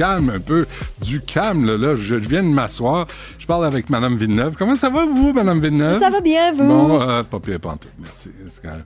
[0.00, 0.66] Calme un peu.
[1.02, 1.76] Du calme, là.
[1.76, 1.94] là.
[1.96, 3.06] Je, je viens de m'asseoir.
[3.38, 4.54] Je parle avec Madame Villeneuve.
[4.58, 6.00] Comment ça va, vous, Madame Villeneuve?
[6.00, 6.66] Ça va bien, vous?
[6.66, 8.30] Bon, euh, pas pire pantoute, merci.
[8.48, 8.84] C'est quand même-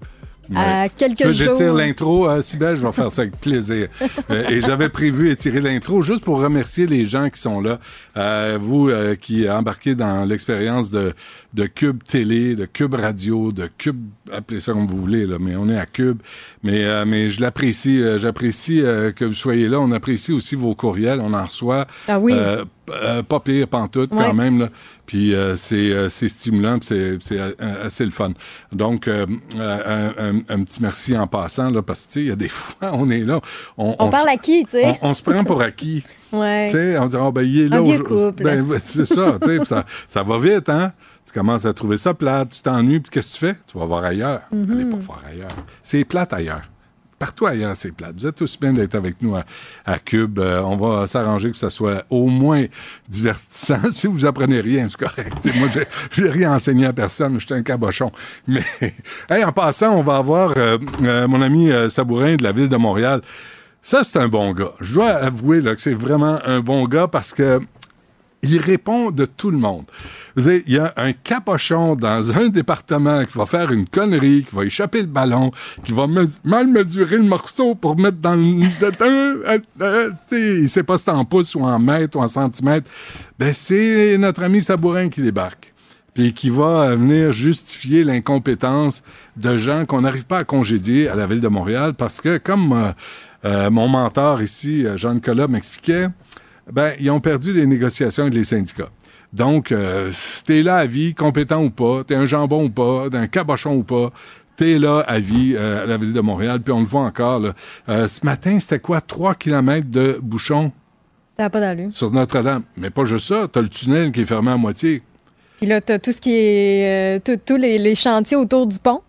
[0.57, 1.77] À quelques que j'étire jours.
[1.77, 3.89] l'intro, euh, Sybelle, je vais faire ça avec plaisir.
[4.31, 7.79] Euh, et j'avais prévu étirer l'intro juste pour remercier les gens qui sont là.
[8.17, 11.12] Euh, vous euh, qui embarquez dans l'expérience de,
[11.55, 14.01] de Cube Télé, de Cube Radio, de Cube,
[14.33, 16.19] appelez ça comme vous voulez, là, mais on est à Cube.
[16.65, 19.78] Mais, euh, mais je l'apprécie, euh, j'apprécie euh, que vous soyez là.
[19.78, 21.87] On apprécie aussi vos courriels, on en reçoit.
[22.09, 22.34] Ah oui.
[23.28, 24.25] Pas pire, pantoute, Ouais.
[24.27, 24.59] quand même.
[24.59, 24.69] Là.
[25.06, 28.33] Puis c'est, c'est stimulant, puis c'est, c'est assez le fun.
[28.73, 29.25] Donc, un,
[29.56, 32.48] un- un petit merci en passant, là, parce que, tu sais, il y a des
[32.50, 33.41] fois, on est là.
[33.78, 34.98] On, On parle à qui, tu sais?
[35.00, 36.03] on, on se prend pour acquis.
[36.33, 36.67] Ouais.
[36.67, 37.77] Tu sais, on dit, ah, ben, il est là.
[37.78, 38.33] Un vieux aujourd'hui.
[38.33, 38.43] couple.
[38.43, 40.93] Ben, c'est ça, tu sais, ça, ça va vite, hein?
[41.35, 43.57] Commences à trouver ça plate, tu t'ennuies, puis qu'est-ce que tu fais?
[43.67, 44.43] Tu vas voir ailleurs.
[44.55, 44.73] Mm-hmm.
[44.73, 45.49] Allez pas voir ailleurs.
[45.83, 46.63] C'est plate ailleurs.
[47.19, 48.15] Partout ailleurs, c'est plate.
[48.17, 49.45] Vous êtes aussi bien d'être avec nous à,
[49.85, 50.39] à Cube.
[50.39, 52.67] Euh, on va s'arranger que ça soit au moins
[53.09, 53.81] divertissant.
[53.91, 55.33] si vous apprenez rien, c'est correct.
[55.41, 55.67] T'sais, moi,
[56.12, 57.41] j'ai- rien enseigné à personne.
[57.41, 58.12] J'étais un cabochon.
[58.47, 58.62] Mais,
[59.31, 62.77] hey, en passant, on va avoir euh, euh, mon ami Sabourin de la ville de
[62.77, 63.23] Montréal.
[63.83, 64.73] Ça, c'est un bon gars.
[64.81, 67.61] Je dois avouer là, que c'est vraiment un bon gars parce que
[68.45, 69.84] il répond de tout le monde.
[70.37, 74.45] Vous savez, il y a un capochon dans un département qui va faire une connerie,
[74.48, 75.50] qui va échapper le ballon,
[75.84, 78.65] qui va mal mesurer le morceau pour mettre dans le...
[79.00, 82.91] euh, euh, il sait pas si c'est en pouces ou en mètres ou en centimètres.
[83.38, 85.72] Ben, c'est notre ami Sabourin qui débarque
[86.15, 89.03] puis qui va euh, venir justifier l'incompétence
[89.37, 92.94] de gens qu'on n'arrive pas à congédier à la ville de Montréal parce que, comme
[93.44, 96.06] euh, mon mentor ici, Jean-Nicolas, m'expliquait,
[96.72, 98.91] ben, ils ont perdu les négociations avec les syndicats.
[99.32, 103.08] Donc, euh, si t'es là à vie, compétent ou pas, t'es un jambon ou pas,
[103.10, 104.12] t'es un cabochon ou pas,
[104.56, 107.41] t'es là à vie euh, à la ville de Montréal, puis on le voit encore.
[107.41, 107.52] Là.
[107.88, 109.00] Euh, ce matin, c'était quoi?
[109.00, 110.70] 3 kilomètres de bouchons
[111.36, 111.91] Ça pas d'allure.
[111.91, 112.62] sur Notre-Dame.
[112.76, 115.02] Mais pas juste ça, t'as le tunnel qui est fermé à moitié.
[115.56, 117.20] Puis là, t'as tout ce qui est.
[117.44, 119.00] tous les, les chantiers autour du pont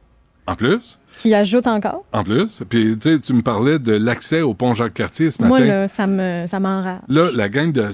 [0.47, 2.03] En plus, qui ajoutent encore.
[2.13, 5.49] En plus, puis tu sais, tu me parlais de l'accès au pont Jacques-Cartier ce matin.
[5.49, 7.01] Moi, là, ça me ça m'enrage.
[7.07, 7.85] Là, la gang de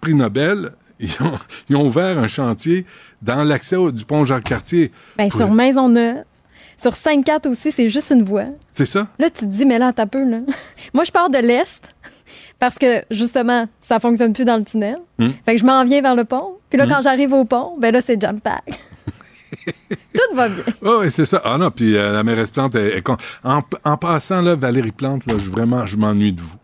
[0.00, 2.84] prix Nobel, ils ont, ils ont ouvert un chantier
[3.22, 4.90] dans l'accès du pont Jacques-Cartier.
[5.16, 6.24] Pour- sur Maisonneuve,
[6.76, 8.46] sur 5-4 aussi, c'est juste une voie.
[8.70, 9.06] C'est ça?
[9.18, 10.38] Là, tu te dis, mais là, t'as peu, là.
[10.94, 11.94] Moi, je pars de l'Est
[12.58, 14.96] parce que, justement, ça fonctionne plus dans le tunnel.
[15.18, 15.30] Hmm.
[15.44, 16.56] Fait que je m'en viens vers le pont.
[16.68, 18.64] Puis là, quand j'arrive au pont, ben là, c'est jump pack.
[20.14, 20.64] Tout va bien.
[20.82, 21.40] Oui, ouais, c'est ça.
[21.44, 24.92] Ah non, puis euh, la mairesse Plante est, est con- en, en passant, là, Valérie
[24.92, 26.56] Plante, là, je, vraiment, je m'ennuie de vous.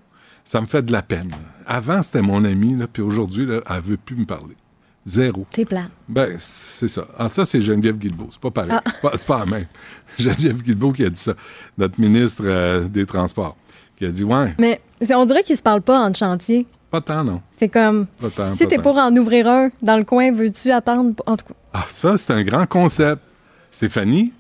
[0.45, 1.31] Ça me fait de la peine.
[1.67, 4.57] Avant, c'était mon ami, là, puis aujourd'hui, là, elle veut plus me parler.
[5.05, 5.47] Zéro.
[5.55, 5.85] C'est plat.
[6.09, 7.07] Ben, c'est ça.
[7.17, 8.29] Ah, ça, c'est Geneviève Guilbeault.
[8.33, 8.73] C'est pas pareil.
[8.75, 8.83] Ah.
[8.85, 9.67] C'est, pas, c'est pas la même.
[10.19, 11.35] Geneviève Guilbeault qui a dit ça.
[11.79, 13.57] Notre ministre euh, des Transports.
[13.97, 14.81] Qui a dit, ouais, Mais
[15.15, 16.67] on dirait qu'ils se parlent pas en chantier.
[16.91, 17.41] Pas tant, non.
[17.59, 21.15] C'est comme, Pas tant, si t'es pour en ouvrir un dans le coin, veux-tu attendre?
[21.27, 23.23] En tout cas, Ah, ça, c'est un grand concept.
[23.71, 24.33] Stéphanie?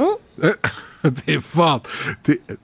[0.43, 0.55] Euh,
[1.27, 1.89] T'es forte.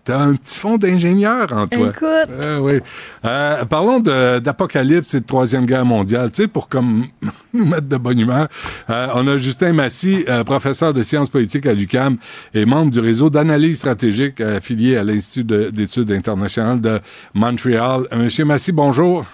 [0.04, 1.88] T'as un petit fond d'ingénieur en toi.
[1.90, 2.02] Écoute.
[2.44, 2.80] Euh, oui.
[3.24, 6.30] Euh, parlons d'Apocalypse et de Troisième Guerre mondiale.
[6.32, 7.04] Tu sais, pour comme
[7.52, 8.48] nous mettre de bonne humeur,
[8.88, 12.16] on a Justin Massy, professeur de sciences politiques à l'UCAM
[12.54, 17.00] et membre du réseau d'analyse stratégique affilié à l'Institut de- d'études internationales de
[17.34, 18.06] Montréal.
[18.16, 19.24] Monsieur Massy, bonjour.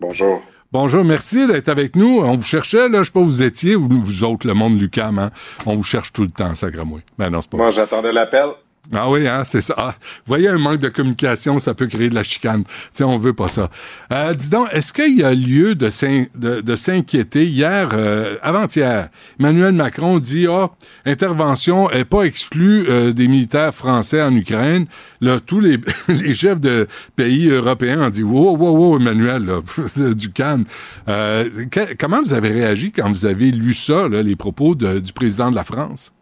[0.00, 0.40] Bonjour.
[0.72, 2.20] Bonjour, merci d'être avec nous.
[2.20, 4.80] On vous cherchait, là, je sais pas où vous étiez, ou vous autres, le monde
[4.80, 5.30] Lucam, hein?
[5.66, 7.02] On vous cherche tout le temps, sacramouille.
[7.18, 8.46] Ben non, c'est pas Moi, j'attendais l'appel.
[8.92, 9.74] Ah oui, hein, c'est ça.
[9.76, 12.64] Ah, vous voyez, un manque de communication, ça peut créer de la chicane.
[12.92, 13.70] Sais, on veut pas ça.
[14.12, 15.88] Euh, dis donc, est-ce qu'il y a lieu de,
[16.36, 17.46] de, de s'inquiéter?
[17.46, 19.08] Hier, euh, avant-hier,
[19.38, 20.70] Emmanuel Macron dit, ah,
[21.06, 24.86] intervention est pas exclue euh, des militaires français en Ukraine.
[25.20, 25.78] Là, tous les,
[26.08, 30.64] les chefs de pays européens ont dit, wow, wow, wow, Emmanuel, là, du calme.
[31.08, 31.48] Euh,
[31.96, 35.56] comment vous avez réagi quand vous avez lu ça, là, les propos du président de
[35.56, 36.12] la France?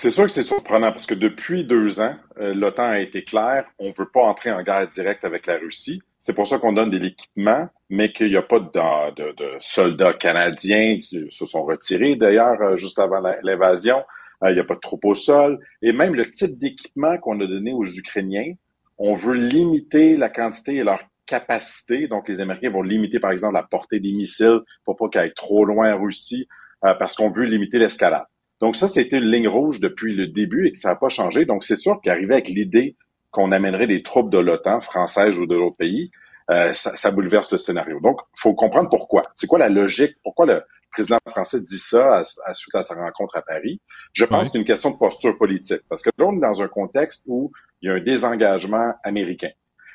[0.00, 3.64] C'est sûr que c'est surprenant parce que depuis deux ans, euh, l'OTAN a été clair,
[3.80, 6.00] on ne veut pas entrer en guerre directe avec la Russie.
[6.20, 11.00] C'est pour ça qu'on donne de l'équipement, mais qu'il n'y a pas de, soldats canadiens
[11.00, 14.04] qui se sont retirés d'ailleurs euh, juste avant l'invasion.
[14.46, 17.46] il n'y a pas de troupes au sol, et même le type d'équipement qu'on a
[17.48, 18.52] donné aux Ukrainiens,
[18.98, 22.06] on veut limiter la quantité et leur capacité.
[22.06, 25.34] Donc, les Américains vont limiter, par exemple, la portée des missiles pour pas qu'ils aillent
[25.34, 26.46] trop loin en Russie,
[26.80, 28.26] parce qu'on veut limiter l'escalade.
[28.60, 31.44] Donc, ça, c'était une ligne rouge depuis le début et que ça n'a pas changé.
[31.44, 32.96] Donc, c'est sûr qu'arriver avec l'idée
[33.30, 36.10] qu'on amènerait des troupes de l'OTAN, françaises ou de l'autre pays,
[36.50, 38.00] euh, ça, ça, bouleverse le scénario.
[38.00, 39.22] Donc, il faut comprendre pourquoi.
[39.34, 40.16] C'est quoi la logique?
[40.22, 43.80] Pourquoi le président français dit ça à, suite à sa rencontre à Paris?
[44.14, 45.82] Je pense que c'est une question de posture politique.
[45.88, 47.52] Parce que là, on est dans un contexte où
[47.82, 49.50] il y a un désengagement américain.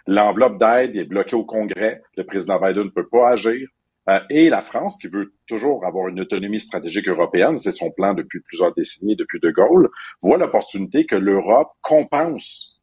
[0.06, 2.04] L'enveloppe d'aide est bloquée au Congrès.
[2.18, 3.68] Le président Biden ne peut pas agir.
[4.10, 8.14] Euh, et la France, qui veut toujours avoir une autonomie stratégique européenne, c'est son plan
[8.14, 9.90] depuis plusieurs décennies, depuis De Gaulle,
[10.22, 12.82] voit l'opportunité que l'Europe compense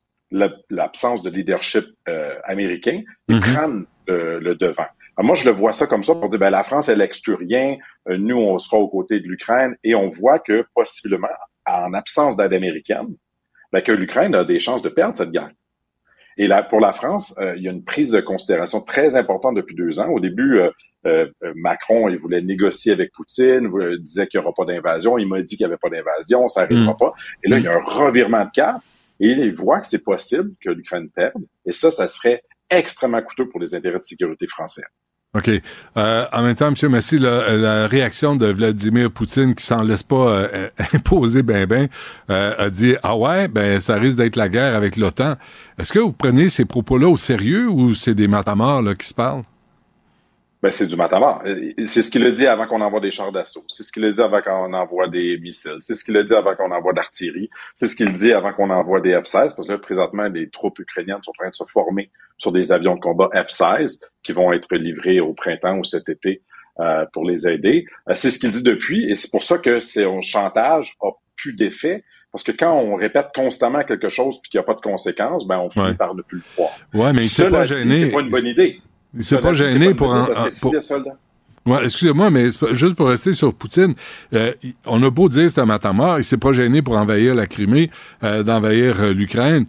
[0.70, 4.86] l'absence de leadership euh, américain et mm prenne le devant.
[5.18, 7.76] moi, je le vois ça comme ça pour dire, ben, la France, elle exclut rien,
[8.08, 11.28] nous, on sera aux côtés de l'Ukraine, et on voit que possiblement,
[11.64, 13.14] en absence d'aide américaine,
[13.72, 15.52] ben, que l'Ukraine a des chances de perdre cette guerre.
[16.38, 19.54] Et là, pour la France, euh, il y a une prise de considération très importante
[19.54, 20.08] depuis deux ans.
[20.08, 20.60] Au début,
[21.54, 25.18] Macron, il voulait négocier avec Poutine, il disait qu'il n'y aura pas d'invasion.
[25.18, 26.98] Il m'a dit qu'il n'y avait pas d'invasion, ça n'arrivera mm.
[26.98, 27.12] pas.
[27.44, 28.80] Et là, il y a un revirement de cap
[29.20, 31.44] et il voit que c'est possible que l'Ukraine perde.
[31.66, 34.82] Et ça, ça serait extrêmement coûteux pour les intérêts de sécurité français.
[35.32, 35.48] OK.
[35.96, 36.90] Euh, en même temps, M.
[36.90, 41.88] Massy, la, réaction de Vladimir Poutine, qui s'en laisse pas euh, imposer ben ben,
[42.30, 45.36] euh, a dit «Ah ouais, ben ça risque d'être la guerre avec l'OTAN.»
[45.78, 49.14] Est-ce que vous prenez ces propos-là au sérieux ou c'est des matamors là, qui se
[49.14, 49.44] parlent?
[50.62, 51.42] Ben, c'est du matamor.
[51.86, 53.64] C'est ce qu'il a dit avant qu'on envoie des chars d'assaut.
[53.68, 55.78] C'est ce qu'il a dit avant qu'on envoie des missiles.
[55.80, 57.48] C'est ce qu'il a dit avant qu'on envoie d'artillerie.
[57.74, 60.78] C'est ce qu'il dit avant qu'on envoie des F-16, parce que là, présentement, les troupes
[60.78, 64.52] ukrainiennes sont en train de se former sur des avions de combat F-16 qui vont
[64.52, 66.42] être livrés au printemps ou cet été
[66.78, 67.86] euh, pour les aider.
[68.08, 71.54] Euh, c'est ce qu'il dit depuis, et c'est pour ça que son chantage a plus
[71.54, 72.04] d'effet.
[72.32, 75.46] Parce que quand on répète constamment quelque chose puis qu'il n'y a pas de conséquences,
[75.48, 76.70] ben on finit par ne plus le croire.
[76.94, 78.04] Ouais, mais il s'est pas gêné.
[78.04, 78.80] C'est pas une bonne idée.
[79.14, 80.28] Il s'est pas gêné pour un.
[81.66, 83.94] Ouais, excusez-moi, mais juste pour rester sur Poutine,
[84.32, 84.52] euh,
[84.86, 87.46] on a beau dire que c'est un matamor, il s'est pas gêné pour envahir la
[87.46, 87.90] Crimée,
[88.24, 89.66] euh, d'envahir euh, l'Ukraine.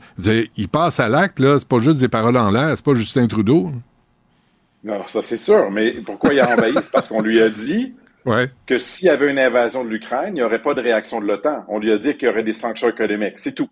[0.55, 3.27] Il passe à l'acte, là, c'est pas juste des paroles en l'air, c'est pas Justin
[3.27, 3.71] Trudeau.
[4.85, 6.73] Non, ça c'est sûr, mais pourquoi il a envahi?
[6.81, 7.93] c'est parce qu'on lui a dit
[8.65, 11.25] que s'il y avait une invasion de l'Ukraine, il n'y aurait pas de réaction de
[11.25, 11.65] l'OTAN.
[11.67, 13.69] On lui a dit qu'il y aurait des sanctions économiques, c'est tout.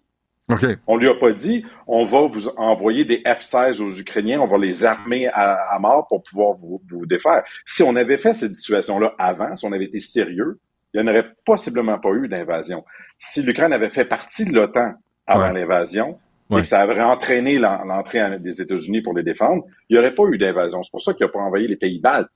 [0.50, 0.78] Okay.
[0.88, 4.58] On lui a pas dit, on va vous envoyer des F-16 aux Ukrainiens, on va
[4.58, 7.44] les armer à, mort pour pouvoir vous, défaire.
[7.66, 10.60] Si on avait fait cette situation-là avant, si on avait été sérieux,
[10.94, 12.84] il n'y en aurait possiblement pas eu d'invasion.
[13.20, 14.94] Si l'Ukraine avait fait partie de l'OTAN
[15.28, 16.18] avant l'invasion,
[16.52, 20.24] et que ça avait entraîné l'entrée des États-Unis pour les défendre, il n'y aurait pas
[20.32, 20.82] eu d'invasion.
[20.82, 22.30] C'est pour ça qu'il n'a pas envahi les pays baltes.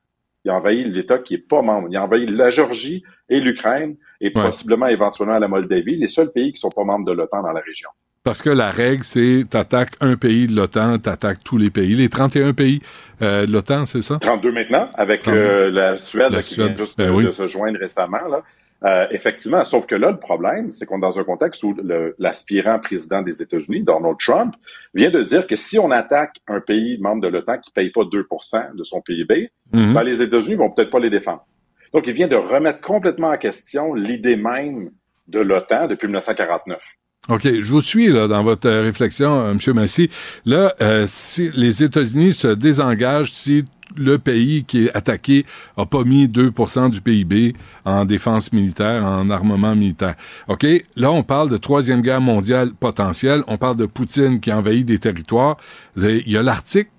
[0.45, 1.87] Il a envahi l'État qui est pas membre.
[1.89, 6.51] Il a envahi la Géorgie et l'Ukraine et possiblement éventuellement la Moldavie, les seuls pays
[6.51, 7.89] qui sont pas membres de l'OTAN dans la région.
[8.23, 11.93] Parce que la règle, c'est t'attaques un pays de l'OTAN, t'attaques tous les pays.
[11.93, 12.81] Les 31 pays
[13.21, 14.17] euh, de l'OTAN, c'est ça?
[14.19, 18.25] 32 maintenant, avec euh, la Suède, qui vient juste ben de, se joindre récemment.
[18.29, 18.41] Là.
[18.85, 21.75] Euh, effectivement, sauf que là, le problème, c'est qu'on est dans un contexte où
[22.19, 24.55] l'aspirant président des États-Unis, Donald Trump,
[24.93, 28.01] vient de dire que si on attaque un pays membre de l'OTAN qui paye pas
[28.01, 29.93] 2% de son PIB, mhm.
[29.93, 31.45] ben, les États-Unis vont peut-être pas les défendre.
[31.93, 34.91] Donc, il vient de remettre complètement en question l'idée même
[35.27, 36.81] de l'OTAN depuis 1949.
[37.29, 39.75] OK, je vous suis là dans votre euh, réflexion, euh, M.
[39.75, 40.09] Massy.
[40.45, 43.63] Là, euh, si les États-Unis se désengagent si
[43.95, 45.45] le pays qui est attaqué
[45.77, 47.55] a pas mis 2% du PIB
[47.85, 50.15] en défense militaire, en armement militaire.
[50.49, 50.65] OK,
[50.97, 53.43] là, on parle de troisième guerre mondiale potentielle.
[53.47, 55.55] On parle de Poutine qui envahit des territoires.
[55.95, 56.89] Il y a l'Arctique,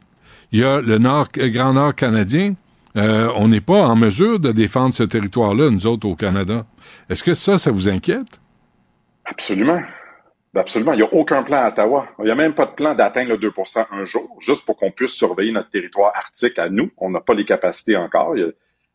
[0.52, 2.54] il y a le nord, Grand Nord canadien.
[2.94, 6.64] on n'est pas en mesure de défendre ce territoire-là, nous autres, au Canada.
[7.10, 8.40] Est-ce que ça, ça vous inquiète?
[9.26, 9.80] Absolument.
[10.54, 10.92] Ben, absolument.
[10.92, 12.06] Il n'y a aucun plan à Ottawa.
[12.20, 14.92] Il n'y a même pas de plan d'atteindre le 2% un jour, juste pour qu'on
[14.92, 16.92] puisse surveiller notre territoire arctique à nous.
[16.96, 18.36] On n'a pas les capacités encore.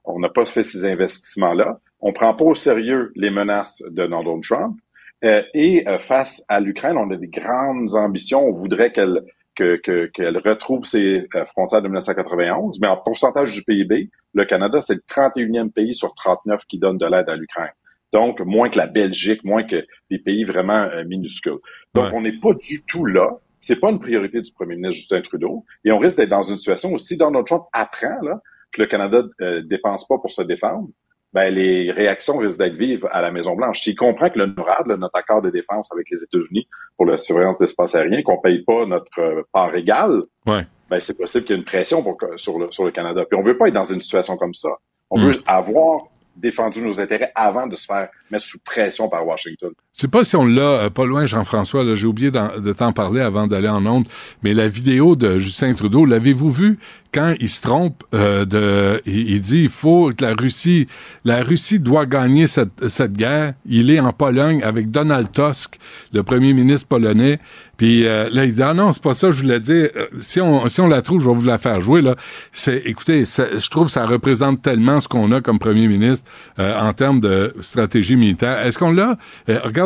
[0.06, 1.82] On n'a pas fait ces investissements-là.
[2.00, 4.80] On prend pas au sérieux les menaces de Donald Trump.
[5.25, 8.48] Euh, et euh, face à l'Ukraine, on a des grandes ambitions.
[8.48, 9.22] On voudrait qu'elle
[9.56, 12.80] qu'elle retrouve ses euh, frontières de 1991.
[12.80, 16.98] Mais en pourcentage du PIB, le Canada, c'est le 31e pays sur 39 qui donne
[16.98, 17.74] de l'aide à l'Ukraine.
[18.12, 21.60] Donc, moins que la Belgique, moins que des pays vraiment euh, minuscules.
[21.94, 23.30] Donc, on n'est pas du tout là.
[23.60, 25.66] C'est pas une priorité du premier ministre Justin Trudeau.
[25.84, 28.39] Et on risque d'être dans une situation où si Donald Trump apprend là,
[28.72, 30.88] que le Canada euh, dépense pas pour se défendre,
[31.34, 33.82] ben, les réactions risquent d'être vives à la Maison-Blanche.
[33.82, 37.60] S'il comprend que le NORAD, notre accord de défense avec les États-Unis pour la surveillance
[37.60, 40.63] d'espace aérien, qu'on paye pas notre euh, part égale, ouais.
[40.89, 43.25] ben, c'est possible qu'il y ait une pression pour, sur, le, sur le Canada.
[43.30, 44.70] Puis on veut pas être dans une situation comme ça.
[45.12, 45.25] On hmm.
[45.25, 46.08] veut avoir
[46.39, 49.74] défendu nos intérêts avant de se faire mettre sous pression par Washington.
[50.00, 53.20] Je sais pas si on l'a euh, pas loin, Jean-François, j'ai oublié de t'en parler
[53.20, 54.08] avant d'aller en onde,
[54.44, 56.79] mais la vidéo de Justin Trudeau, l'avez-vous vu?
[57.12, 60.86] Quand il se trompe euh, de il, dit il faut que la Russie
[61.25, 65.79] la Russie doit gagner cette, cette guerre, il est en Pologne avec Donald Tusk,
[66.13, 67.39] le premier ministre polonais,
[67.77, 69.89] puis euh, là il dit ah non, c'est pas ça je voulais dire,
[70.20, 72.15] si on si on la trouve, je vais vous la faire jouer là.
[72.51, 76.24] C'est écoutez, je trouve que ça représente tellement ce qu'on a comme premier ministre
[76.58, 78.60] en termes de stratégie militaire.
[78.65, 79.18] Est-ce qu'on l'a?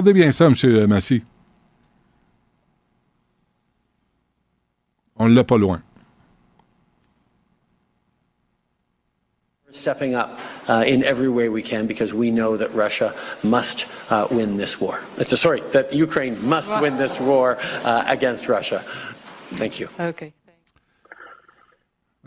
[0.03, 0.87] Regardez bien ça, M.
[0.87, 1.23] Massy.
[5.15, 5.81] On l'a pas loin.
[9.71, 14.27] stepping up uh, in every way we can because we know that Russia must uh,
[14.29, 14.99] win this war.
[15.17, 18.83] It's a, sorry, that Ukraine must win this war uh, against Russia.
[19.55, 19.89] Thank you.
[19.99, 20.33] Okay.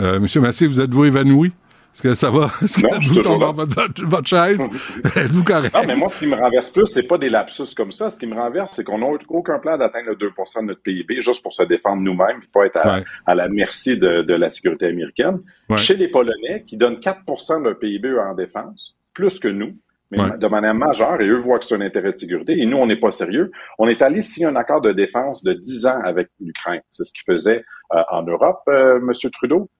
[0.00, 1.52] Euh, Monsieur Massé, vous êtes-vous évanoui?
[1.96, 2.50] Est-ce que ça va?
[2.62, 4.60] Est-ce que vous tombez dans votre, votre, chaise?
[5.16, 5.74] Êtes-vous correct?
[5.74, 8.10] Non, mais moi, ce qui me renverse plus, c'est pas des lapsus comme ça.
[8.10, 11.22] Ce qui me renverse, c'est qu'on n'a aucun plan d'atteindre le 2 de notre PIB
[11.22, 14.50] juste pour se défendre nous-mêmes et pas être à, à la merci de, de, la
[14.50, 15.40] sécurité américaine.
[15.78, 19.74] Chez les Polonais, qui donnent 4 de leur PIB en défense, plus que nous,
[20.10, 22.76] mais de manière majeure, et eux voient que c'est un intérêt de sécurité, et nous,
[22.76, 23.50] on n'est pas sérieux.
[23.78, 26.82] On est allé signer un accord de défense de 10 ans avec l'Ukraine.
[26.90, 29.12] C'est ce qu'il faisait euh, en Europe, euh, M.
[29.32, 29.70] Trudeau.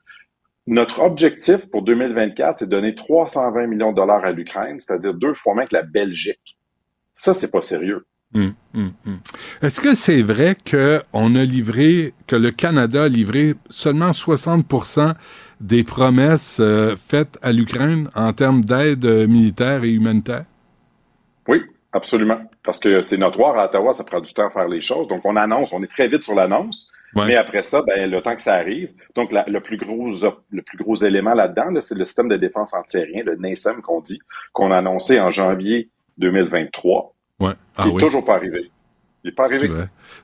[0.66, 5.35] Notre objectif pour 2024, c'est de donner 320 millions de dollars à l'Ukraine, c'est-à-dire deux
[5.35, 6.58] fois moins que la Belgique.
[7.14, 8.04] Ça, c'est pas sérieux.
[8.35, 9.18] Hum, hum, hum.
[9.62, 15.14] Est-ce que c'est vrai qu'on a livré, que le Canada a livré seulement 60%
[15.61, 20.44] des promesses euh, faites à l'Ukraine en termes d'aide militaire et humanitaire?
[21.46, 22.40] Oui, absolument.
[22.64, 25.06] Parce que c'est notoire à Ottawa, ça prend du temps à faire les choses.
[25.06, 26.90] Donc, on annonce, on est très vite sur l'annonce.
[27.25, 30.11] Mais après ça, ben, le temps que ça arrive, donc le plus gros
[30.50, 34.20] le plus gros élément là-dedans, c'est le système de défense antiaérien, le NASEM qu'on dit,
[34.52, 37.14] qu'on a annoncé en janvier 2023.
[37.40, 37.52] Ouais.
[37.76, 38.70] Ah, il n'est toujours pas arrivé.
[39.25, 39.68] Il n'est pas arrivé.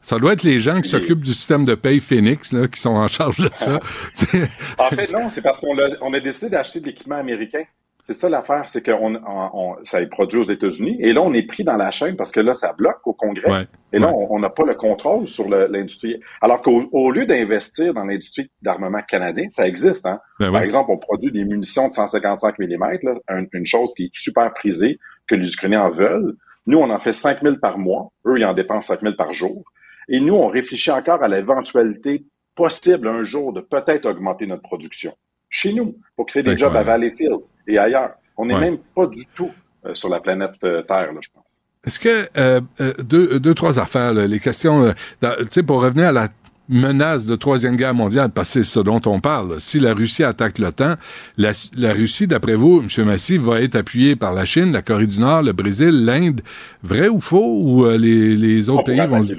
[0.00, 2.90] Ça doit être les gens qui s'occupent du système de paye Phoenix là, qui sont
[2.90, 3.80] en charge de ça.
[4.78, 7.64] en fait, non, c'est parce qu'on a, on a décidé d'acheter de l'équipement américain.
[8.04, 11.44] C'est ça l'affaire, c'est que on, ça est produit aux États-Unis et là on est
[11.44, 14.50] pris dans la chaîne parce que là ça bloque au Congrès et là on n'a
[14.50, 16.20] pas le contrôle sur l'industrie.
[16.40, 20.04] Alors qu'au lieu d'investir dans l'industrie d'armement canadien, ça existe.
[20.04, 20.18] Hein?
[20.40, 23.12] Ben Par exemple, on produit des munitions de 155 mm, là,
[23.52, 26.34] une chose qui est super prisée que les Ukrainiens en veulent.
[26.66, 29.62] Nous on en fait 5000 par mois, eux ils en dépensent 5000 par jour.
[30.08, 32.24] Et nous on réfléchit encore à l'éventualité
[32.56, 35.14] possible un jour de peut-être augmenter notre production
[35.48, 38.12] chez nous pour créer des jobs à Valleyfield et ailleurs.
[38.36, 39.50] On n'est même pas du tout
[39.86, 41.62] euh, sur la planète euh, Terre, là, je pense.
[41.84, 42.60] Est-ce que euh,
[43.02, 46.28] deux, deux, trois affaires, les questions, tu sais, pour revenir à la
[46.68, 49.60] menace de troisième guerre mondiale, parce que c'est ce dont on parle.
[49.60, 50.94] Si la Russie attaque l'OTAN,
[51.36, 53.04] la, la Russie, d'après vous, M.
[53.04, 56.40] Massy, va être appuyée par la Chine, la Corée du Nord, le Brésil, l'Inde.
[56.82, 57.62] Vrai ou faux?
[57.62, 59.34] Ou les, les autres pays vont se...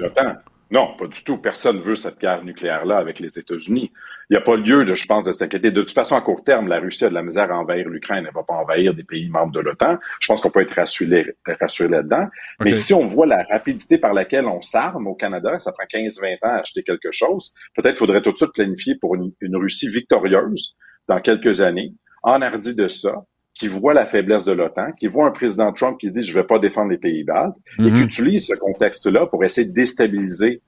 [0.70, 1.38] Non, pas du tout.
[1.38, 3.90] Personne veut cette guerre nucléaire-là avec les États-Unis.
[4.30, 5.70] Il n'y a pas lieu, de, je pense, de s'inquiéter.
[5.70, 8.24] De toute façon, à court terme, la Russie a de la misère à envahir l'Ukraine.
[8.24, 9.98] Elle ne va pas envahir des pays membres de l'OTAN.
[10.20, 12.26] Je pense qu'on peut être rassuré, rassuré là-dedans.
[12.60, 16.36] Mais si on voit la rapidité par laquelle on s'arme au Canada, ça prend 15-20
[16.36, 20.74] ans à acheter quelque chose, peut-être faudrait tout de suite planifier pour une, Russie victorieuse
[21.08, 25.30] dans quelques années, enhardi de ça, qui voit la faiblesse de l'OTAN, qui voit un
[25.30, 28.02] président Trump qui dit je vais pas défendre les pays baltes, et qui mhm.
[28.02, 30.60] utilise ce contexte-là pour essayer de déstabiliser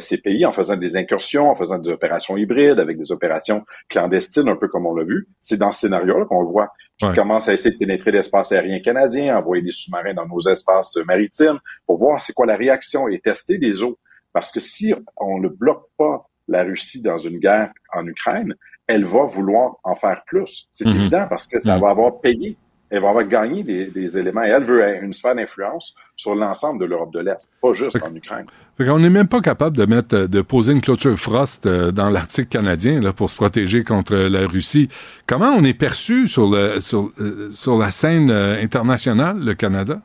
[0.00, 4.48] ces pays en faisant des incursions, en faisant des opérations hybrides, avec des opérations clandestines,
[4.48, 5.28] un peu comme on l'a vu.
[5.40, 6.70] C'est dans ce scénario-là qu'on le voit.
[6.98, 10.96] Qui commence à essayer de pénétrer l'espace aérien canadien, envoyer des sous-marins dans nos espaces
[11.06, 13.98] maritimes pour voir c'est quoi la réaction et tester les eaux.
[14.32, 18.54] Parce que si on ne bloque pas la Russie dans une guerre en Ukraine,
[18.86, 20.68] elle va vouloir en faire plus.
[20.72, 20.96] C'est mhm.
[20.96, 21.82] évident parce que ça mhm.
[21.82, 22.56] va avoir payé.
[22.94, 24.44] Elle va avoir gagné des, éléments.
[24.44, 28.14] Et elle veut une sphère d'influence sur l'ensemble de l'Europe de l'Est, pas juste en
[28.14, 28.46] Ukraine.
[28.78, 32.48] On n'est même pas capable de mettre, de poser une clôture frost euh, dans l'Arctique
[32.48, 34.88] canadien là, pour se protéger contre la Russie.
[35.26, 40.00] Comment on est perçu sur, le, sur, euh, sur la scène euh, internationale, le Canada?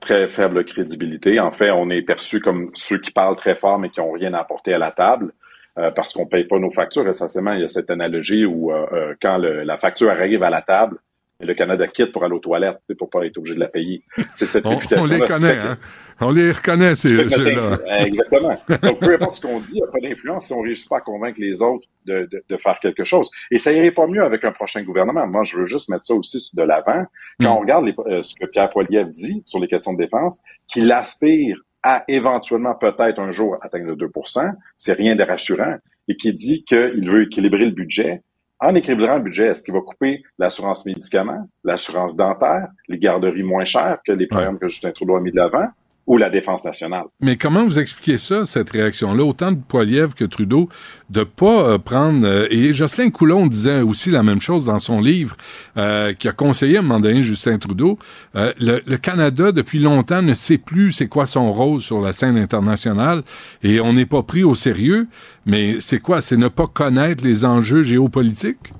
[0.00, 1.38] très faible crédibilité.
[1.38, 4.34] En fait, on est perçu comme ceux qui parlent très fort mais qui n'ont rien
[4.34, 5.32] à apporter à la table.
[5.78, 7.08] Euh, parce qu'on paye pas nos factures.
[7.08, 10.98] Essentiellement, il y a cette analogie où euh, quand la facture arrive à la table,
[11.42, 14.02] le Canada quitte pour aller aux toilettes, pour pas être obligé de la payer.
[14.34, 15.76] C'est cette on, On les connaît, hein?
[16.20, 18.54] On les reconnaît, ces là Exactement.
[18.82, 20.98] Donc, peu importe ce qu'on dit, il n'y a pas d'influence si on réussit pas
[20.98, 23.28] à convaincre les autres de, de, faire quelque chose.
[23.50, 25.26] Et ça irait pas mieux avec un prochain gouvernement.
[25.26, 27.04] Moi, je veux juste mettre ça aussi de l'avant.
[27.40, 27.56] Quand mm.
[27.56, 32.04] on regarde ce que Pierre Poilievre dit sur les questions de défense, qu'il aspire à
[32.06, 35.76] éventuellement peut-être un jour atteindre le 2% c'est rien de rassurant,
[36.08, 38.22] et qui dit qu'il veut équilibrer le budget
[38.62, 43.64] en équilibrant le budget, est-ce qu'il va couper l'assurance médicaments, l'assurance dentaire, les garderies moins
[43.64, 45.66] chères que les programmes que Justin Trudeau a mis de l'avant,
[46.06, 47.04] ou la défense nationale.
[47.20, 49.22] Mais comment vous expliquez ça, cette réaction-là?
[49.22, 50.68] Autant de Poiliev que Trudeau,
[51.10, 52.26] de pas euh, prendre...
[52.26, 55.36] euh, et Jocelyn Coulon disait aussi la même chose dans son livre,
[55.76, 57.98] euh, qui a conseillé à un moment donné Justin Trudeau.
[58.34, 62.12] Euh, le, le Canada, depuis longtemps, ne sait plus c'est quoi son rôle sur la
[62.12, 63.22] scène internationale
[63.62, 65.06] et on n'est pas pris au sérieux.
[65.46, 66.20] Mais c'est quoi?
[66.20, 68.72] C'est ne pas connaître les enjeux géopolitiques?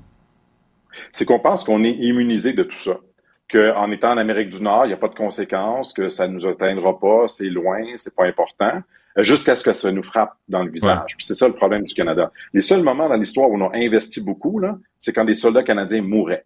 [1.13, 2.99] C'est qu'on pense qu'on est immunisé de tout ça.
[3.53, 6.33] Qu'en étant en Amérique du Nord, il n'y a pas de conséquences, que ça ne
[6.33, 8.81] nous atteindra pas, c'est loin, c'est pas important,
[9.17, 11.13] euh, jusqu'à ce que ça nous frappe dans le visage.
[11.15, 12.31] Puis C'est ça le problème du Canada.
[12.51, 15.61] Les seuls moments dans l'histoire où on a investi beaucoup, là, c'est quand des soldats
[15.61, 16.45] canadiens mouraient.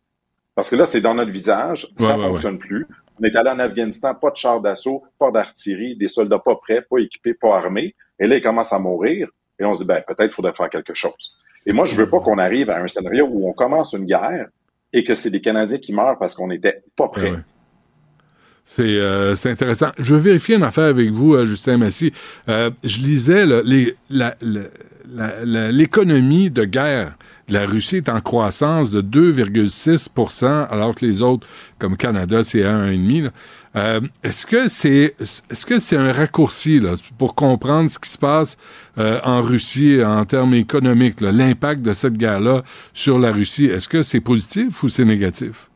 [0.54, 2.86] Parce que là, c'est dans notre visage, ça ne ouais, fonctionne plus.
[3.22, 6.82] On est allé en Afghanistan, pas de chars d'assaut, pas d'artillerie, des soldats pas prêts,
[6.82, 7.96] pas équipés, pas armés.
[8.20, 9.30] Et là, ils commencent à mourir.
[9.60, 11.38] Et on se dit, ben, peut-être qu'il faudrait faire quelque chose.
[11.66, 14.50] Et moi, je veux pas qu'on arrive à un scénario où on commence une guerre
[14.94, 17.34] et que c'est des Canadiens qui meurent parce qu'on n'était pas prêts.
[18.64, 19.92] C'est euh, c'est intéressant.
[19.98, 22.12] Je veux vérifier une affaire avec vous, euh, Justin Massy.
[22.50, 23.46] Euh, je lisais
[25.72, 27.16] l'économie de guerre
[27.50, 31.48] la Russie est en croissance de 2,6% alors que les autres,
[31.80, 33.30] comme Canada, c'est 1,5 là.
[33.78, 38.18] Euh, Est-ce que c'est est-ce que c'est un raccourci là, pour comprendre ce qui se
[38.18, 38.58] passe
[38.98, 43.66] euh, en Russie en termes économiques, l'impact de cette guerre-là sur la Russie?
[43.66, 45.70] Est-ce que c'est positif ou c'est négatif?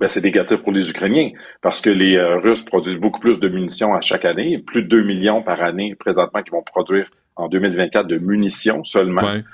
[0.00, 1.30] Ben, c'est négatif pour les Ukrainiens
[1.62, 4.88] parce que les euh, Russes produisent beaucoup plus de munitions à chaque année, plus de
[4.88, 9.22] 2 millions par année présentement qui vont produire en 2024 de munitions seulement.
[9.22, 9.44] Ouais.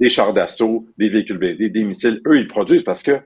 [0.00, 3.20] Des chars d'assaut, des véhicules blindés, des missiles, eux, ils produisent parce que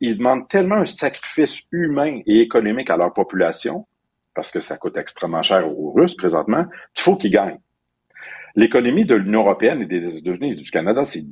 [0.00, 3.86] ils demandent tellement un sacrifice humain et économique à leur population,
[4.34, 6.64] parce que ça coûte extrêmement cher aux Russes présentement,
[6.94, 7.60] qu'il faut qu'ils gagnent.
[8.54, 11.24] L'économie de l'Union européenne et des États-Unis et du Canada, c'est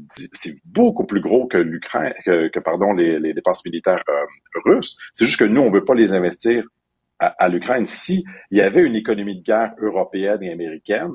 [0.65, 4.99] beaucoup plus gros que l'Ukraine, que, pardon les, dépenses militaires euh, russes.
[5.15, 6.65] C'est juste que nous, on veut pas les investir
[7.19, 7.87] à, à l'Ukraine.
[7.87, 11.13] Si il y avait une économie de guerre européenne et américaine,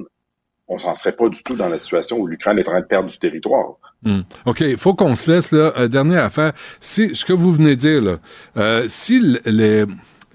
[0.70, 2.86] on s'en serait pas du tout dans la situation où l'Ukraine est en train de
[2.86, 3.74] perdre du territoire.
[4.04, 4.22] Hmm.
[4.46, 5.74] OK, il faut qu'on se laisse, là.
[5.78, 6.54] Euh, dernière affaire.
[6.80, 8.18] Si, ce que vous venez de dire, là,
[8.58, 9.86] euh, si les,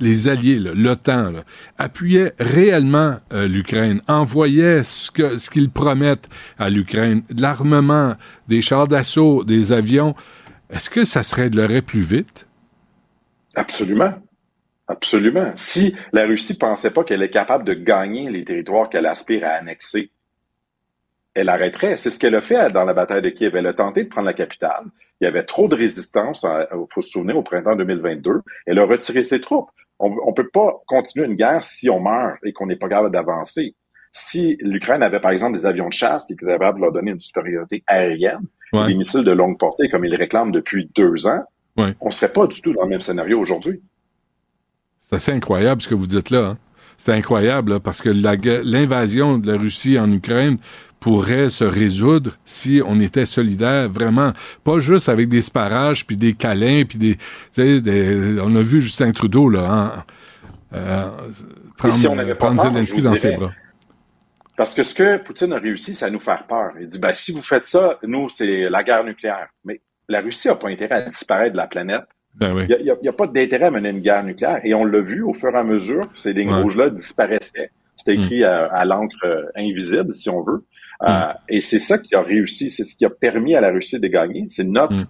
[0.01, 1.33] les alliés, l'OTAN,
[1.79, 8.15] appuyaient réellement euh, l'Ukraine, envoyaient ce que ce qu'ils promettent à l'Ukraine, de l'armement,
[8.49, 10.15] des chars d'assaut, des avions,
[10.69, 12.49] est-ce que ça se réglerait plus vite?
[13.55, 14.15] Absolument.
[14.87, 15.53] Absolument.
[15.55, 19.53] Si la Russie pensait pas qu'elle est capable de gagner les territoires qu'elle aspire à
[19.53, 20.11] annexer,
[21.35, 21.97] elle arrêterait.
[21.97, 23.55] C'est ce qu'elle a fait dans la bataille de Kiev.
[23.57, 24.85] Elle a tenté de prendre la capitale.
[25.21, 28.41] Il y avait trop de résistance, il faut se souvenir, au printemps 2022.
[28.67, 29.69] Elle a retiré ses troupes.
[29.99, 33.13] On ne peut pas continuer une guerre si on meurt et qu'on n'est pas capable
[33.13, 33.75] d'avancer.
[34.13, 37.13] Si l'Ukraine avait, par exemple, des avions de chasse qui étaient capables de leur donner
[37.13, 38.41] une supériorité aérienne,
[38.73, 38.89] Ouais.
[38.89, 41.45] des missiles de longue portée comme ils réclament depuis deux ans,
[41.77, 41.95] Ouais.
[42.01, 43.81] on serait pas du tout dans le même scénario aujourd'hui.
[44.99, 46.39] C'est assez incroyable ce que vous dites là.
[46.51, 46.59] Hein?
[46.97, 50.59] C'est incroyable là, parce que l'invasion de la Russie en Ukraine
[51.05, 54.33] pourrait se résoudre si on était solidaire vraiment,
[54.65, 57.19] pas juste avec des sparages puis des câlins puis des,
[58.43, 60.05] on a vu Justin Trudeau là, hein,
[60.73, 61.11] euh,
[61.77, 63.53] prendre, si on n'avait pas prendre peur, Zelensky dans ses bras.
[64.57, 66.71] Parce que ce que Poutine a réussi, c'est à nous faire peur.
[66.81, 69.49] Il dit, ben, si vous faites ça, nous, c'est la guerre nucléaire.
[69.67, 72.05] Mais la Russie n'a pas intérêt à disparaître de la planète.
[72.35, 72.65] Ben oui.
[72.67, 74.61] Il n'y a, pas d'intérêt à mener une guerre nucléaire.
[74.65, 76.63] Et on l'a vu au fur et à mesure que ces lignes Ouais.
[76.63, 77.73] rouges-là disparaissaient.
[77.95, 80.65] C'était écrit à, à l'encre euh, invisible, si on veut.
[81.03, 83.99] Euh, et c'est ça qui a réussi, c'est ce qui a permis à la Russie
[84.01, 84.47] de gagner.
[84.49, 85.07] C'est notre Mm.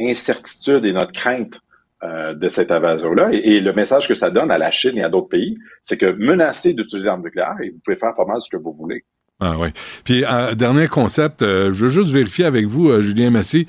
[0.00, 1.60] incertitude et notre crainte
[2.02, 3.30] euh, de cette invasion-là.
[3.32, 5.96] Et, et le message que ça donne à la Chine et à d'autres pays, c'est
[5.96, 9.04] que menacez d'utiliser l'arme nucléaire et vous pouvez faire pas mal ce que vous voulez.
[9.40, 9.68] Ah oui.
[10.04, 13.66] Puis euh, dernier concept, euh, je veux juste vérifier avec vous, euh, Julien Massy,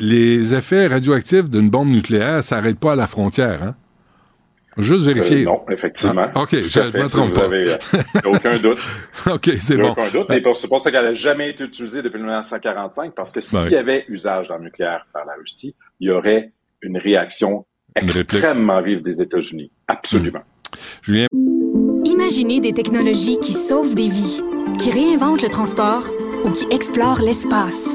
[0.00, 3.76] les effets radioactifs d'une bombe nucléaire s'arrêtent pas à la frontière, hein?
[4.78, 5.42] Juste vérifier.
[5.42, 6.26] Euh, non, effectivement.
[6.34, 6.98] Ah, OK, Tout je fait.
[7.02, 7.44] me trompe Vous pas.
[7.44, 7.76] avez, euh,
[8.26, 8.78] aucun doute.
[9.26, 9.90] OK, c'est bon.
[9.90, 10.30] aucun doute.
[10.32, 13.58] Et pour- c'est pour ça qu'elle n'a jamais été utilisée depuis 1945, parce que s'il
[13.58, 13.70] Ouais.
[13.70, 17.64] y avait usage d'armes nucléaires par la Russie, il y aurait une réaction
[18.00, 18.34] Une réplique.
[18.34, 19.70] extrêmement vive des États-Unis.
[19.88, 20.42] Absolument.
[21.02, 21.26] Julien,
[22.04, 24.42] Imaginez des technologies qui sauvent des vies,
[24.78, 26.04] qui réinventent le transport
[26.44, 27.86] ou qui explorent l'espace.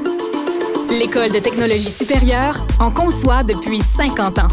[0.90, 4.48] L'École de technologie supérieure en conçoit depuis 50 ans.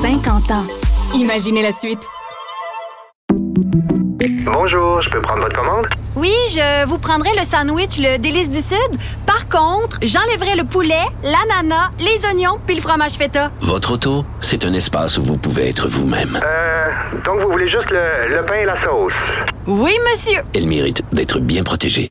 [0.00, 0.66] 50 ans.
[1.14, 2.00] Imaginez la suite.
[4.44, 5.86] Bonjour, je peux prendre votre commande?
[6.16, 8.78] Oui, je vous prendrai le sandwich, le délice du Sud.
[9.26, 13.50] Par contre, j'enlèverai le poulet, l'ananas, les oignons puis le fromage feta.
[13.60, 16.38] Votre auto, c'est un espace où vous pouvez être vous-même.
[16.44, 16.90] Euh,
[17.24, 19.12] donc vous voulez juste le, le pain et la sauce?
[19.66, 20.40] Oui, monsieur.
[20.54, 22.10] Elle mérite d'être bien protégée.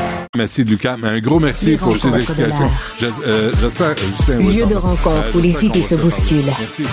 [0.37, 0.95] Merci, Lucas.
[0.97, 2.69] Mais un gros merci Les pour ces explications.
[3.01, 3.95] Je- euh, J'espère,
[4.39, 6.45] Lieu de rencontre Euh, où les idées se bousculent.
[6.45, 6.83] Merci.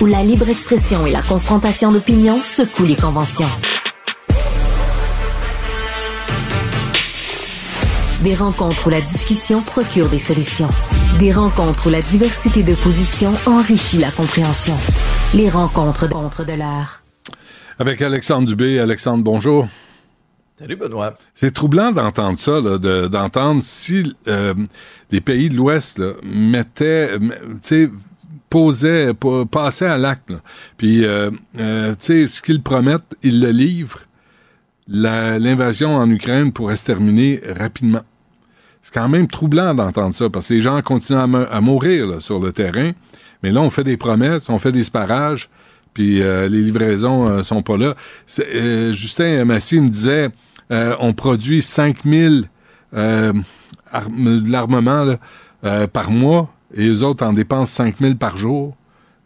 [0.00, 3.48] Où la libre expression et la confrontation d'opinions secouent les conventions.
[8.22, 10.68] Des rencontres où la discussion procure des solutions.
[11.18, 14.76] Des rencontres où la diversité de positions enrichit la compréhension.
[15.34, 17.02] Les rencontres de, rencontres de l'art.
[17.80, 18.78] Avec Alexandre Dubé.
[18.78, 19.66] Alexandre, bonjour.
[20.60, 21.16] Salut Benoît.
[21.34, 24.52] C'est troublant d'entendre ça, d'entendre si euh,
[25.10, 27.12] les pays de l'Ouest mettaient,
[28.50, 30.34] posaient, pa- passaient à l'acte,
[30.76, 34.00] puis euh, euh, ce qu'ils promettent, ils le livrent.
[34.86, 38.02] L'invasion en Ukraine pourrait se terminer rapidement.
[38.82, 42.52] C'est quand même troublant d'entendre ça, parce que les gens continuent à, mourir sur le
[42.52, 42.90] terrain,
[43.42, 45.48] mais là, on fait des promesses, on fait des sparages,
[45.94, 47.94] puis euh, les livraisons euh, sont pas là.
[48.92, 50.28] Justin Massy me disait,
[50.70, 52.48] euh, on produit 5000
[52.94, 55.16] euh, de l'armement
[55.64, 58.76] euh, par mois, et les autres en dépensent 5000 par jour.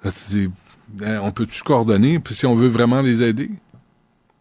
[0.04, 0.50] Dis,
[0.88, 3.50] ben, on peut-tu coordonner, puis si on veut vraiment les aider?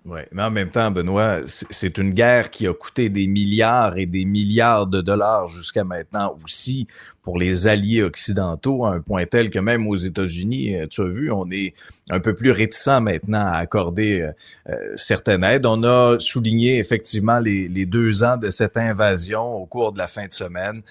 [0.05, 4.05] Oui, mais en même temps, Benoît, c'est une guerre qui a coûté des milliards et
[4.05, 6.87] des milliards de dollars jusqu'à maintenant aussi
[7.21, 11.05] pour les alliés occidentaux, à un point tel que même aux États-Unis, euh, tu as
[11.05, 11.73] vu, on est
[12.09, 14.31] un peu plus réticent maintenant à accorder euh,
[14.69, 15.65] euh, certaines aides.
[15.65, 20.27] On a souligné effectivement les, deux ans de cette invasion au cours de la fin
[20.27, 20.81] de semaine.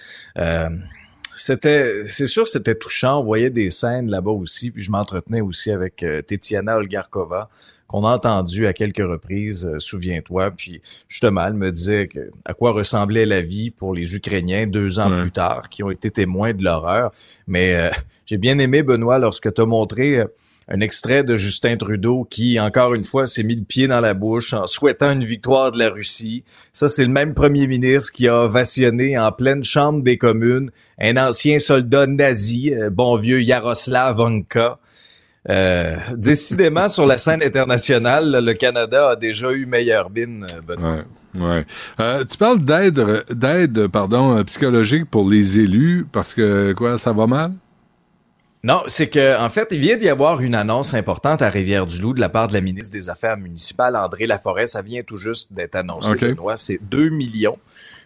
[1.35, 3.19] C'était, c'est sûr, c'était touchant.
[3.21, 4.71] On voyait des scènes là-bas aussi.
[4.71, 7.49] Puis je m'entretenais aussi avec euh, Tetiana Olgarkova,
[7.87, 10.51] qu'on a entendu à quelques reprises, euh, souviens-toi.
[10.51, 14.99] Puis justement, elle me disait que, à quoi ressemblait la vie pour les Ukrainiens deux
[14.99, 17.11] ans plus tard, qui ont été témoins de l'horreur.
[17.47, 17.89] Mais euh,
[18.25, 20.23] j'ai bien aimé, Benoît, lorsque tu as montré
[20.67, 24.13] un extrait de Justin Trudeau qui, encore une fois, s'est mis le pied dans la
[24.13, 26.43] bouche en souhaitant une victoire de la Russie.
[26.73, 31.17] Ça, c'est le même premier ministre qui a ovationné en pleine chambre des communes un
[31.17, 34.79] ancien soldat nazi, euh, bon vieux Yaroslav Vonka.
[35.49, 41.03] Euh, décidément, sur la scène internationale, le Canada a déjà eu meilleure bine, euh, Benoît.
[41.35, 41.65] Ouais, ouais.
[41.99, 47.11] Euh, tu parles d'aide, d'aide, pardon, euh, psychologique pour les élus parce que quoi, ça
[47.11, 47.51] va mal?
[48.65, 52.21] Non, c'est que en fait, il vient d'y avoir une annonce importante à Rivière-du-Loup de
[52.21, 54.67] la part de la ministre des Affaires municipales, André Laforêt.
[54.67, 56.15] Ça vient tout juste d'être annoncé.
[56.55, 57.57] C'est 2 millions.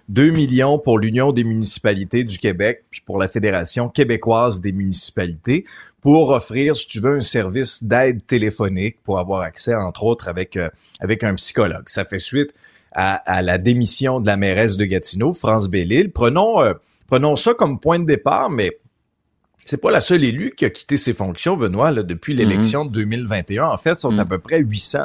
[0.09, 5.63] 2 millions pour l'Union des municipalités du Québec, puis pour la Fédération québécoise des municipalités,
[6.01, 10.57] pour offrir, si tu veux, un service d'aide téléphonique pour avoir accès, entre autres, avec,
[10.57, 11.83] euh, avec un psychologue.
[11.87, 12.55] Ça fait suite
[12.93, 16.11] à, à la démission de la mairesse de Gatineau, France Bellil.
[16.11, 16.73] Prenons, euh,
[17.05, 18.71] prenons ça comme point de départ, mais
[19.67, 22.89] c'est pas la seule élue qui a quitté ses fonctions, Benoît, là, depuis l'élection de
[22.91, 23.65] 2021.
[23.65, 24.99] En fait, sont à peu près 800.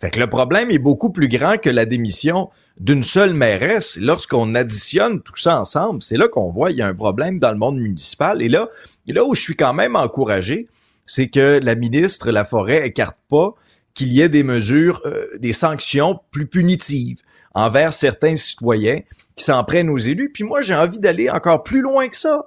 [0.00, 4.00] Fait que le problème est beaucoup plus grand que la démission d'une seule mairesse.
[4.00, 7.52] Lorsqu'on additionne tout ça ensemble, c'est là qu'on voit il y a un problème dans
[7.52, 8.42] le monde municipal.
[8.42, 8.68] Et là,
[9.06, 10.66] et là où je suis quand même encouragé,
[11.06, 13.54] c'est que la ministre Laforêt écarte pas
[13.94, 17.20] qu'il y ait des mesures, euh, des sanctions plus punitives
[17.54, 19.02] envers certains citoyens
[19.36, 20.32] qui s'en prennent aux élus.
[20.32, 22.46] Puis moi, j'ai envie d'aller encore plus loin que ça.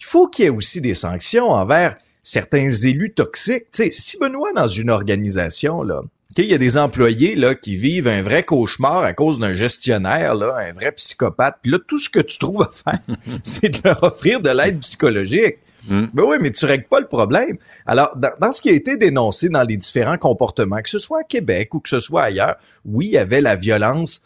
[0.00, 3.66] Il faut qu'il y ait aussi des sanctions envers certains élus toxiques.
[3.72, 6.02] Tu sais, si Benoît, dans une organisation, là,
[6.36, 10.34] il y a des employés là, qui vivent un vrai cauchemar à cause d'un gestionnaire,
[10.34, 11.56] là, un vrai psychopathe.
[11.62, 14.78] Puis là, tout ce que tu trouves à faire, c'est de leur offrir de l'aide
[14.80, 15.58] psychologique.
[15.88, 17.56] Ben oui, mais tu règles pas le problème.
[17.86, 21.20] Alors, dans, dans ce qui a été dénoncé dans les différents comportements, que ce soit
[21.20, 24.22] à Québec ou que ce soit ailleurs, oui, il y avait la violence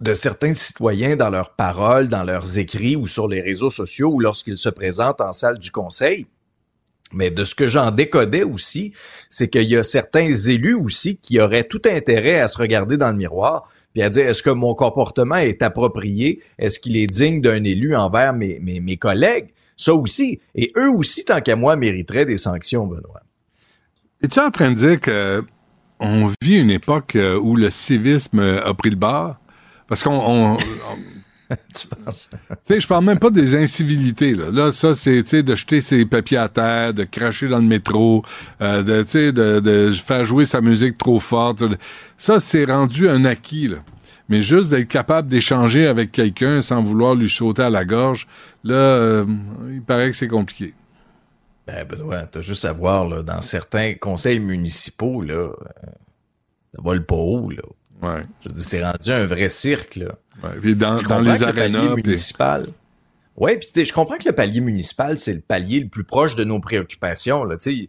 [0.00, 4.20] de certains citoyens dans leurs paroles, dans leurs écrits ou sur les réseaux sociaux ou
[4.20, 6.26] lorsqu'ils se présentent en salle du conseil.
[7.12, 8.94] Mais de ce que j'en décodais aussi,
[9.28, 13.10] c'est qu'il y a certains élus aussi qui auraient tout intérêt à se regarder dans
[13.10, 17.40] le miroir puis à dire est-ce que mon comportement est approprié, est-ce qu'il est digne
[17.40, 20.40] d'un élu envers mes, collègues, ça aussi.
[20.54, 23.22] Et eux aussi, tant qu'à moi, mériteraient des sanctions, Benoît.
[24.22, 25.42] Es-tu en train de dire que
[25.98, 29.36] on vit une époque euh, où le civisme a pris le bord?
[29.90, 30.12] Parce qu'on...
[30.14, 30.58] on- on-
[31.74, 32.30] tu penses?
[32.48, 34.36] Tu sais, je parle même pas des incivilités.
[34.36, 38.22] Là, là ça, c'est, de jeter ses papiers à terre, de cracher dans le métro,
[38.60, 41.64] euh, de, de, de faire jouer sa musique trop forte.
[42.16, 43.78] Ça, c'est rendu un acquis, là.
[44.28, 48.28] Mais juste d'être capable d'échanger avec quelqu'un sans vouloir lui sauter à la gorge,
[48.62, 49.24] là, euh,
[49.72, 50.72] il paraît que c'est compliqué.
[51.66, 55.52] Ben, Benoît, t'as juste à voir, là, dans certains conseils municipaux, là, euh,
[56.72, 57.62] ça vole pas haut, là.
[58.02, 58.22] Ouais.
[58.42, 60.14] Je veux dire, c'est rendu un vrai cirque, là.
[60.42, 60.50] Ouais.
[60.60, 61.94] Puis dans, Je dans comprends les que le palier arénas.
[61.94, 62.66] puis- municipal.
[63.36, 66.44] Ouais, puis je comprends que le palier municipal, c'est le palier le plus proche de
[66.44, 67.88] nos préoccupations, là, tu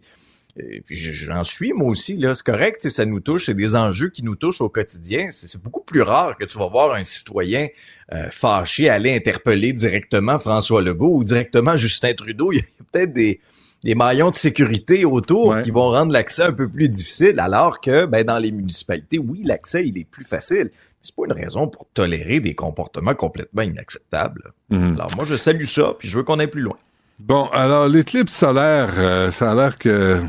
[0.54, 4.22] puis j'en suis moi aussi là, c'est correct, ça nous touche, c'est des enjeux qui
[4.22, 5.28] nous touchent au quotidien.
[5.30, 7.68] C'est c'est beaucoup plus rare que tu vas voir un citoyen
[8.12, 12.52] euh, fâché aller interpeller directement François Legault ou directement Justin Trudeau.
[12.52, 13.40] Il y a peut-être des
[13.84, 15.62] des maillons de sécurité autour Ouais.
[15.62, 19.42] qui vont rendre l'accès un peu plus difficile, alors que ben, dans les municipalités, oui,
[19.44, 20.70] l'accès il est plus facile.
[21.00, 24.52] C'est pas une raison pour tolérer des comportements complètement inacceptables.
[24.70, 24.94] Mhm.
[24.94, 26.76] Alors moi, je salue ça, puis je veux qu'on aille plus loin.
[27.18, 30.20] Bon, alors l'éclipse solaire, euh, ça a l'air que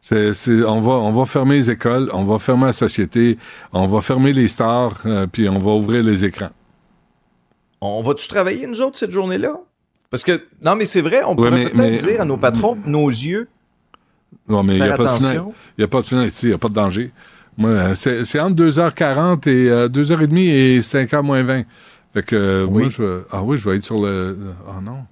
[0.00, 3.36] c'est, c'est- on va on va fermer les écoles, on va fermer la société,
[3.72, 6.50] on va fermer les stars, euh, puis on va ouvrir les écrans.
[7.82, 9.58] On va-tu travailler, nous autres, cette journée-là?
[10.16, 13.48] Parce que, non, mais c'est vrai, on pourrait peut-être dire à nos patrons nos yeux,
[14.48, 15.44] Non, mais il n'y a pas de fenêtre.
[15.76, 17.12] Il n'y a pas de fenêtre ici, il n'y a pas de danger.
[17.58, 21.64] Moi, euh, c'est, entre 2h40 et euh, 2h30 et 5h moins 20.
[22.14, 22.84] Fait que euh, Oui.
[22.84, 24.38] moi, je ah oui, je vais être sur le...
[24.66, 25.04] Ah non.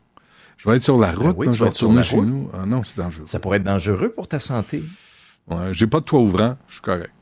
[0.57, 2.27] Je vais être sur la route, oui, moi, tu je vais retourner chez route.
[2.27, 2.49] nous.
[2.55, 3.27] Ah non, c'est dangereux.
[3.27, 4.83] ça pourrait être dangereux pour ta santé.
[5.51, 7.13] Ouais, j'ai pas de toit ouvrant, je suis correct.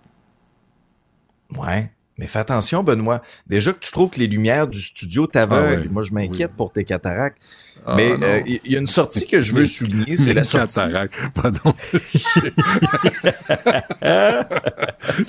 [1.56, 1.90] Ouais.
[2.18, 3.22] Mais fais attention, Benoît.
[3.46, 5.88] Déjà que tu trouves que les lumières du studio t'aveuglent, Ah oui.
[5.90, 6.56] moi je m'inquiète Oui.
[6.58, 7.38] pour tes cataractes.
[7.86, 10.74] Ah, Mais euh, il y a une sortie que je veux souligner, c'est la sortie.
[10.80, 11.74] cataractes, pardon.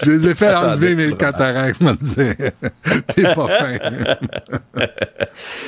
[0.04, 1.93] je les ai fait enlever mes cataractes, me.
[3.13, 3.78] T'es pas fin.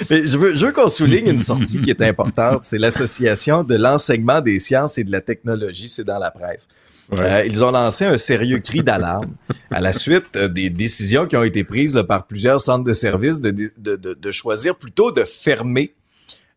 [0.09, 2.63] Mais je veux, je veux qu'on souligne une sortie qui est importante.
[2.63, 5.89] C'est l'association de l'enseignement des sciences et de la technologie.
[5.89, 6.67] C'est dans la presse.
[7.13, 9.35] Euh, ils ont lancé un sérieux cri d'alarme
[9.69, 13.39] à la suite euh, des décisions qui ont été prises par plusieurs centres de services
[13.39, 15.93] de, de, de, de choisir plutôt de fermer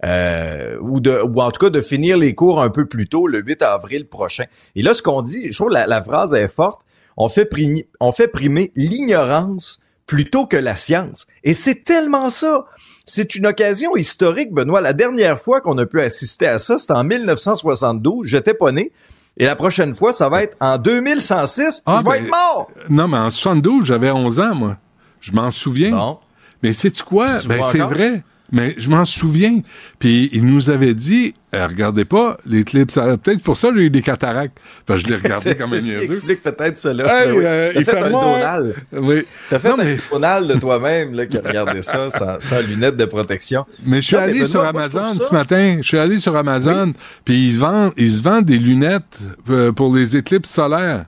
[0.04, 3.26] euh, ou de ou en tout cas de finir les cours un peu plus tôt
[3.26, 4.44] le 8 avril prochain.
[4.74, 6.80] Et là, ce qu'on dit, je trouve la, la phrase est forte.
[7.16, 11.26] On fait primer, on fait primer l'ignorance plutôt que la science.
[11.44, 12.64] Et c'est tellement ça.
[13.06, 14.80] C'est une occasion historique, Benoît.
[14.80, 18.26] La dernière fois qu'on a pu assister à ça, c'était en 1972.
[18.26, 18.92] J'étais pas né.
[19.38, 21.82] Et la prochaine fois, ça va être en 2106.
[21.86, 22.68] Ah, je vais ben, être mort.
[22.90, 24.76] Non, mais en 72, j'avais 11 ans, moi.
[25.20, 25.90] Je m'en souviens.
[25.90, 26.18] Bon.
[26.62, 27.38] Mais sais-tu quoi?
[27.38, 28.22] Tu Ben, c'est vrai.
[28.50, 29.60] Mais je m'en souviens.
[29.98, 32.94] Puis il nous avait dit, euh, regardez pas l'éclipse.
[32.94, 33.18] solaire.
[33.18, 34.56] Peut-être pour ça j'ai eu des cataractes.
[34.88, 36.02] Je l'ai regardé comme un niaiseux.
[36.04, 37.04] explique peut-être cela.
[37.04, 37.44] Hey, Ben oui.
[37.44, 38.10] euh, T'as il fait fait un.
[38.10, 38.74] Donald.
[38.92, 39.22] Oui.
[39.50, 42.60] T'as fait Non, un mais- Donald de toi-même là, qui a regardé ça sans, sans
[42.66, 43.66] lunettes de protection.
[43.84, 45.78] Mais je suis Non, mais allé Benoît, sur Amazon ce matin.
[45.82, 46.92] Je suis allé sur Amazon,
[47.26, 49.18] puis ils vendent, ils se vendent des lunettes
[49.50, 51.04] euh, pour les éclipses solaires.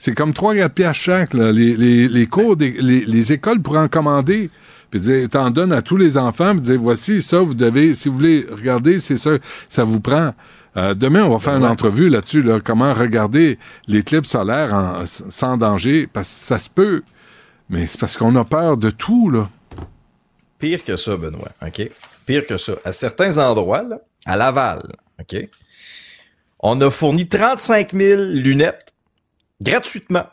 [0.00, 1.34] C'est comme 3-4 piastres chaque.
[1.34, 1.52] Là.
[1.52, 4.48] Les, les, les cours, des, les, les écoles pourraient en commander.
[4.90, 8.08] Puis dire, t'en donnes à tous les enfants, puis dire, voici ça, vous devez, si
[8.08, 9.32] vous voulez regarder, c'est ça,
[9.68, 10.34] ça vous prend.
[10.76, 15.56] Euh, demain, on va faire une entrevue là-dessus, là, comment regarder l'éclipse solaire en- sans
[15.56, 17.02] danger, parce que ça se peut.
[17.68, 19.50] Mais c'est parce qu'on a peur de tout, là.
[20.58, 21.90] Pire que ça, Benoît, OK?
[22.26, 22.72] Pire que ça.
[22.84, 25.48] À certains endroits, là, à Laval, OK?
[26.60, 28.92] On a fourni 35 000 lunettes
[29.62, 30.24] gratuitement.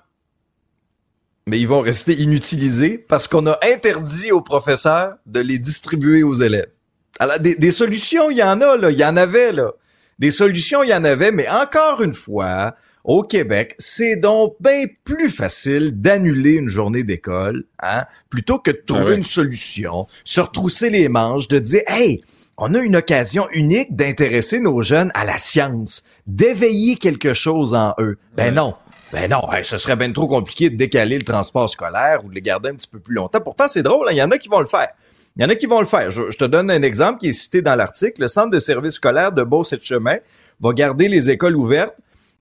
[1.48, 6.34] Mais ils vont rester inutilisés parce qu'on a interdit aux professeurs de les distribuer aux
[6.34, 6.72] élèves.
[7.20, 8.90] Alors, des, des solutions, il y en a, là.
[8.92, 9.72] Il y en avait, là.
[10.18, 14.86] Des solutions, il y en avait, mais encore une fois, au Québec, c'est donc bien
[15.04, 19.16] plus facile d'annuler une journée d'école, hein, plutôt que de trouver Ah ouais.
[19.18, 22.24] une solution, se retrousser les manches, de dire, hey,
[22.58, 27.94] on a une occasion unique d'intéresser nos jeunes à la science, d'éveiller quelque chose en
[28.00, 28.18] eux.
[28.36, 28.52] Ben Ouais.
[28.52, 28.74] non.
[29.14, 32.36] Ben non, hey, ce serait bien trop compliqué de décaler le transport scolaire ou de
[32.36, 33.40] les garder un petit peu plus longtemps.
[33.42, 34.90] Pourtant, c'est drôle, hein, il y en a qui vont le faire.
[35.38, 36.12] Il y en a qui vont le faire.
[36.12, 38.22] Je, je te donne un exemple qui est cité dans l'article.
[38.22, 40.18] Le centre de service scolaire de Beauce-et-Chemin
[40.62, 41.96] va garder les écoles ouvertes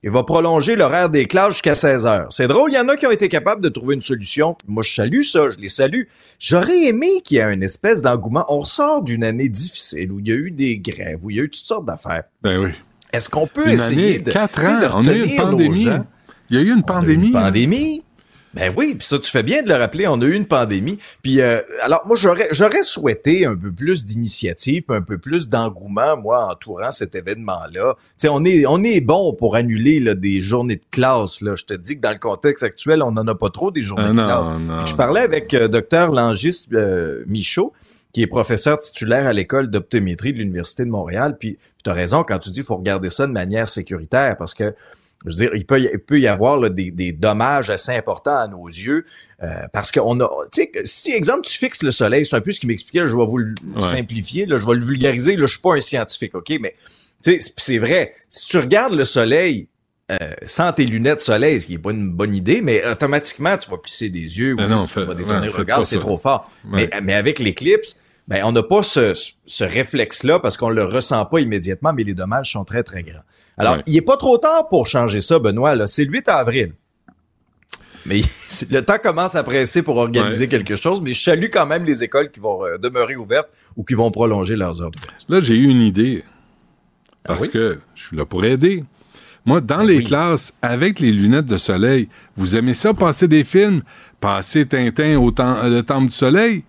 [0.05, 2.27] et va prolonger l'horaire des classes jusqu'à 16 heures.
[2.31, 4.57] C'est drôle, il y en a qui ont été capables de trouver une solution.
[4.69, 6.03] Moi, je salue ça, je les salue.
[6.39, 8.45] J'aurais aimé qu'il y ait une espèce d'engouement.
[8.49, 11.41] On sort d'une année difficile où il y a eu des grèves, où il y
[11.41, 12.25] a eu toutes sortes d'affaires.
[12.43, 12.71] Ben oui.
[13.13, 15.43] Est-ce qu'on peut Une essayer année, de, quatre ans, de on a eu une nos
[15.43, 15.85] pandémie.
[15.85, 16.07] gens?
[16.51, 17.29] Il y a eu une On pandémie.
[17.29, 17.43] Une là.
[17.43, 18.03] pandémie.
[18.55, 20.97] Ben oui, puis ça, tu fais bien de le rappeler, on a eu une pandémie.
[21.25, 25.49] Puis euh, alors, moi, j'aurais j'aurais souhaité un peu plus d'initiative, puis un peu plus
[25.49, 27.95] d'engouement, moi, entourant cet événement-là.
[27.99, 31.41] Tu sais, on est, on est bon pour annuler là, des journées de classe.
[31.41, 31.57] Là.
[31.57, 34.05] Je te dis que dans le contexte actuel, on n'en a pas trop des journées
[34.07, 34.49] Ah, de non, classe.
[34.61, 34.79] non.
[34.79, 37.73] Puis je parlais avec euh, docteur Langis euh, Michaud,
[38.13, 41.37] qui est professeur titulaire à l'école d'optométrie de l'Université de Montréal.
[41.41, 44.55] Puis, tu as raison quand tu dis qu'il faut regarder ça de manière sécuritaire, parce
[44.55, 44.73] que
[45.25, 47.93] je veux dire, il peut, y- il peut y avoir là, des, des dommages assez
[47.93, 49.05] importants à nos yeux
[49.43, 52.53] euh, parce qu'on a, tu sais, si exemple tu fixes le soleil, c'est un peu
[52.53, 53.81] ce qui m'expliquait, je vais vous le Ouais.
[53.83, 56.75] simplifier, là, je vais le vulgariser, là, je suis pas un scientifique, ok, mais
[57.23, 59.69] tu sais, c'est- vrai, si tu regardes le soleil
[60.13, 63.71] euh, sans tes lunettes soleil, ce qui est pas une bonne idée, mais automatiquement tu
[63.71, 65.87] vas plisser des yeux ou tu sais, non, tu fait- vas détourner ouais, le regard,
[65.87, 66.51] c'est trop fort.
[66.71, 66.91] Ouais.
[66.93, 69.13] Mais, mais avec l'éclipse, ben, on n'a pas ce,
[69.47, 73.23] ce réflexe-là parce qu'on le ressent pas immédiatement, mais les dommages sont très, très grands.
[73.59, 73.83] Alors, Ouais.
[73.87, 75.75] il est pas trop tard pour changer ça, Benoît.
[75.75, 75.87] Là.
[75.87, 76.73] C'est le 8 avril.
[78.07, 78.21] Mais
[78.71, 80.49] le temps commence à presser pour organiser Ouais.
[80.51, 83.85] quelque chose, mais je salue quand même les écoles qui vont euh, demeurer ouvertes ou
[83.85, 85.27] qui vont prolonger leurs heures d'ouverture.
[85.29, 86.25] Là, j'ai eu une idée.
[87.27, 87.51] Parce Ah oui?
[87.53, 88.85] que je suis là pour aider.
[89.47, 93.83] Moi, dans les classes, avec les lunettes de soleil, vous aimez ça, passer des films,
[94.21, 96.65] passer Tintin au temps, le Temple du Soleil?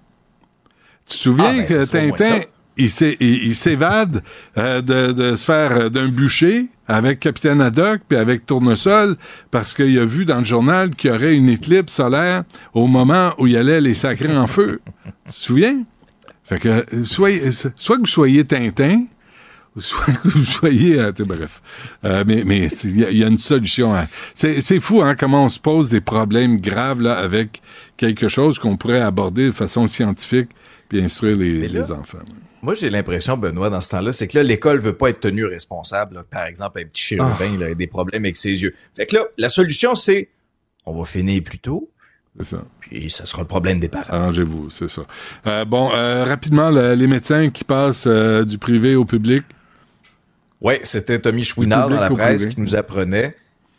[1.08, 2.40] Tu te souviens Ah, ben, que Tintin,
[2.78, 4.24] il s'é- il il s'évade
[4.58, 9.16] euh, de, de se faire euh, d'un bûcher avec Capitaine Haddock puis avec Tournesol
[9.52, 13.34] parce qu'il a vu dans le journal qu'il y aurait une éclipse solaire au moment
[13.38, 14.82] où il allait les sacrer en feu.
[15.06, 15.84] tu te souviens?
[16.44, 19.06] Fait que, euh, soyez, soit que vous soyez Tintin,
[19.76, 21.62] ou soit que vous soyez, euh, tu sais, bref.
[22.04, 23.94] Euh, mais mais il y, a- il y a une solution.
[24.36, 27.62] C'est c'est fou, hein, comment on se pose des problèmes graves là avec
[27.98, 30.50] quelque chose qu'on pourrait aborder de façon scientifique
[30.90, 32.20] puis instruire les, là- les enfants.
[32.62, 35.46] Moi, j'ai l'impression, Benoît, dans ce temps-là, c'est que là, l'école veut pas être tenue
[35.46, 36.16] responsable.
[36.16, 36.24] là.
[36.30, 37.46] Par exemple, un petit chérubin, Ah.
[37.54, 38.74] il a des problèmes avec ses yeux.
[38.96, 40.30] Fait que là, la solution, c'est
[40.88, 41.90] on va finir plus tôt,
[42.40, 42.64] C'est ça.
[42.80, 44.14] puis ça sera le problème des parents.
[44.14, 45.04] Arrangez-vous, c'est ça.
[45.48, 49.44] Euh, bon, euh, rapidement, le- les médecins qui passent euh, du privé au public.
[50.62, 52.56] Ouais, c'était Tommy Chouinard dans la presse privé.
[52.56, 53.36] qui nous apprenait.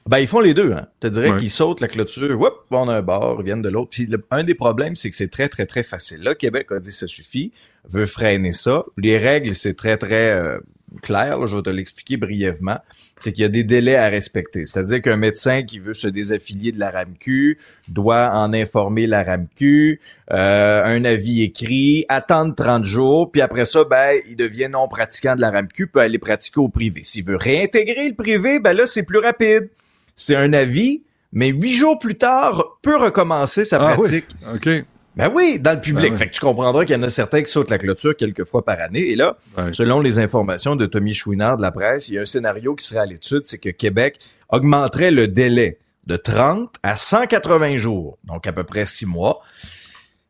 [0.08, 0.86] Ben, ils font les deux, hein.
[1.02, 1.36] Je te dirais Ouais.
[1.38, 3.90] qu'ils sautent la clôture, whoop, vont d'un bord, ils viennent de l'autre.
[3.90, 6.22] Puis le- un des problèmes, c'est que c'est très, très, très facile.
[6.22, 7.50] Là, Québec a dit ça suffit,
[7.88, 8.84] veut freiner ça.
[8.96, 10.58] Les règles, c'est très, très euh,
[11.02, 11.38] clair.
[11.40, 12.78] là, je vais te l'expliquer brièvement.
[13.18, 14.64] C'est qu'il y a des délais à respecter.
[14.64, 20.00] C'est-à-dire qu'un médecin qui veut se désaffilier de la RAMQ doit en informer la RAMQ,
[20.32, 25.34] euh, un avis écrit, attendre 30 jours, puis après ça, ben, il devient non pratiquant
[25.34, 27.00] de la RAMQ, peut aller pratiquer au privé.
[27.02, 29.68] S'il veut réintégrer le privé, ben là, c'est plus rapide.
[30.16, 31.02] C'est un avis,
[31.32, 34.26] mais huit jours plus tard, peut recommencer sa Ah oui, pratique.
[34.54, 34.68] OK.
[35.16, 36.06] Ben oui, dans le public.
[36.08, 36.18] Ben oui.
[36.18, 38.64] Fait que tu comprendras qu'il y en a certains qui sautent la clôture quelques fois
[38.64, 39.10] par année.
[39.10, 39.36] Et là,
[39.72, 42.84] selon les informations de Tommy Chouinard de la presse, il y a un scénario qui
[42.86, 44.18] serait à l'étude, c'est que Québec
[44.50, 49.40] augmenterait le délai de 30 à 180 jours, donc à peu près six mois.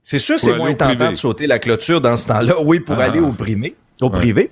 [0.02, 1.10] C'est sûr, c'est moins tentant privé.
[1.10, 3.04] de sauter la clôture dans ce temps-là, oui, pour Ah.
[3.04, 4.12] aller au privé, au Ouais.
[4.12, 4.50] privé.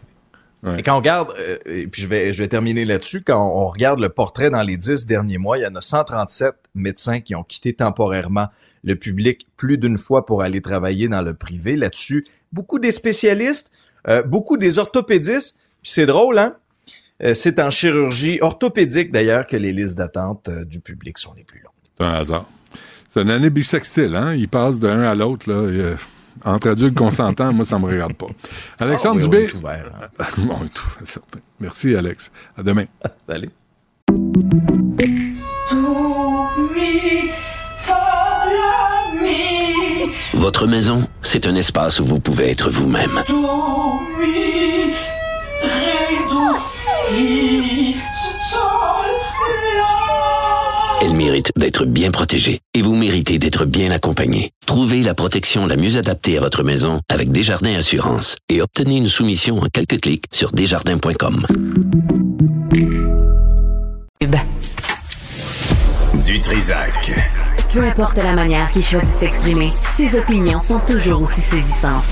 [0.65, 0.81] Ouais.
[0.81, 3.67] Et quand on regarde, euh, et puis je vais, je vais terminer là-dessus, quand on
[3.69, 7.35] regarde le portrait dans les dix derniers mois, il y en a 137 médecins qui
[7.35, 8.49] ont quitté temporairement
[8.83, 11.77] le public plus d'une fois pour aller travailler dans le privé.
[11.77, 13.73] Là-dessus, beaucoup des spécialistes,
[14.09, 15.59] euh, beaucoup des orthopédistes.
[15.83, 16.57] Puis c'est drôle, hein?
[17.23, 21.61] Euh, c'est en chirurgie orthopédique d'ailleurs que les listes d'attente du public sont les plus
[21.61, 21.73] longues.
[21.99, 22.49] C'est un hasard.
[23.09, 24.35] C'est une année bisextile, hein?
[24.35, 25.71] Il passe d'un à l'autre, là.
[25.71, 25.95] et,
[26.45, 28.27] entre adultes consentants, moi, ça me regarde pas.
[28.81, 29.45] Alexandre Ah oui, on Dubé.
[29.45, 29.85] est ouvert,
[30.19, 30.25] hein.
[30.39, 31.39] bon, on est ouvert, certain.
[31.61, 32.31] Merci, Alex.
[32.57, 32.85] À demain.
[33.29, 33.49] Allez.
[40.35, 43.23] Votre maison, c'est un espace où vous pouvez être vous-même.
[51.05, 54.53] Elle mérite d'être bien protégée et vous méritez d'être bien accompagnée.
[54.65, 59.07] Trouvez la protection la mieux adaptée à votre maison avec Desjardins Assurance et obtenez une
[59.07, 61.45] soumission en quelques clics sur desjardins.com.
[66.27, 67.13] Du Trisac.
[67.71, 72.05] Peu importe la manière qu'il choisit de s'exprimer, ses opinions sont toujours aussi saisissantes.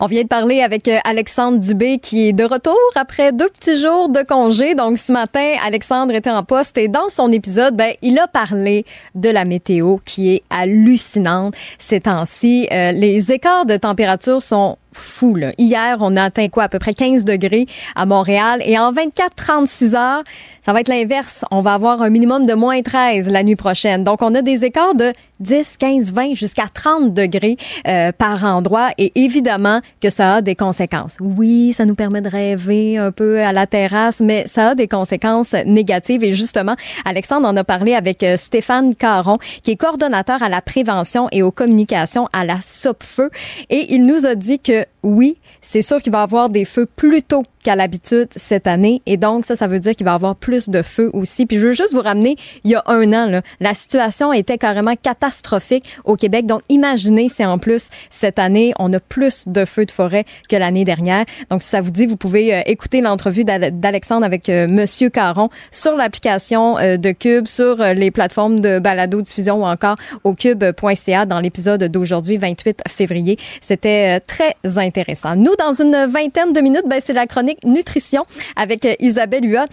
[0.00, 3.76] On vient de parler avec euh, Alexandre Dubé qui est de retour après deux petits
[3.82, 4.76] jours de congé.
[4.76, 8.84] Donc ce matin, Alexandre était en poste et dans son épisode, ben, il a parlé
[9.16, 12.68] de la météo qui est hallucinante ces temps-ci.
[12.70, 15.34] Euh, les écarts de température sont fous.
[15.34, 15.52] Là.
[15.58, 16.64] Hier, on a atteint quoi?
[16.64, 18.62] À peu près 15 degrés à Montréal.
[18.64, 20.22] Et en 24-36 heures,
[20.64, 21.44] ça va être l'inverse.
[21.50, 24.04] On va avoir un minimum de moins 13 la nuit prochaine.
[24.04, 27.56] Donc, on a des écarts de 10, 15, 20 jusqu'à 30 degrés
[27.86, 28.90] euh, par endroit.
[28.98, 31.16] Et évidemment que ça a des conséquences.
[31.20, 34.88] Oui, ça nous permet de rêver un peu à la terrasse, mais ça a des
[34.88, 36.22] conséquences négatives.
[36.24, 40.60] Et justement, Alexandre en a parlé avec euh, Stéphane Caron, qui est coordonnateur à la
[40.60, 43.30] prévention et aux communications à la SOPFEU.
[43.70, 46.86] Et il nous a dit que oui, c'est sûr qu'il va y avoir des feux
[46.86, 49.02] plus tôt qu'à l'habitude cette année.
[49.04, 51.44] Et donc, ça, ça veut dire qu'il va y avoir plus de feux aussi.
[51.44, 54.56] Puis je veux juste vous ramener, il y a un an, là, la situation était
[54.56, 56.46] carrément catastrophique au Québec.
[56.46, 60.56] Donc, imaginez si en plus, cette année, on a plus de feux de forêt que
[60.56, 61.26] l'année dernière.
[61.50, 65.10] Donc, si ça vous dit, vous pouvez euh, écouter l'entrevue d'Ale- d'Alexandre avec euh, Monsieur
[65.10, 70.32] Caron sur l'application euh, de Cube, sur euh, les plateformes de balado-diffusion ou encore au
[70.32, 73.36] cube.ca dans l'épisode d'aujourd'hui, 28 février.
[73.60, 75.36] C'était très intéressant.
[75.36, 78.24] Nous, dans une vingtaine de minutes, ben, c'est la chronique nutrition
[78.56, 79.66] avec Isabelle Huot.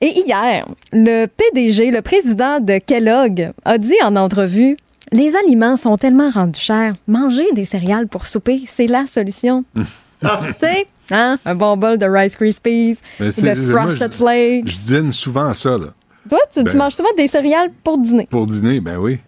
[0.00, 4.76] Et hier, le PDG, le président de Kellogg, a dit en entrevue
[5.12, 6.94] Les aliments sont tellement rendus chers.
[7.06, 9.64] Manger des céréales pour souper, c'est la solution.
[9.74, 10.28] tu
[10.60, 11.38] sais, hein?
[11.44, 14.68] Un bon bol de Rice Krispies, de moi, Frosted je- Flakes.
[14.68, 15.88] Je dîne souvent à ça, là.
[16.28, 18.26] Toi, tu, tu Ben- manges souvent des céréales pour dîner.
[18.30, 19.18] Pour dîner, ben oui.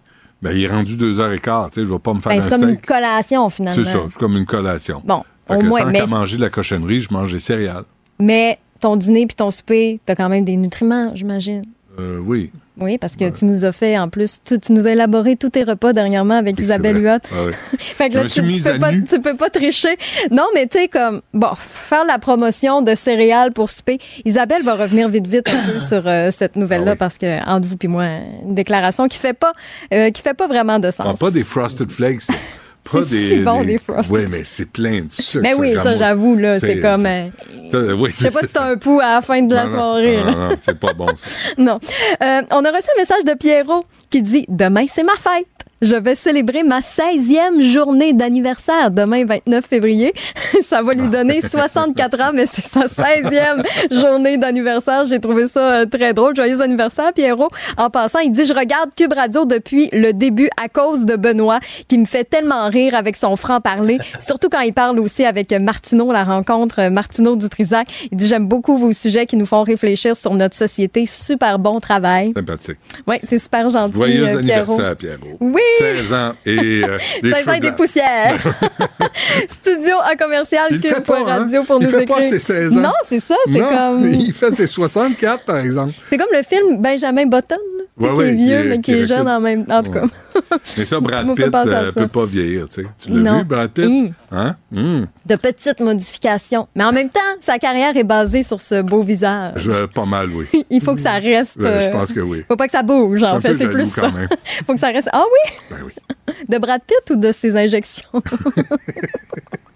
[0.43, 2.33] Ben, il est rendu deux heures et quart, tu sais, je vais pas me faire
[2.33, 3.83] Ben, un c'est comme une collation, finalement.
[3.85, 5.03] C'est ça, c'est comme une collation.
[5.05, 7.39] Bon, Fait au que moins, tant mais, qu'à manger de la cochonnerie, je mange des
[7.39, 7.85] céréales.
[8.19, 11.65] mais ton dîner puis ton souper, t'as quand même des nutriments, j'imagine.
[11.99, 12.51] Euh, oui.
[12.79, 15.49] Oui, parce que tu nous as fait, en plus, tu, tu nous as élaboré tous
[15.49, 17.21] tes repas dernièrement avec Isabelle Huot.
[17.33, 17.53] Ah oui.
[17.79, 19.03] Fait que Je là, tu, tu peux pas, nu.
[19.05, 19.97] tu peux pas tricher.
[20.31, 23.97] Non, mais tu sais, comme, bon, faire la promotion de céréales pour souper.
[24.27, 27.67] Isabelle va revenir vite, vite un peu sur euh, cette nouvelle-là Ah parce que, entre
[27.67, 28.05] vous et moi,
[28.45, 29.53] une déclaration qui fait pas,
[29.95, 31.07] euh, qui fait pas vraiment de sens.
[31.09, 32.25] Ah, pas des Frosted Flakes.
[32.91, 33.81] Pas C'est des, bon, des- des.
[34.11, 35.43] Oui, mais c'est plein de sucre.
[35.43, 38.77] Mais oui, ça, j'avoue, là, c'est comme, euh, oui, je sais pas si t'as un
[38.77, 40.19] pouls à la fin de la Non, soirée.
[40.25, 41.27] Non, non, c'est pas bon, ça.
[41.59, 41.81] Non.
[42.23, 45.47] Euh, on a reçu un message de Pierrot qui dit Demain, c'est ma fête.
[45.83, 50.15] Je vais célébrer ma 16e journée d'anniversaire demain, 29 février.
[50.63, 53.63] Ça va lui donner 64 ans, mais c'est sa 16e
[54.01, 55.05] journée d'anniversaire.
[55.05, 56.35] J'ai trouvé ça euh, très drôle.
[56.35, 57.51] Joyeux anniversaire, Pierrot.
[57.77, 61.61] En passant, il dit Je regarde Cube Radio depuis le début à cause de Benoît,
[61.89, 66.11] qui me fait tellement rire avec son franc-parler, surtout quand il parle aussi avec Martineau,
[66.11, 68.09] la rencontre euh, Martineau du Trisac.
[68.11, 71.05] Il dit J'aime beaucoup vos sujets qui nous font réfléchir sur notre société.
[71.05, 72.33] Super bon travail.
[72.35, 72.79] Sympathique.
[73.07, 73.95] Oui, c'est super gentil.
[73.95, 74.73] Joyeux euh, Pierrot.
[74.73, 75.37] anniversaire, Pierrot.
[75.41, 75.66] Oui!
[75.79, 78.37] 16 ans et euh, des 16 ans et des poussières.
[79.49, 81.25] Studio à commercial Il fait pas, hein?
[81.25, 82.17] radio pour il nous fait écrire.
[82.17, 82.81] pas ses 16 ans.
[82.81, 85.93] Non, c'est ça, c'est comme Il fait ses 64, par exemple.
[86.09, 87.57] c'est comme le film Benjamin Button,
[87.99, 89.93] Ouais, qui est vieux qui est- mais qui, qui est jeune en même en tout
[89.93, 90.03] cas.
[90.77, 92.87] Mais ça, Brad Pitt euh, peut pas vieillir, tu sais.
[93.03, 93.39] Tu l'as Non.
[93.39, 94.13] vu, Brad Pitt?
[94.31, 94.55] Hein?
[94.75, 95.07] Hum.
[95.25, 99.55] De petites modifications, mais en même temps, sa carrière est basée sur ce beau visage.
[99.57, 100.47] Je pas mal, oui.
[100.71, 101.57] Il faut que ça reste.
[101.57, 102.45] Ouais, je euh, pense que oui.
[102.47, 104.11] Faut pas que ça bouge, en fait, c'est plus ça.
[104.11, 104.29] même.
[104.67, 105.09] faut que ça reste.
[105.13, 105.57] Ah oui?
[105.71, 105.93] Ben oui.
[106.49, 108.09] De Brad Pitt ou de ses injections?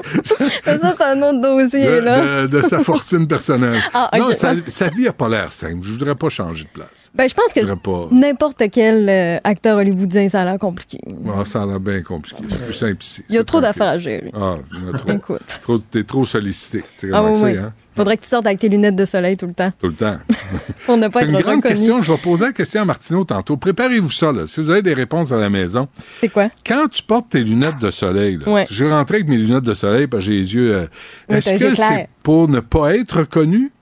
[0.03, 2.43] Ça, c'est un autre dossier, De, là.
[2.43, 3.77] de- de sa fortune personnelle.
[3.93, 4.11] Ah.
[4.19, 5.81] Non, sa, sa vie a pas l'air simple.
[5.83, 7.11] Je voudrais pas changer de place.
[7.15, 8.09] Ben, je pense que pas.
[8.11, 10.99] n'importe quel euh, acteur hollywoodien, ça a l'air compliqué.
[11.29, 12.43] Ah, ça a l'air bien compliqué.
[12.49, 13.25] C'est plus simple ici.
[13.29, 14.31] Il y a trop d'affaires à gérer.
[14.35, 15.11] Ah, il y en a trop.
[15.13, 15.41] Écoute.
[15.61, 16.83] trop T'es trop sollicité.
[16.99, 17.57] Tu Ah oui, oui.
[17.59, 17.73] hein?
[17.95, 20.17] Faudrait que tu sortes avec tes lunettes de soleil tout le temps Tout le temps.
[20.87, 21.75] pour ne pas C'est être une grande reconnu.
[21.75, 22.03] question.
[22.03, 23.57] Je vais poser la question à Martineau tantôt.
[23.57, 24.47] Préparez-vous ça, là.
[24.47, 25.89] Si vous avez des réponses à la maison.
[26.21, 26.51] C'est quoi?
[26.65, 28.67] Quand tu portes tes lunettes de soleil, là, Ouais.
[28.71, 30.73] je rentrer avec mes lunettes de soleil parce que j'ai les yeux.
[30.75, 30.87] euh,
[31.29, 33.73] Oui, Est-ce que c'est pour ne pas être reconnu?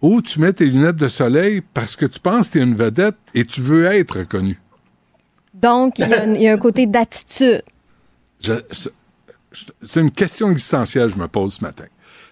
[0.00, 2.76] Ou tu mets tes lunettes de soleil parce que tu penses que tu es une
[2.76, 4.60] vedette et tu veux être reconnu?
[5.54, 7.62] Donc, il y, a un- il y a un côté d'attitude.
[9.82, 11.84] C'est une question existentielle que je me pose ce matin.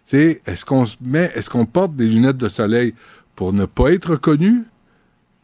[0.07, 2.95] Sais, est-ce qu'on se met, est-ce qu'on porte des lunettes de soleil
[3.35, 4.63] pour ne pas être reconnu?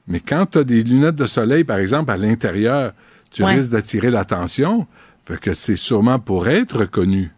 [0.07, 2.93] Mais quand tu as des lunettes de soleil, par exemple, à l'intérieur,
[3.31, 3.55] tu Ouais.
[3.57, 4.87] risques d'attirer l'attention.
[5.25, 7.31] Fait que c'est sûrement pour être reconnu.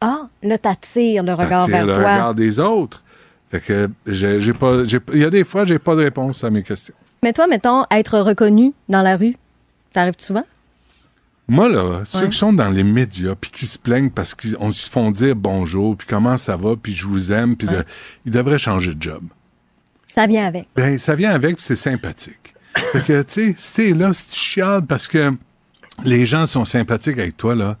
[0.00, 2.02] Ah, là, t'attires le regard Attirer vers le toi.
[2.12, 3.02] regard des autres.
[3.48, 4.84] Fait que j'ai j'ai pas.
[4.84, 6.94] j'ai- Il y a des fois, j'ai pas de réponse à mes questions.
[7.22, 9.36] Mais toi, mettons, être reconnu dans la rue,
[9.92, 10.44] t'arrives souvent?
[11.48, 12.28] Moi, là, ceux Ouais.
[12.30, 15.10] qui sont dans les médias puis qui se plaignent parce qu'ils on- ils se font
[15.12, 17.84] dire bonjour, puis comment ça va, puis je vous aime, puis Ouais.
[18.24, 19.22] ils devraient changer de job.
[20.14, 20.66] Ça vient avec.
[20.74, 22.54] Ben, ça vient avec, puis c'est sympathique.
[22.92, 25.32] fait que, tu sais, si t'es là, si tu chiales parce que
[26.04, 27.78] les gens sont sympathiques avec toi, là,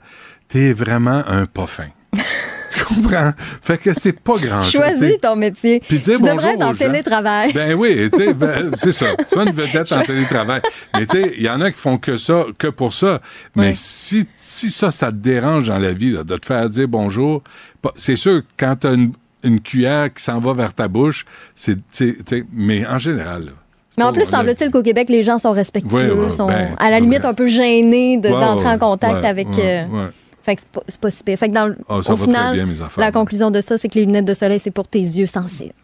[0.48, 1.88] t'es vraiment un pas fin.
[2.78, 3.32] tu comprends?
[3.62, 4.72] Fait que c'est pas grand chose.
[4.72, 5.80] Choisis ton métier.
[5.80, 7.52] Puis dire tu devrais être en télétravail.
[7.52, 9.06] Ben oui, tu sais, ben, c'est ça.
[9.26, 10.60] Sois une vedette en télétravail.
[10.94, 13.20] Mais tu sais, il y en a qui font que ça, que pour ça.
[13.54, 16.88] Mais si, si ça, ça te dérange dans la vie, là, de te faire dire
[16.88, 17.42] bonjour,
[17.94, 19.12] c'est sûr, quand t'as une,
[19.44, 21.24] une cuillère qui s'en va vers ta bouche,
[21.54, 21.76] c'est,
[22.52, 23.52] mais en général, là,
[23.98, 26.90] Mais en plus, semble-t-il qu'au Québec, les gens sont respectueux, Ouais, ouais, sont ben, à
[26.90, 29.46] la limite un peu gênés de- d'entrer en contact avec.
[29.58, 29.84] euh.
[30.46, 31.36] Fait que c'est pas, si pire.
[31.38, 33.02] Fait que dans Ah, ça au va très bien, mes affaires.
[33.04, 35.74] la conclusion de ça, c'est que les lunettes de soleil, c'est pour tes yeux sensibles.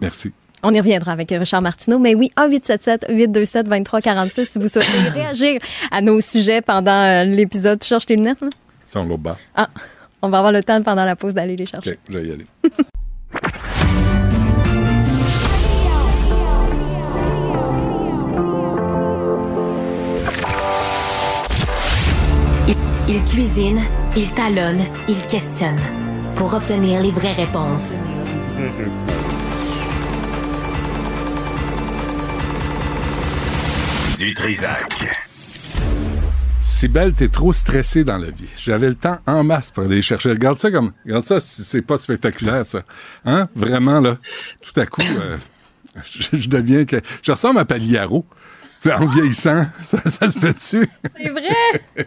[0.00, 0.32] Merci.
[0.62, 1.98] On y reviendra avec Richard Martineau.
[1.98, 5.58] Mais oui, 1-877-827-2346 si vous souhaitez réagir
[5.90, 7.80] à nos sujets pendant euh, l'épisode.
[7.80, 8.42] Tu cherches tes lunettes?
[8.42, 8.48] là?
[8.84, 9.38] Sans l'autre bas.
[9.54, 9.70] Ah,
[10.20, 11.92] on va avoir le temps pendant la pause d'aller les chercher.
[11.92, 12.44] OK, je vais y aller.
[23.12, 23.80] Il cuisine,
[24.16, 25.80] il talonne, il questionne
[26.36, 27.94] pour obtenir les vraies réponses.
[34.16, 35.08] Du Trisac.
[36.60, 38.48] Sibelle, t'es trop stressé dans la vie.
[38.56, 40.30] J'avais le temps en masse pour aller chercher.
[40.30, 42.82] Regarde ça comme, regarde ça, c'est pas spectaculaire, ça.
[43.24, 43.48] Hein?
[43.56, 44.18] Vraiment, là.
[44.60, 45.36] Tout à coup, euh,
[46.04, 48.24] je, je deviens que, je ressemble à Pagliaro.
[48.86, 50.88] En vieillissant, ça, ça se fait dessus.
[51.16, 52.06] C'est vrai!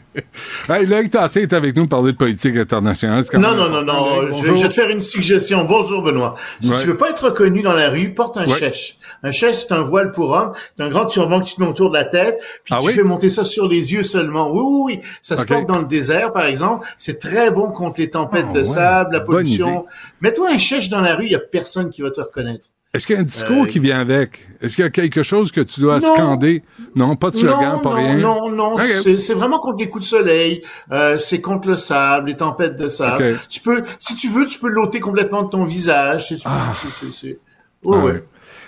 [0.80, 3.24] hey, Loïc Tassé est avec nous pour parler de politique internationale.
[3.34, 4.42] Non, même non, non, non.
[4.42, 5.66] Je, je vais te faire une suggestion.
[5.66, 6.34] Bonjour, Benoît.
[6.62, 6.82] Si Ouais.
[6.82, 8.58] tu veux pas être reconnu dans la rue, porte un Ouais.
[8.58, 8.98] chèche.
[9.22, 10.54] Un chèche, c'est un voile pour homme.
[10.76, 12.40] C'est un grand turban que tu te mets autour de la tête.
[12.64, 12.94] Puis Ah tu oui?
[12.94, 14.52] fais monter ça sur les yeux seulement.
[14.52, 15.02] Oui, oui, oui.
[15.22, 16.88] Ça se porte dans le désert, par exemple.
[16.98, 18.66] C'est très bon contre les tempêtes Ah de ouais.
[18.66, 19.86] sable, la pollution.
[20.22, 22.70] Mets-toi un chèche dans la rue, il y a personne qui va te reconnaître.
[22.94, 24.48] Est-ce qu'il y a un discours Euh, qui vient avec?
[24.62, 26.14] Est-ce qu'il y a quelque chose que tu dois Non.
[26.14, 26.62] scander?
[26.96, 28.16] Non, pas de slogan, non, pas non, rien?
[28.18, 32.28] non, non, c'est- c'est vraiment contre les coups de soleil, euh, c'est contre le sable,
[32.30, 33.40] les tempêtes de sable.
[33.50, 36.28] Tu peux, si tu veux, tu peux l'ôter complètement de ton visage.
[36.28, 36.50] C'est, c'est,
[36.90, 37.40] c'est, c'est-
[37.84, 38.12] Ouais, Ah ouais.
[38.14, 38.24] ouais.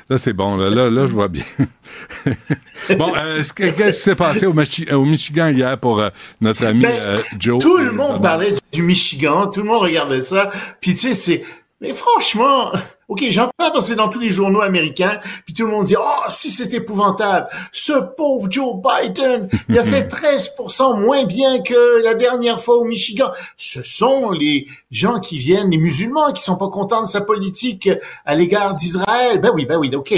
[0.09, 0.57] Là, c'est bon.
[0.57, 1.43] Là, là, là, je vois bien.
[2.97, 6.09] bon, euh, est-ce que- qu'est-ce qui s'est passé au, Michi- au Michigan hier pour euh,
[6.41, 7.61] notre ami Ben, euh, Joe?
[7.61, 10.51] Tout le monde parlait du Michigan, tout le monde regardait ça.
[10.81, 11.43] Puis tu sais, c'est
[11.81, 12.71] mais franchement,
[13.07, 15.19] ok, j'en parle parce que c'est dans tous les journaux américains.
[15.45, 19.83] Puis tout le monde dit, oh, si c'est épouvantable, ce pauvre Joe Biden, il a
[19.83, 23.31] fait 13% moins bien que la dernière fois au Michigan.
[23.57, 27.89] Ce sont les gens qui viennent, les musulmans, qui sont pas contents de sa politique
[28.25, 29.39] à l'égard d'Israël.
[29.39, 30.13] Ben oui, ben oui, ok.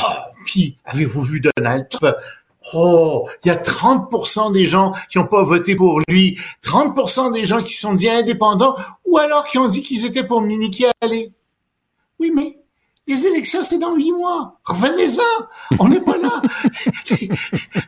[0.00, 0.12] Oh,
[0.44, 2.16] puis avez-vous vu Donald Trump?
[2.74, 7.46] Oh, il y a 30% des gens qui n'ont pas voté pour lui, 30% des
[7.46, 8.76] gens qui sont dit indépendants,
[9.06, 11.32] ou alors qui ont dit qu'ils étaient pour Minique aller.
[12.18, 12.58] Oui, mais
[13.06, 14.57] les élections, c'est dans huit mois.
[14.68, 15.76] Revenez-en.
[15.78, 16.42] On n'est pas là.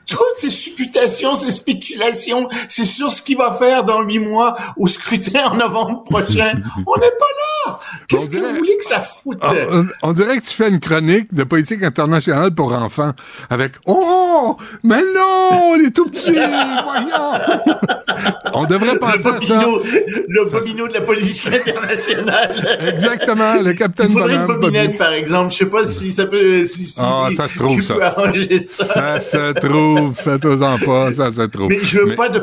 [0.07, 4.87] Toutes ces supputations, ces spéculations, c'est sur ce qu'il va faire dans huit mois au
[4.87, 6.55] scrutin en novembre prochain.
[6.87, 7.79] On n'est pas là.
[8.09, 9.39] Qu'est-ce que vous voulez que ça foute?
[9.43, 13.13] Ah, on, on dirait que tu fais une chronique de politique internationale pour enfants
[13.51, 17.65] avec Oh, mais non, on est tout petits, voyons.
[18.55, 19.63] on devrait penser le à ça.
[20.29, 22.79] le bobino de la politique internationale.
[22.89, 25.53] Exactement, le capitaine Il faudrait une bobinette, par exemple.
[25.53, 26.65] Je sais pas si ça peut,
[26.99, 27.95] Ah, ça se trouve, ça.
[28.69, 29.21] ça.
[29.21, 31.69] Ça se trouve, faites-en pas, ça se trouve.
[31.69, 32.39] Mais je veux Mais- pas de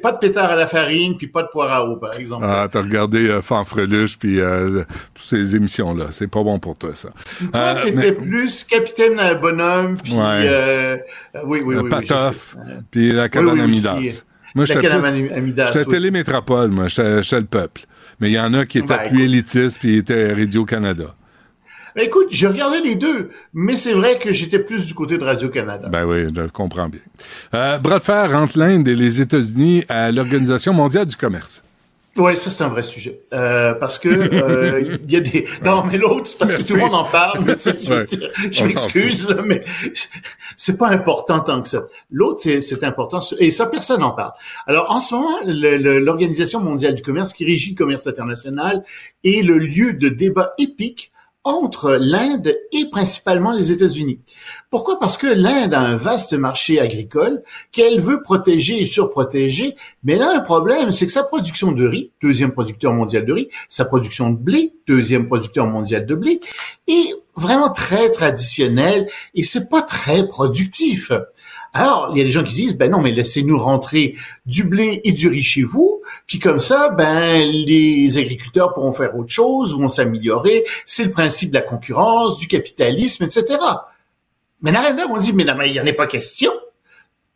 [0.00, 2.44] pas pétard à la farine puis pas de poire à eau, par exemple.
[2.48, 4.84] Ah, t'as regardé euh, Fanfreluche puis euh,
[5.14, 6.06] toutes ces émissions-là.
[6.10, 7.10] C'est pas bon pour toi, ça.
[7.38, 10.20] Toi, Euh, t'étais mais- plus capitaine à bonhomme puis Ouais.
[10.44, 10.96] euh,
[11.44, 12.56] oui, oui, le oui, Patoff,
[12.90, 13.76] puis la cabane Oui, oui, à aussi.
[14.00, 14.22] Midas.
[14.54, 14.80] Moi, j'étais
[15.84, 16.88] plus- télémétropole, moi.
[16.88, 17.82] J'étais le peuple.
[18.20, 21.14] Mais il y en a qui étaient Ben, plus élitistes puis étaient Radio-Canada.
[21.94, 25.24] Ben, écoute, je regardais les deux, mais c'est vrai que j'étais plus du côté de
[25.24, 25.88] Radio-Canada.
[25.88, 27.00] Ben oui, je comprends bien.
[27.54, 31.62] Euh, bras de fer entre l'Inde et les États-Unis à l'Organisation mondiale du commerce.
[32.14, 35.82] Ouais, ça c'est un vrai sujet euh, parce que euh, il y a des non
[35.90, 36.66] mais l'autre parce Merci.
[36.66, 38.66] que tout le monde en parle mais tu sais, je, Ouais.
[38.66, 39.64] m'excuse mais
[40.58, 41.84] c'est pas important tant que ça.
[42.10, 44.32] L'autre c'est- important et ça personne n'en parle.
[44.66, 48.84] Alors en ce moment l'organisation mondiale du commerce qui régit le commerce international
[49.24, 51.12] est le lieu de débat épique
[51.44, 54.20] entre l'Inde et principalement les États-Unis.
[54.70, 54.98] Pourquoi?
[55.00, 59.74] Parce que l'Inde a un vaste marché agricole qu'elle veut protéger et surprotéger,
[60.04, 63.48] mais là, un problème, c'est que sa production de riz, deuxième producteur mondial de riz,
[63.68, 66.40] sa production de blé, deuxième producteur mondial de blé,
[66.86, 71.12] est vraiment très traditionnelle et c'est pas très productif.
[71.74, 75.00] Alors, il y a des gens qui disent, ben non, mais laissez-nous rentrer du blé
[75.04, 79.74] et du riz chez vous, puis comme ça, ben les agriculteurs pourront faire autre chose,
[79.74, 80.64] vont s'améliorer.
[80.84, 83.58] C'est le principe de la concurrence, du capitalisme, etc.
[84.60, 86.52] Mais Narendra, on dit, mais non, mais il n'y en a pas question.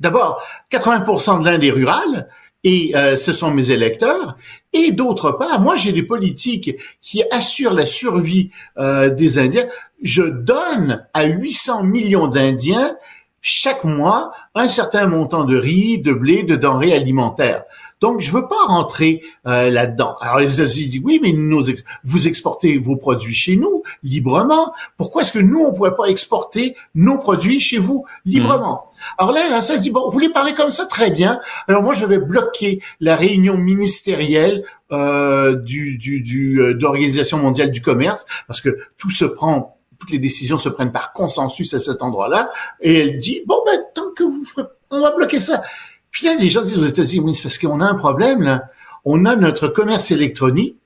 [0.00, 2.28] D'abord, 80% de l'Inde est rurale,
[2.62, 4.36] et euh, ce sont mes électeurs.
[4.72, 9.68] Et d'autre part, moi, j'ai des politiques qui assurent la survie euh, des Indiens.
[10.02, 12.96] Je donne à 800 millions d'Indiens
[13.48, 17.62] chaque mois un certain montant de riz, de blé, de denrées alimentaires.
[18.00, 20.16] Donc, je veux pas rentrer euh, là-dedans.
[20.20, 24.74] Alors, les États-Unis disent, oui, mais nous, ex- vous exportez vos produits chez nous librement.
[24.96, 28.90] Pourquoi est-ce que nous, on pourrait pas exporter nos produits chez vous librement?
[29.16, 30.86] Alors là, là, ça dit, bon, vous voulez parler comme ça?
[30.86, 31.38] Très bien.
[31.68, 37.38] Alors moi, je vais bloquer la réunion ministérielle euh, du, du, du, euh, de l'Organisation
[37.38, 41.72] mondiale du commerce, parce que tout se prend toutes les décisions se prennent par consensus
[41.74, 45.40] à cet endroit-là, et elle dit bon ben tant que vous ferez, on va bloquer
[45.40, 45.62] ça.
[46.10, 48.64] Puis là, les gens disent aux États-Unis, oui, c'est parce qu'on a un problème là.
[49.04, 50.78] On a notre commerce électronique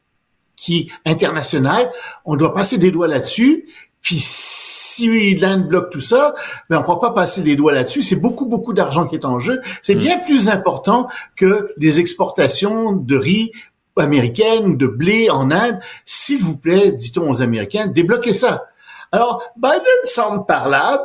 [0.56, 1.90] qui est international,
[2.24, 3.66] on doit passer des doigts là-dessus.
[4.02, 6.34] Puis si l'Inde bloque tout ça,
[6.68, 8.02] ben on ne pourra pas passer les doigts là-dessus.
[8.02, 9.60] C'est beaucoup, beaucoup d'argent qui est en jeu.
[9.82, 13.52] C'est bien plus important que des exportations de riz
[13.96, 15.78] américaines ou de blé en Inde.
[16.04, 18.66] S'il vous plaît, dit-on aux Américains, débloquez ça.
[19.12, 21.02] Alors, Biden semble parlable,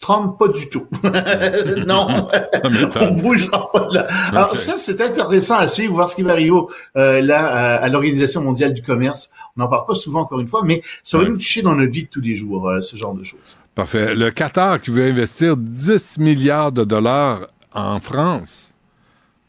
[0.00, 0.86] Trump, pas du tout.
[1.86, 2.28] non,
[3.00, 4.06] on bougera pas de là.
[4.30, 6.52] Alors ça, c'est intéressant à suivre, voir ce qui va arriver
[6.96, 7.46] euh, là
[7.76, 9.30] à, l'Organisation mondiale du commerce.
[9.56, 11.90] On n'en parle pas souvent encore une fois, mais ça va nous toucher dans notre
[11.90, 13.58] vie de tous les jours, euh, ce genre de choses.
[13.74, 14.14] Parfait.
[14.14, 18.74] Le Qatar qui veut investir 10 milliards de dollars en France.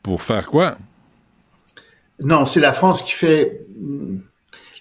[0.01, 0.77] Pour faire quoi?
[2.21, 4.17] Non, c'est la France qui fait hmm,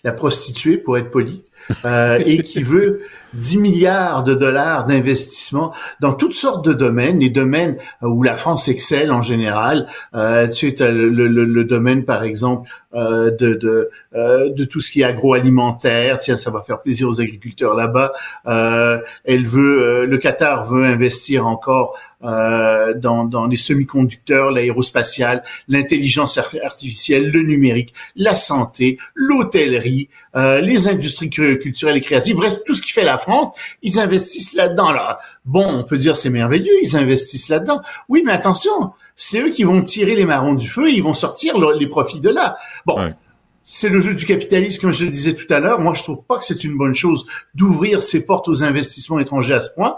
[0.02, 1.44] la prostituée, pour être poli.
[1.84, 3.00] Euh, et qui veut
[3.34, 8.68] 10 milliards de dollars d'investissement dans toutes sortes de domaines, les domaines où la France
[8.68, 9.86] excelle en général.
[10.14, 14.80] Euh, tu sais, le, le, le, domaine, par exemple, euh, de, de, euh, de tout
[14.80, 16.18] ce qui est agroalimentaire.
[16.18, 18.12] Tiens, ça va faire plaisir aux agriculteurs là-bas.
[18.46, 25.42] Euh, elle veut, euh, le Qatar veut investir encore euh, dans, dans les semi-conducteurs, l'aérospatial,
[25.68, 32.36] l'intelligence artificielle, le numérique, la santé, l'hôtellerie, les industries culturelles et créatives.
[32.36, 33.27] Bref, tout ce qui fait la France,
[33.82, 34.90] ils investissent là-dedans.
[34.90, 37.80] Là, bon, on peut dire c'est merveilleux, ils investissent là-dedans.
[38.08, 41.14] Oui, mais attention, c'est eux qui vont tirer les marrons du feu et ils vont
[41.14, 42.56] sortir les profits de là.
[42.86, 43.14] Bon.
[43.70, 45.78] C'est le jeu du capitalisme, comme je le disais tout à l'heure.
[45.78, 49.52] Moi, je trouve pas que c'est une bonne chose d'ouvrir ses portes aux investissements étrangers
[49.54, 49.94] à ce point.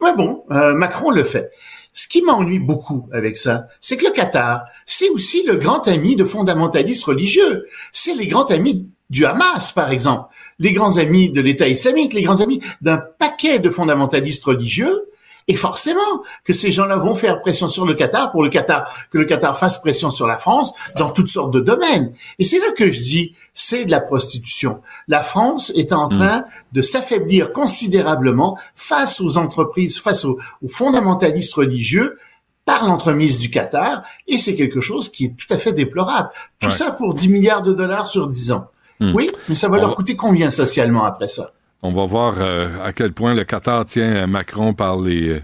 [0.00, 1.50] Mais bon, euh, Macron le fait.
[1.92, 6.16] Ce qui m'ennuie beaucoup avec ça, c'est que le Qatar, c'est aussi le grand ami
[6.16, 7.66] de fondamentalistes religieux.
[7.92, 12.22] C'est les grands amis du Hamas, par exemple, les grands amis de l'État islamique, les
[12.22, 15.08] grands amis d'un paquet de fondamentalistes religieux,
[15.46, 19.18] et forcément que ces gens-là vont faire pression sur le Qatar pour le Qatar, que
[19.18, 22.14] le Qatar fasse pression sur la France dans toutes sortes de domaines.
[22.38, 24.80] Et c'est là que je dis, c'est de la prostitution.
[25.06, 30.38] La France est en train de s'affaiblir considérablement face aux entreprises, face aux,
[30.68, 32.18] fondamentalistes religieux,
[32.64, 36.30] par l'entremise du Qatar, et c'est quelque chose qui est tout à fait déplorable.
[36.60, 38.70] Tout ça pour 10 milliards de dollars sur 10 ans.
[39.04, 39.14] Hmm.
[39.14, 41.52] Oui, mais ça va leur coûter combien socialement après ça?
[41.82, 45.28] On va voir euh, à quel point le Qatar tient Macron par les...
[45.28, 45.40] Euh,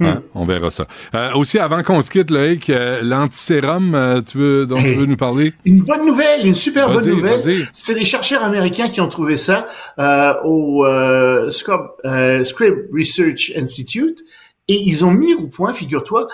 [0.00, 0.04] hmm.
[0.04, 0.86] hein, on verra ça.
[1.14, 5.52] Euh, aussi, avant qu'on se quitte, Loïc, l'antisérum, tu veux, dont tu veux nous parler?
[5.64, 7.40] Une bonne nouvelle, une super bonne nouvelle.
[7.72, 9.68] C'est les chercheurs américains qui ont trouvé ça
[10.44, 10.84] au
[12.44, 14.24] Scrib Research Institute
[14.66, 16.26] et ils ont mis au point, figure-toi,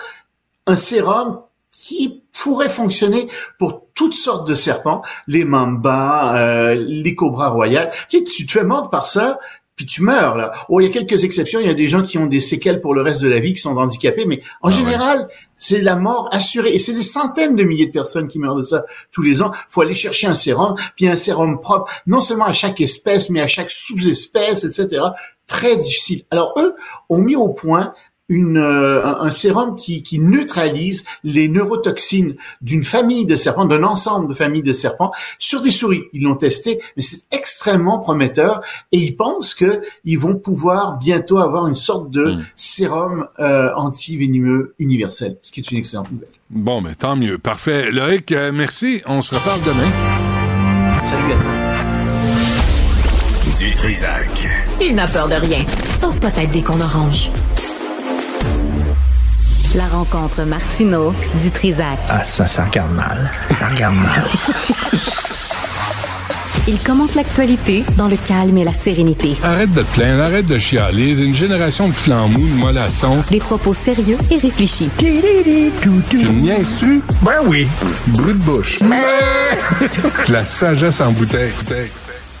[0.65, 3.27] un sérum qui pourrait fonctionner
[3.59, 7.91] pour toutes sortes de serpents, les mambas, euh, les cobras royales.
[8.09, 9.39] Tu sais, tu te fais mordre par ça,
[9.75, 10.51] puis tu meurs là.
[10.69, 12.79] Oh, il y a quelques exceptions, il y a des gens qui ont des séquelles
[12.79, 15.27] pour le reste de la vie, qui sont handicapés, mais en ah général,
[15.57, 16.73] c'est la mort assurée.
[16.75, 19.51] Et c'est des centaines de milliers de personnes qui meurent de ça tous les ans.
[19.69, 23.41] faut aller chercher un sérum, puis un sérum propre, non seulement à chaque espèce, mais
[23.41, 25.01] à chaque sous-espèce, etc.
[25.47, 26.23] Très difficile.
[26.29, 26.75] Alors eux
[27.09, 27.93] ont mis au point
[28.33, 34.27] une, euh, un, sérum qui, qui, neutralise les neurotoxines d'une famille de serpents, d'un ensemble
[34.27, 36.03] de familles de serpents sur des souris.
[36.13, 38.61] Ils l'ont testé, mais c'est extrêmement prometteur
[38.91, 42.45] et ils pensent que ils vont pouvoir bientôt avoir une sorte de hmm.
[42.55, 46.29] sérum euh, anti-vénimeux universel, ce qui est une excellente nouvelle.
[46.49, 47.37] Bon, mais tant mieux.
[47.37, 47.91] Parfait.
[47.91, 49.01] Loïc, euh, merci.
[49.05, 49.91] On se reparle demain.
[51.03, 51.63] Salut, Edmond.
[53.59, 54.47] Du Trisac.
[54.81, 55.59] Il n'a peur de rien,
[55.89, 57.29] sauf peut-être des qu'on orange.
[59.75, 61.97] La rencontre Martino du Trisac.
[62.07, 63.31] Ah, ça, ça regarde mal.
[63.57, 64.25] Ça regarde mal.
[66.67, 69.35] Il commente l'actualité dans le calme et la sérénité.
[69.43, 71.09] Arrête de te plaindre, arrête de chialer.
[71.11, 73.23] Une génération de flambous, de mollassons.
[73.31, 74.89] Des propos sérieux et réfléchis.
[74.99, 77.01] Tu me niaises-tu?
[77.23, 77.67] Ben oui.
[78.07, 78.79] Brut de bouche.
[80.29, 81.51] la sagesse en bouteille.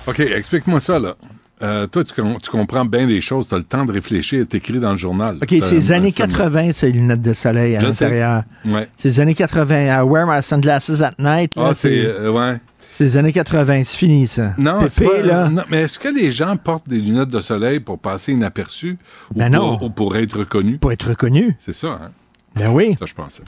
[0.05, 1.15] OK, explique-moi ça, là.
[1.63, 4.91] Euh, toi, tu, comprends bien les choses, tu as le temps de réfléchir, t'écris dans
[4.91, 5.37] le journal.
[5.41, 8.43] OK, c'est les années 80, ces lunettes de soleil à l'intérieur.
[8.65, 8.89] Ouais.
[8.97, 9.85] C'est les années 80.
[9.85, 11.53] I wear my sunglasses at night.
[11.55, 12.05] Ah, c'est.
[12.05, 12.59] Euh, ouais.
[12.91, 14.53] C'est les années 80, c'est fini ça.
[14.57, 18.33] Non, pas, non mais est-ce que les gens portent des lunettes de soleil pour passer
[18.33, 18.99] inaperçus
[19.33, 19.77] ben ou, non.
[19.77, 20.79] Pour, ou pour être reconnus?
[20.79, 21.55] Pour être reconnus.
[21.57, 22.11] C'est ça, hein?
[22.55, 22.95] Ben oui.
[22.99, 23.41] Ça, je pensais.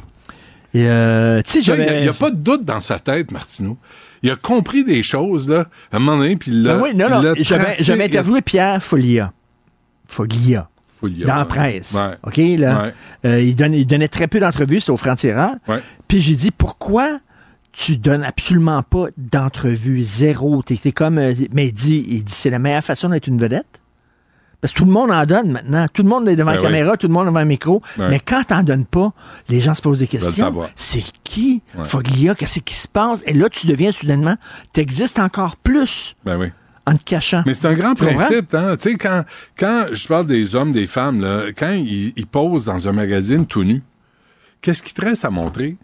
[0.76, 3.78] Euh, il n'y a, pas de doute dans sa tête, Martineau
[4.24, 6.76] il a compris des choses, là, à un moment donné, puis là.
[6.76, 7.34] Ben oui, non, non.
[7.40, 9.34] J'avais interviewé Pierre Folia.
[10.08, 10.70] Folia.
[11.00, 11.26] Folia.
[11.26, 11.96] Dans la presse.
[12.24, 12.92] OK, là.
[13.26, 15.56] Euh, il, donnait, il, donnait, très peu d'entrevues, c'était au Franc-Tireur.
[16.08, 17.20] Puis j'ai dit, pourquoi
[17.72, 20.64] tu donnes absolument pas d'entrevues, zéro?
[20.64, 21.18] T'es comme.
[21.18, 23.82] Euh, mais il dit, il dit c'est la meilleure façon d'être une vedette.
[24.66, 25.86] Parce que tout le monde en donne maintenant.
[25.94, 27.84] Tout le monde est devant la ben caméra, tout le monde devant un micro.
[28.00, 29.14] Mais quand t'en donnes pas,
[29.48, 30.60] les gens se posent des questions.
[30.74, 31.62] C'est qui?
[31.84, 32.34] Foglia?
[32.34, 33.22] Qu'est-ce qui se passe?
[33.28, 34.38] Et là, tu deviens soudainement,
[34.74, 36.16] t'existes encore plus.
[36.26, 36.48] Ben oui.
[36.88, 37.44] en te cachant.
[37.46, 38.76] Mais c'est un grand Tu principe, hein?
[38.76, 39.24] Tu sais, quand,
[39.56, 43.46] quand je parle des hommes, des femmes, là, quand ils, ils posent dans un magazine
[43.46, 43.84] tout nu,
[44.62, 45.78] qu'est-ce qui te reste à montrer?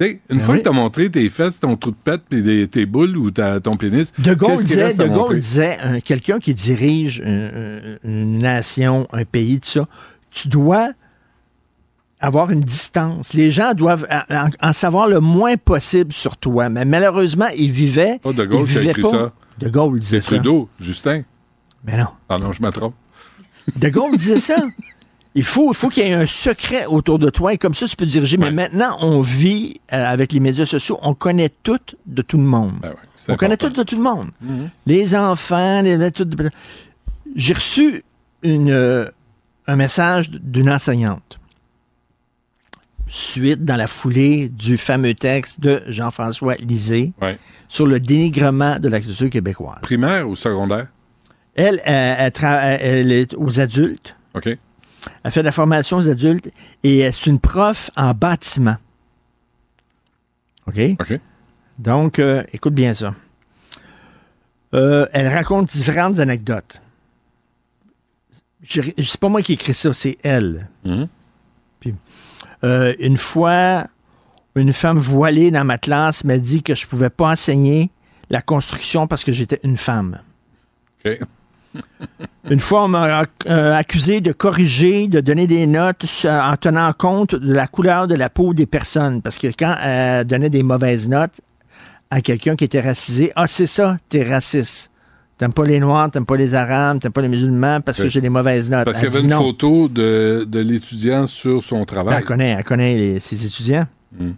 [0.00, 0.60] Une Ben fois oui.
[0.60, 3.72] que t'as montré tes fesses, ton trou de pète, puis tes boules ou ta- ton
[3.72, 9.24] pénis, De Gaulle disait, de Gaulle disait euh, quelqu'un qui dirige euh, une nation, un
[9.24, 9.86] pays, tout ça,
[10.30, 10.90] tu dois
[12.18, 13.34] avoir une distance.
[13.34, 16.68] Les gens doivent en, en savoir le moins possible sur toi.
[16.68, 18.18] Mais malheureusement, il vivait.
[18.22, 19.10] Pas de Gaulle il qui a écrit pas.
[19.10, 19.32] ça.
[19.58, 20.36] De Gaulle disait C'est ça.
[20.36, 21.22] Trudeau, Justin.
[21.84, 22.08] Mais non.
[22.28, 22.94] Ah non, je me trompe.
[23.76, 24.56] De Gaulle disait ça.
[25.36, 27.86] Il faut, il faut qu'il y ait un secret autour de toi et comme ça,
[27.86, 28.36] tu peux diriger.
[28.36, 32.42] Mais maintenant, on vit euh, avec les médias sociaux, on connaît tout de tout le
[32.42, 32.72] monde.
[32.82, 32.94] Ben
[33.28, 34.30] on connaît tout de tout le monde.
[34.86, 36.28] Les enfants, les, tout-
[37.36, 38.02] J'ai reçu
[38.42, 39.08] une, euh,
[39.68, 41.38] un message d'une enseignante.
[43.08, 47.38] Suite dans la foulée du fameux texte de Jean-François Lisée Ouais.
[47.68, 49.78] sur le dénigrement de la culture québécoise.
[49.82, 50.88] Primaire ou secondaire?
[51.56, 54.14] Elle, elle, elle elle est aux adultes.
[54.34, 54.56] OK.
[55.22, 56.50] Elle fait de la formation aux adultes
[56.82, 58.76] et c'est une prof en bâtiment.
[60.66, 60.78] OK?
[61.00, 61.20] OK.
[61.78, 63.14] Donc, euh, écoute bien ça.
[64.74, 66.80] Euh, elle raconte différentes anecdotes.
[68.62, 70.68] Je- C'est pas moi qui écris ça, c'est elle.
[70.84, 71.08] Mhm.
[71.80, 71.94] Puis,
[72.62, 73.86] euh, une fois,
[74.54, 77.90] une femme voilée dans ma classe m'a dit que je pouvais pas enseigner
[78.28, 80.20] la construction parce que j'étais une femme.
[81.04, 81.18] OK.
[82.50, 87.34] Une fois, on m'a euh, accusé de corriger, de donner des notes en tenant compte
[87.34, 89.22] de la couleur de la peau des personnes.
[89.22, 91.40] Parce que quand elle donnait des mauvaises notes
[92.10, 94.90] à quelqu'un qui était racisé, ah, c'est ça, t'es raciste.
[95.38, 98.20] T'aimes pas les Noirs, t'aimes pas les Arabes, t'aimes pas les musulmans parce que j'ai
[98.20, 98.84] des mauvaises notes.
[98.84, 99.38] Parce qu'il y avait une non.
[99.38, 102.16] photo de, de l'étudiant sur son travail.
[102.18, 103.86] Elle connaît, elle connaît les- ses étudiants.
[104.18, 104.30] Mm.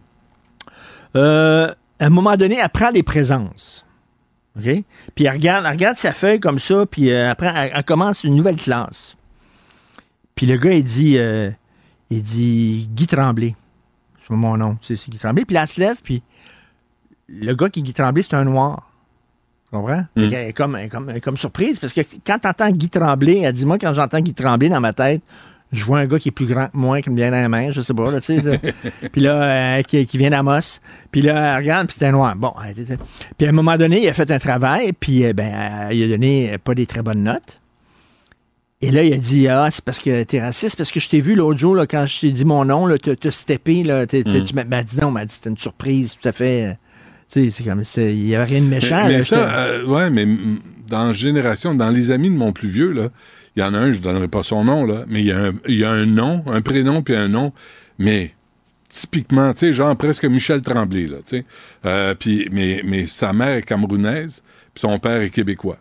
[1.16, 1.68] Euh,
[1.98, 3.84] à un moment donné, elle prend des présences.
[4.58, 4.84] OK?
[5.14, 8.24] Puis elle regarde, elle regarde sa feuille comme ça, puis euh, après, elle, elle commence
[8.24, 9.16] une nouvelle classe.
[10.34, 11.50] Puis le gars, il dit, euh,
[12.10, 13.54] il dit Guy Tremblay.
[14.20, 15.44] C'est mon nom, tu sais, c'est Guy Tremblay.
[15.44, 16.22] Puis là, elle se lève, puis
[17.28, 18.90] le gars qui est Guy Tremblay, c'est un noir.
[19.64, 20.04] Tu comprends?
[20.16, 23.40] Est comme, elle est comme, elle est comme surprise, parce que quand t'entends Guy Tremblay,
[23.40, 25.22] elle dit, moi, quand j'entends Guy Tremblay dans ma tête,
[25.72, 27.48] je vois un gars qui est plus grand que moi, qui me vient dans la
[27.48, 28.60] main, je sais pas, là, tu sais.
[29.12, 30.78] puis là, euh, qui, qui vient d'Amos.
[31.10, 32.36] Puis là, elle regarde, puis c'est un noir.
[32.36, 32.52] Bon,
[33.38, 36.04] puis à un moment donné, il a fait un travail, puis euh, ben, euh, il
[36.04, 37.58] a donné euh, pas des très bonnes notes.
[38.84, 41.20] Et là, il a dit, ah, c'est parce que t'es raciste, parce que je t'ai
[41.20, 44.44] vu l'autre jour, là, quand je t'ai dit mon nom, t'as steppé, là, Mm.
[44.44, 46.64] tu m'as m'a dit non, m'a dit, c'était une surprise, tout à fait.
[46.64, 46.72] euh,
[47.32, 49.04] Tu sais, c'est comme, il y avait rien de méchant.
[49.06, 50.26] Mais, là, ça, euh, ouais, mais
[50.88, 53.08] dans la génération, dans les amis de mon plus vieux, là,
[53.56, 55.38] il y en a un, je donnerai pas son nom, là, mais il y, a
[55.46, 57.52] un, il y a un nom, un prénom puis un nom,
[57.98, 58.32] mais
[58.88, 61.44] typiquement, tu sais, genre presque Michel Tremblay, là, tu sais.
[61.86, 64.42] Euh, puis, mais, mais sa mère est camerounaise,
[64.74, 65.78] puis son père est québécois.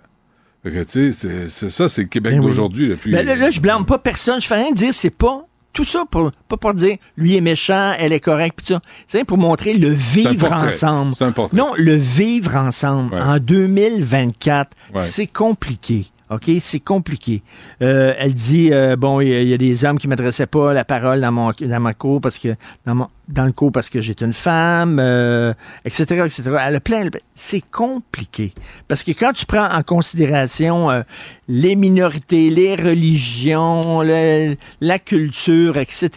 [0.63, 2.45] Fait que, tu sais, c'est- ça, c'est le Québec Ben oui.
[2.45, 2.89] d'aujourd'hui.
[2.89, 4.39] là, puis- Mais là, là, je blâme pas personne.
[4.39, 7.93] Je fais rien dire, c'est pas tout ça pour pas pour dire lui est méchant,
[7.97, 8.82] elle est correcte, puis ça.
[9.07, 11.13] C'est pour montrer le vivre ensemble.
[11.53, 13.22] Non, le vivre ensemble Ouais.
[13.22, 15.03] en 2024, Ouais.
[15.03, 16.05] c'est compliqué.
[16.32, 17.43] OK, c'est compliqué.
[17.82, 20.45] Euh, elle dit euh, bon, il y, a- il y a des hommes qui m'adressaient
[20.47, 22.55] pas la parole dans mon dans ma cour parce que
[22.86, 25.53] dans, mon- dans le cours parce que j'étais une femme, euh,
[25.84, 26.43] etc., etc.
[26.67, 27.05] Elle a plein.
[27.36, 28.53] C'est compliqué
[28.88, 31.03] parce que quand tu prends en considération
[31.49, 36.09] les minorités, les religions, le- la culture, etc.,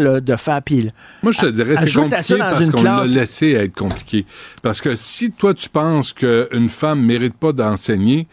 [0.00, 0.92] là, de faire pile.
[1.22, 4.26] Moi, je te dirais, c'est compliqué parce qu'on l'a laissé être compliqué.
[4.62, 8.26] Parce que si toi, tu penses qu'une femme mérite pas d'enseigner,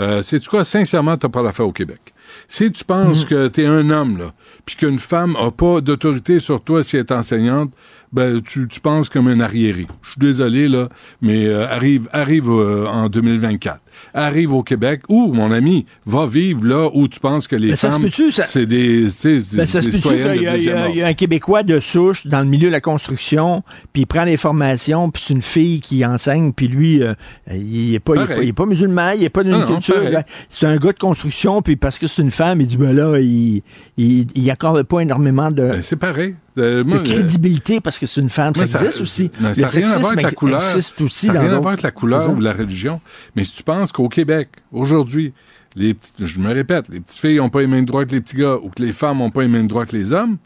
[0.00, 2.00] euh, c'est quoi, sincèrement, t'as pas l'affaire au Québec.
[2.48, 3.28] Si tu penses Mm.
[3.28, 4.32] que t'es un homme, là,
[4.66, 7.72] puis qu'une femme a pas d'autorité sur toi si elle est enseignante,
[8.12, 9.86] ben, tu, tu penses comme un arriéré.
[10.02, 10.88] Je suis désolé, là,
[11.22, 13.80] mais euh, arrive, arrive euh, en 2024.
[14.16, 17.76] Arrive au Québec, ou, mon ami, va vivre là où tu penses que les Ben,
[17.76, 21.02] ça se femmes, c'est des, Ben, ça se des peut-tu citoyennes y, il y y
[21.02, 24.36] a un Québécois de souche dans le milieu de la construction, puis il prend des
[24.36, 27.14] formations, puis c'est une fille qui enseigne, puis lui, euh,
[27.52, 30.08] il est pas, pas, pas musulman, il est pas d'une culture.
[30.08, 30.22] là.
[30.48, 33.18] C'est un gars de construction, puis parce que c'est une femme, il dit, ben là,
[33.18, 33.62] il,
[33.96, 36.36] il, il accorde pas énormément de, Ben, c'est pareil.
[36.56, 38.52] Euh, moi, euh, crédibilité parce que c'est une femme.
[38.56, 39.30] Moi, ça existe aussi.
[39.40, 40.62] Non, Le ça n'a rien à voir avec la couleur.
[41.00, 43.00] aussi ça n'a rien à voir avec la couleur ou la religion.
[43.34, 45.32] Mais si tu penses qu'au Québec, aujourd'hui,
[45.74, 48.20] les petites, je me répète, les petites filles n'ont pas les mêmes droits que les
[48.20, 50.36] petits gars ou que les femmes n'ont pas les mêmes droits que les hommes,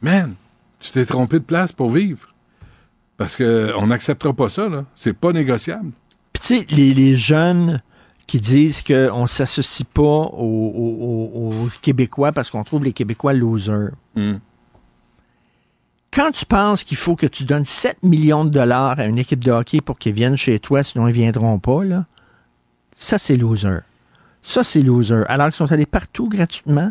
[0.00, 0.34] man,
[0.80, 2.34] tu t'es trompé de place pour vivre.
[3.16, 4.84] Parce qu'on n'acceptera pas ça, là.
[4.96, 5.90] C'est pas négociable.
[6.32, 7.80] Puis tu sais, les, les jeunes
[8.26, 10.98] qui disent qu'on ne s'associe pas aux, aux-
[11.34, 13.90] aux- aux Québécois parce qu'on trouve les Québécois losers.
[14.16, 14.36] Hmm.
[16.12, 19.42] Quand tu penses qu'il faut que tu donnes 7 millions de dollars à une équipe
[19.42, 22.04] de hockey pour qu'ils viennent chez toi, sinon ils viendront pas, là,
[22.94, 23.78] Ça, c'est loser.
[24.42, 25.22] Ça, c'est loser.
[25.28, 26.90] Alors qu'ils sont allés partout gratuitement.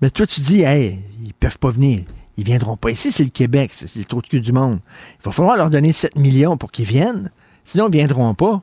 [0.00, 2.04] Mais toi, tu dis, hey, ils peuvent pas venir.
[2.36, 4.78] Ils viendront pas ici, c'est le Québec, c'est le trou de cul du monde.
[5.18, 7.30] Il va falloir leur donner 7 millions pour qu'ils viennent.
[7.64, 8.62] Sinon, ils viendront pas.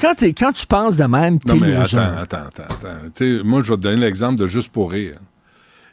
[0.00, 1.98] Quand, quand tu penses de même, t'es loser.
[1.98, 3.44] attends, attends, attends.
[3.44, 5.16] moi, je vais te donner l'exemple de Juste pour rire.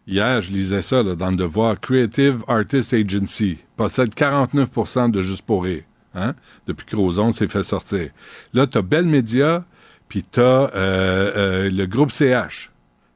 [0.07, 1.79] Hier, je lisais ça là, dans le devoir.
[1.79, 5.83] Creative Artist Agency possède 49% de Juste pour rire.
[6.13, 6.33] Hein?
[6.67, 8.09] Depuis que Roson s'est fait sortir.
[8.53, 9.65] Là, tu as Bell Media,
[10.07, 12.71] puis tu as le groupe CH,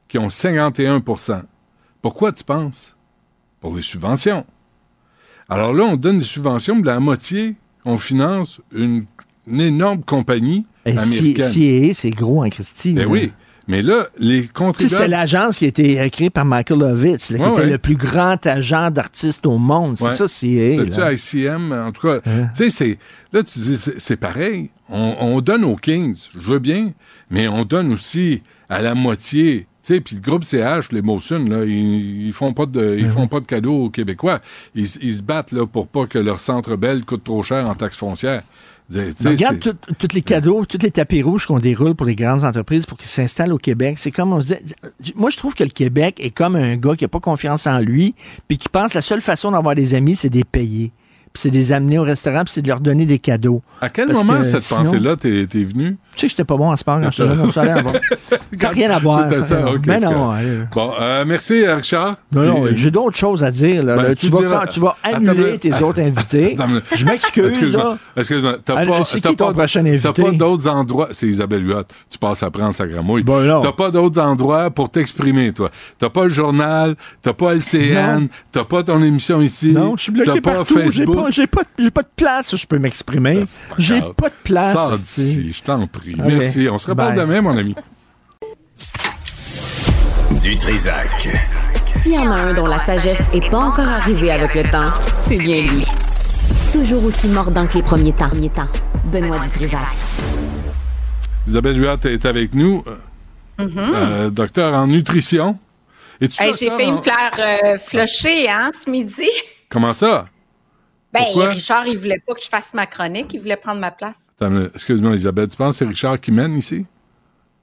[0.08, 1.42] qui ont 51%
[2.02, 2.96] Pourquoi tu penses?
[3.60, 4.44] Pour les subventions.
[5.48, 9.04] Alors là, on donne des subventions, mais la moitié, on finance une,
[9.46, 11.46] une énorme compagnie Et américaine.
[11.46, 12.94] CIA, c'est gros en Christie.
[12.94, 13.32] Ben oui.
[13.70, 14.96] Mais là, les contribuables...
[15.04, 17.70] C'était l'agence qui a été euh, créée par Michael Lovitz, là, qui Ouais, était ouais.
[17.70, 19.96] le plus grand agent d'artistes au monde.
[19.96, 20.12] C'est Ouais.
[20.12, 20.84] ça, là.
[21.16, 21.72] C'est-tu ICM?
[21.72, 22.98] En tout cas, tu sais, c'est,
[23.32, 24.70] là, tu dis, c'est, c'est pareil.
[24.88, 26.92] On, on donne aux Kings, je veux bien,
[27.30, 29.68] mais on donne aussi à la moitié.
[29.86, 33.08] Tu sais, puis le groupe CH, les Motion, là, ils, ils font pas de, ils
[33.08, 34.40] font pas de cadeaux aux Québécois.
[34.74, 37.74] Ils, ils se battent, là, pour pas que leur centre belle coûte trop cher en
[37.76, 38.42] taxes foncières.
[39.24, 42.42] Mais regarde tout- tous les cadeaux, tous les tapis rouges qu'on déroule pour les grandes
[42.44, 43.96] entreprises pour qu'ils s'installent au Québec.
[43.98, 44.74] C'est comme on se dit.
[45.14, 47.78] Moi, je trouve que le Québec est comme un gars qui n'a pas confiance en
[47.78, 48.14] lui,
[48.48, 50.90] puis qui pense que la seule façon d'avoir des amis, c'est de les payer.
[51.32, 53.62] Puis c'est de les amener au restaurant, puis c'est de leur donner des cadeaux.
[53.80, 55.96] À quel Parce moment que cette sinon- pensée-là t'es, t'es venue?
[56.16, 57.94] Tu sais que j'étais pas bon en sport quand j'étais ça allait avoir.
[58.58, 59.28] T'as rien à voir.
[59.28, 60.32] Ben c'est non.
[60.74, 62.16] Bon, euh, merci, euh, Richard.
[62.32, 63.84] Non, non, Puis- j'ai d'autres choses à dire.
[63.84, 63.96] Là.
[63.96, 66.56] Ben, Là, tu vas, quand tu vas annuler mais- tes autres invités.
[66.90, 67.96] Mais- Je m'excuse, Excuse-moi.
[68.16, 68.56] Excuse-moi.
[68.64, 70.22] T'as Alors, pas, c'est t'as qui ton pas- prochain T'as invité?
[70.22, 71.08] pas d'autres endroits.
[71.12, 71.84] C'est Isabelle Huot.
[72.10, 73.22] Tu passes après en sacramouille.
[73.22, 73.60] Bon, non.
[73.60, 75.70] T'as pas d'autres endroits pour t'exprimer, toi.
[75.98, 78.28] T'as pas le journal, t'as pas LCN, Non.
[78.50, 79.70] t'as pas ton émission ici.
[79.72, 80.74] Non, je suis bloqué T'as pas partout.
[80.74, 81.19] Facebook.
[81.22, 83.44] Pas, j'ai pas, j'ai pas de place où je peux m'exprimer.
[83.78, 84.14] J'ai out.
[84.16, 84.90] pas de place.
[85.02, 86.16] D'ici, je t'en prie.
[86.18, 86.68] Merci.
[86.70, 87.20] On se reparle Bye.
[87.26, 87.74] demain, mon ami.
[90.42, 91.28] Du Trisac.
[91.86, 94.92] S'il y en a un dont la sagesse est pas encore arrivée avec le temps,
[95.20, 95.84] c'est bien lui.
[96.72, 98.28] Toujours aussi mordant que les premiers temps.
[98.28, 98.68] Premiers temps.
[99.06, 99.80] Benoît Dutrisac.
[101.46, 103.92] Isabelle Huot est avec nous, euh, Mhm.
[103.94, 105.58] euh, docteur en nutrition.
[106.20, 109.28] Hey, J'ai fait en- me faire euh, flusher hein, ce midi.
[109.68, 110.26] Comment ça?
[111.12, 111.48] Ben, Pourquoi?
[111.48, 114.30] Richard, il voulait pas que je fasse ma chronique, il voulait prendre ma place.
[114.74, 116.86] Excuse-moi, Isabelle, tu penses que c'est Richard qui mène ici?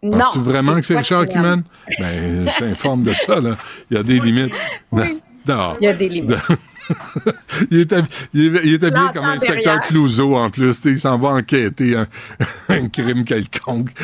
[0.03, 0.17] Non.
[0.19, 1.63] Penses-tu vraiment que c'est Richard qui mène?
[1.99, 3.51] Ben, je t'informe de ça, là.
[3.89, 4.53] Il y a des limites.
[4.91, 5.19] Oui.
[5.47, 5.77] Non.
[5.79, 6.35] Il y a des limites.
[7.71, 9.81] il est, hab- il est- il est habillé comme inspecteur.
[9.81, 10.79] Clouseau en plus.
[10.85, 12.07] Il s'en va enquêter un,
[12.69, 13.91] un crime quelconque.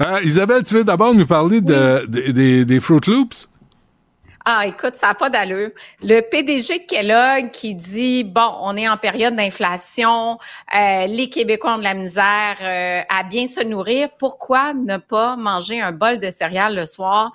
[0.00, 3.48] Hein, Isabelle, tu veux d'abord nous parler de, de- des, des Fruit Loops?
[4.46, 5.70] Ah, écoute, ça n'a pas d'allure.
[6.02, 10.38] Le PDG de Kellogg qui dit bon, on est en période d'inflation,
[10.76, 14.10] euh, les Québécois ont de la misère euh, à bien se nourrir.
[14.18, 17.32] Pourquoi ne pas manger un bol de céréales le soir?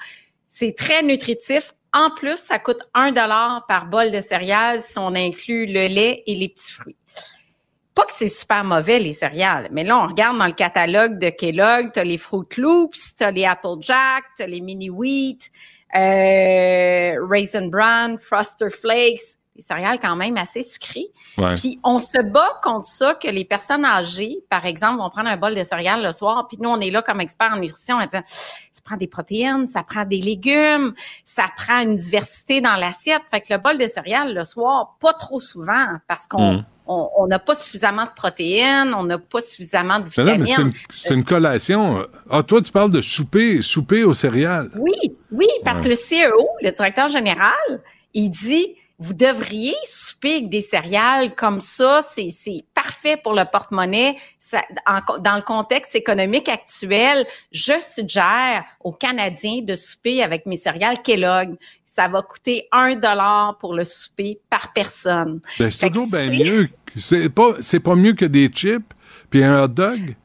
[0.49, 1.71] C'est très nutritif.
[1.93, 6.21] En plus, ça coûte un dollar par bol de céréales si on inclut le lait
[6.27, 6.95] et les petits fruits.
[7.95, 11.29] Pas que c'est super mauvais, les céréales, mais là, on regarde dans le catalogue de
[11.29, 15.49] Kellogg, t'as les Fruit Loops, t'as les Applejack, t'as les Mini Wheat,
[15.95, 21.07] euh, Raisin Bran, Froster Flakes, des céréales quand même assez sucrées.
[21.37, 21.55] Ouais.
[21.55, 25.37] Puis on se bat contre ça que les personnes âgées, par exemple, vont prendre un
[25.37, 28.01] bol de céréales le soir, puis nous, on est là comme experts en nutrition, on
[28.01, 30.93] dit, ça prend des protéines, ça prend des légumes,
[31.25, 33.21] ça prend une diversité dans l'assiette.
[33.29, 36.65] Fait que le bol de céréales le soir, pas trop souvent, parce qu'on Mm.
[36.89, 40.43] On n'a pas suffisamment de protéines, on n'a pas suffisamment de vitamines.
[40.43, 42.05] mais c'est une, collation.
[42.29, 44.71] Ah, toi, tu parles de souper, souper aux céréales.
[44.75, 45.95] Oui, oui, parce que Ouais.
[45.95, 47.53] le CEO, le directeur général,
[48.13, 54.15] il dit vous devriez souper avec des céréales comme ça, c'est parfait pour le porte-monnaie.
[55.19, 61.55] Dans le contexte économique actuel, je suggère aux Canadiens de souper avec mes céréales Kellogg.
[61.85, 65.39] Ça va coûter un dollar pour le souper par personne.
[65.57, 66.69] Ben, c'est toujours bien mieux.
[66.95, 68.93] C'est pas, c'est pas mieux que des chips
[69.29, 70.15] puis un hot dog?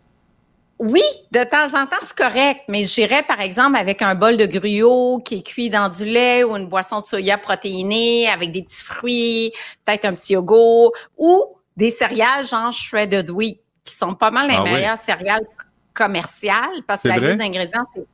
[0.78, 4.46] Oui, de temps en temps, c'est correct, mais j'irais par exemple avec un bol de
[4.46, 8.62] gruau qui est cuit dans du lait ou une boisson de soya protéinée avec des
[8.62, 9.52] petits fruits,
[9.84, 11.44] peut-être un petit yogourt ou
[11.76, 14.72] des céréales genre shredded wheat qui sont pas mal les Ah oui?
[14.72, 15.46] meilleures céréales
[15.92, 17.28] commerciales parce que la vrai?
[17.28, 18.04] liste d'ingrédients c'est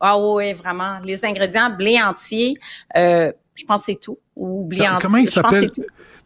[0.00, 2.54] ah oui, vraiment, les ingrédients blé entier,
[2.96, 4.98] euh, je pense que c'est tout ou blé entier.
[5.00, 5.40] Comment ils je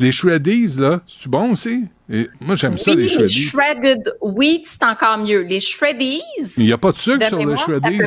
[0.00, 1.84] Les shreddies, là, c'est bon aussi?
[2.12, 3.42] Et moi, j'aime ça, Oui, les les shreddies.
[3.50, 5.42] shredded wheat, c'est encore mieux.
[5.42, 6.22] Les shreddies.
[6.56, 7.98] Il n'y a pas de sucre sur les mémoire, shreddies?
[7.98, 8.06] près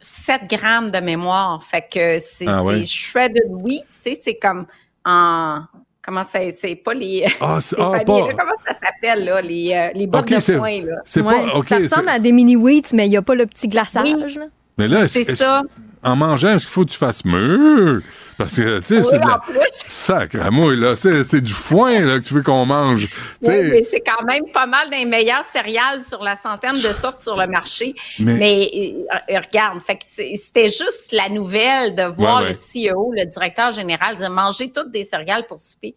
[0.00, 1.62] 7 grammes de mémoire.
[1.62, 2.84] Fait que c'est Ah ouais.
[2.84, 4.66] shredded wheat, tu sais, c'est comme
[5.04, 5.60] en
[6.02, 8.18] comment ça, c'est pas les, ah, les ah, familles, pas...
[8.28, 10.96] là, comment ça s'appelle, là, les, euh, les bottes de foin, là.
[11.04, 13.46] c'est Ouais, pas, ça ressemble à des mini wheats, mais il n'y a pas le
[13.46, 14.36] petit glaçage.
[14.36, 14.46] là.
[14.78, 15.62] Mais là, C'est ça.
[16.02, 18.02] En mangeant, est-ce qu'il faut que tu fasses meuh?
[18.38, 19.58] Parce que, tu sais, Oui, c'est de la plus.
[19.86, 20.96] sacre à mouille, là.
[20.96, 23.06] C'est, c'est du foin, là, que tu veux qu'on mange.
[23.42, 27.20] Oui, mais c'est quand même pas mal des meilleurs céréales sur la centaine de sortes
[27.20, 27.94] sur le marché.
[28.18, 29.98] Mais- Mais, euh, euh, regarde, fait
[30.36, 32.48] c'était juste la nouvelle de voir Ouais, ouais.
[32.48, 35.94] le CEO, le directeur général, dire manger toutes des céréales pour souper.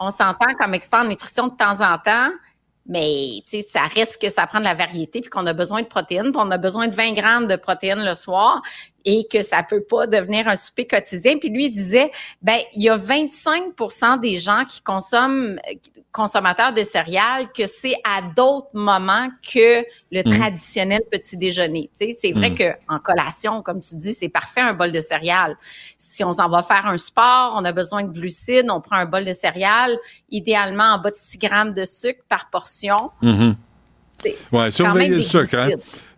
[0.00, 2.30] On s'entend comme expert en nutrition de temps en temps,
[2.88, 5.82] mais tu sais, ça reste que ça prend de la variété puis qu'on a besoin
[5.82, 8.62] de protéines, puis on a besoin de 20 grammes de protéines le soir
[9.06, 11.38] et que ça peut pas devenir un souper quotidien.
[11.38, 12.10] Puis lui il disait,
[12.42, 15.58] ben il y a 25% des gens qui consomment
[16.10, 20.38] consommateurs de céréales que c'est à d'autres moments que le Mm.
[20.38, 21.90] traditionnel petit déjeuner.
[21.98, 22.54] Tu sais, c'est vrai Mm.
[22.54, 25.56] que en collation, comme tu dis, c'est parfait un bol de céréales.
[25.98, 29.04] Si on s'en va faire un sport, on a besoin de glucides, on prend un
[29.04, 29.98] bol de céréales,
[30.30, 33.10] idéalement en bas de 6 grammes de sucre par portion.
[33.20, 33.54] Mhm.
[34.50, 35.68] Quand surveiller même le sucre, hein.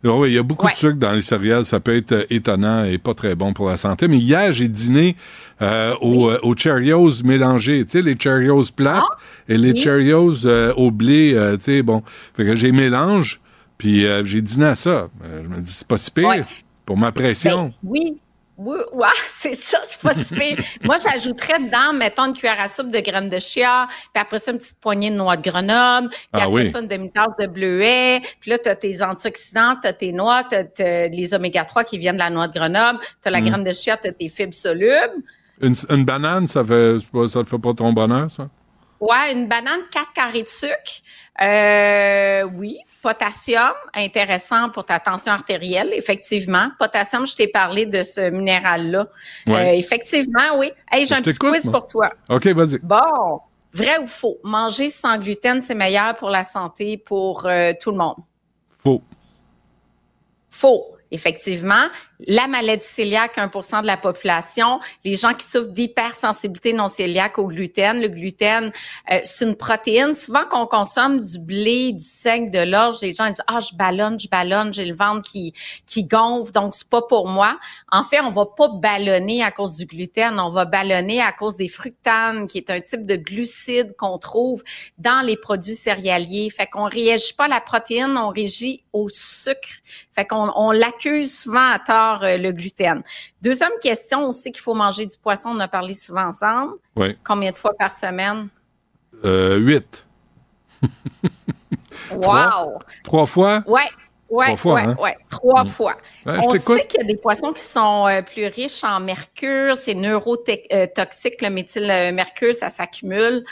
[0.03, 0.21] Glucides.
[0.21, 0.73] Oui, il y a beaucoup Ouais.
[0.73, 1.65] de sucre dans les céréales.
[1.65, 4.09] Ça peut être euh, étonnant et pas très bon pour la santé.
[4.09, 5.17] Mais hier, j'ai dîné
[5.63, 7.85] euh, aux, euh, aux Cheerios mélangés.
[7.85, 9.03] Tu sais, les Cheerios plates
[9.49, 9.81] et les Ah, Oui.
[9.81, 11.33] Cheerios euh, au blé.
[11.35, 12.03] euh, tu sais, bon.
[12.35, 13.41] Fait que j'ai mélange.
[13.77, 15.09] Puis j'ai dîné à ça.
[15.23, 16.45] Je me dis, c'est pas si pire Ouais.
[16.85, 17.73] pour ma pression.
[17.83, 18.19] Ben, oui.
[18.61, 20.59] Oui, ouais, c'est ça, c'est pas si pire.
[20.83, 24.51] Moi, j'ajouterais dedans, mettons, une cuillère à soupe de graines de chia, puis après ça,
[24.51, 26.71] une petite poignée de noix de Grenoble, puis Ah après oui.
[26.71, 30.43] ça, une demi-tasse de bleuet, puis là, tu as tes antioxydants, tu as tes noix,
[30.51, 33.45] tu as, les oméga-3 qui viennent de la noix de Grenoble, tu as la Mm.
[33.49, 35.23] graine de chia, tu as tes fibres solubles.
[35.61, 36.97] Une, une banane, ça fait,
[37.29, 38.49] ça te fait pas ton bonheur, ça?
[39.01, 41.03] Ouais, une banane, 4 carrés de sucre.
[41.41, 42.79] Euh, oui.
[43.01, 46.71] Potassium, intéressant pour ta tension artérielle, effectivement.
[46.79, 49.07] Potassium, je t'ai parlé de ce minéral-là.
[49.47, 49.55] Ouais.
[49.55, 50.73] Euh, effectivement, oui.
[50.91, 51.73] Hey, j'ai un petit quiz moi.
[51.79, 52.11] pour toi.
[52.29, 52.79] OK, vas-y.
[52.81, 53.41] Bon,
[53.73, 54.39] vrai ou faux?
[54.43, 58.17] Manger sans gluten, c'est meilleur pour la santé, pour euh, tout le monde?
[58.83, 59.03] Faux.
[60.51, 60.97] Faux.
[61.11, 61.87] Effectivement,
[62.27, 67.47] la maladie cœliaque, 1% de la population, les gens qui souffrent d'hypersensibilité non cœliaque au
[67.47, 68.01] gluten.
[68.01, 68.73] Le gluten,
[69.11, 70.15] euh, c'est une protéine.
[70.15, 74.19] Souvent, qu'on consomme du blé, du seigle, de l'orge, les gens disent ah je ballonne,
[74.19, 75.53] je ballonne, j'ai le ventre qui
[75.87, 77.59] qui gonfle, donc c'est pas pour moi.
[77.93, 81.57] En fait, on va pas ballonner à cause du gluten, on va ballonner à cause
[81.57, 84.65] des fructanes, qui est un type de glucide qu'on trouve
[84.99, 86.51] dans les produits céréaliers.
[86.51, 89.69] Fait qu'on réagit pas à la protéine, on régit au sucre.
[90.13, 93.03] Fait qu'on on l'accuse souvent à tort euh, le gluten.
[93.43, 96.75] Deuxième question aussi qu'il faut manger du poisson, on a parlé souvent ensemble.
[96.97, 97.17] Oui.
[97.25, 98.49] Combien de fois par semaine?
[99.25, 100.07] Euh, huit.
[102.13, 102.79] Wow!
[103.05, 103.63] Trois fois?
[103.67, 103.81] Ouais,
[104.31, 104.97] Trois fois, ouais, hein?
[105.01, 105.69] ouais, trois Mm.
[105.69, 105.97] fois.
[106.27, 109.75] Ouais, On sait qu'il y a des poissons qui sont euh, plus riches en mercure,
[109.77, 113.45] c'est neurotoxique, le méthylmercure, ça s'accumule.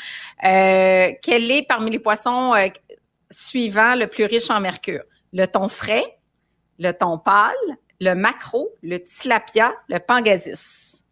[0.44, 2.68] Euh, quel est parmi les poissons euh,
[3.30, 5.02] suivants le plus riche en mercure?
[5.32, 6.04] Le thon frais,
[6.78, 7.54] le thon pâle,
[8.00, 11.04] le maquereau, le tilapia, le pangasius?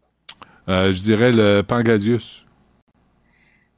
[0.67, 2.44] Euh, je dirais le Pangasius.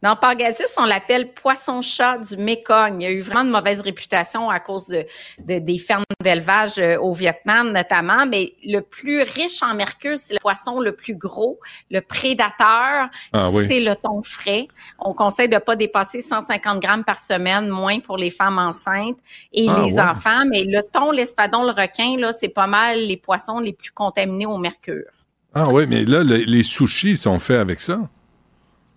[0.03, 3.01] Dans Pangasius, on l'appelle poisson-chat du Mekong.
[3.01, 5.03] Il y a eu vraiment de mauvaise réputation à cause de,
[5.39, 10.33] de- des fermes d'élevage euh, au Vietnam notamment, mais le plus riche en mercure, c'est
[10.35, 13.65] le poisson le plus gros, le prédateur, Ah oui.
[13.67, 14.67] c'est le thon frais.
[14.99, 19.17] On conseille de pas dépasser 150 grammes par semaine, moins pour les femmes enceintes
[19.51, 19.99] et Ah les ouais.
[20.01, 23.91] enfants, mais le thon, l'espadon, le requin, là, c'est pas mal les poissons les plus
[23.91, 25.09] contaminés au mercure.
[25.55, 27.99] Ah oui, mais là, le- les sushis sont faits avec ça.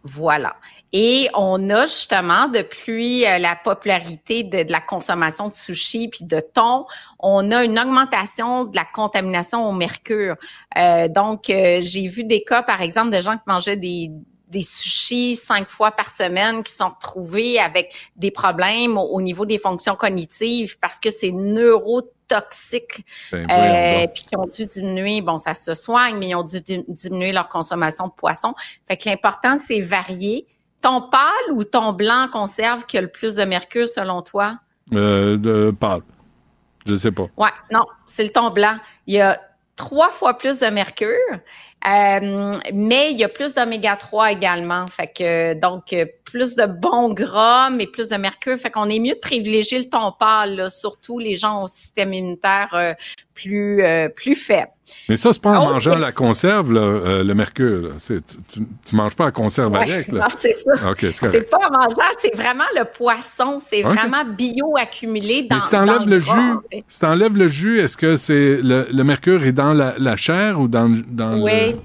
[0.04, 0.56] Voilà.
[0.92, 6.24] Et on a justement, depuis euh, la popularité de, de la consommation de sushi puis
[6.24, 6.84] de thon,
[7.20, 10.34] on a une augmentation de la contamination au mercure.
[10.76, 14.10] Euh, donc, euh, j'ai vu des cas, par exemple, de gens qui mangeaient des
[14.48, 19.46] des sushis cinq fois par semaine qui sont retrouvés avec des problèmes au, au niveau
[19.46, 24.12] des fonctions cognitives parce que c'est neurotoxique Ben, voyons donc.
[24.14, 27.30] puis qui ont dû diminuer, bon, ça se soigne, mais ils ont dû di- diminuer
[27.30, 28.54] leur consommation de poisson.
[28.88, 30.46] Fait que l'important, c'est varier.
[30.82, 34.58] Ton pâle ou ton blanc conserve qui a le plus de mercure selon toi?
[34.92, 36.02] Euh, de pâle.
[36.86, 37.26] Je sais pas.
[37.36, 38.76] Ouais, non, c'est le ton blanc.
[39.06, 39.40] Il y a
[39.76, 41.16] trois fois plus de mercure,
[41.88, 44.86] euh, mais il y a plus d'oméga 3 également.
[44.86, 48.58] Fait que donc plus de bons gras, mais plus de mercure.
[48.58, 52.12] Fait qu'on est mieux de privilégier le ton pâle, là, surtout les gens au système
[52.12, 52.92] immunitaire euh,
[53.34, 54.70] plus euh, plus faible.
[55.08, 57.82] Mais ça, c'est pas en Autre mangeant la conserve, là, euh, le mercure.
[57.88, 57.88] là.
[58.06, 58.20] Tu,
[58.86, 60.12] tu manges pas la conserve Ouais, avec.
[60.12, 60.28] Là.
[60.28, 60.72] non, c'est ça.
[60.90, 63.58] OK, c'est pas en mangeant, c'est vraiment le poisson.
[63.58, 66.84] C'est vraiment bio-accumulé dans, Mais si t'enlèves dans le gras, jus, en fait.
[66.88, 70.60] si t'enlèves le jus, est-ce que c'est le, le mercure est dans la, la chair
[70.60, 71.72] ou dans, dans Oui.
[71.72, 71.78] le...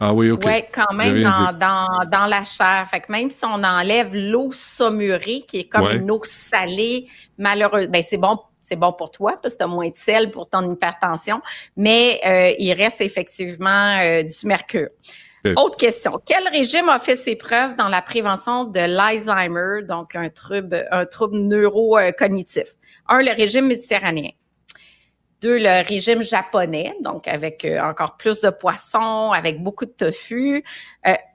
[0.00, 0.42] Ah oui, OK.
[0.44, 2.84] Oui, quand même dans, dans, dans, la chair.
[2.90, 7.06] Fait que même si on enlève l'eau saumurée, qui est comme une eau salée,
[7.38, 10.30] malheureusement, ben c'est bon c'est bon pour toi parce que tu as moins de sel
[10.30, 11.42] pour ton hypertension,
[11.76, 14.88] mais euh, il reste effectivement euh, du mercure.
[15.56, 16.12] Autre question.
[16.24, 21.04] Quel régime a fait ses preuves dans la prévention de l'Alzheimer, donc un trouble, un
[21.04, 22.74] trouble neurocognitif?
[23.08, 24.30] Un, le régime méditerranéen.
[25.42, 30.64] Deux, le régime japonais, donc avec euh, encore plus de poissons, avec beaucoup de tofu.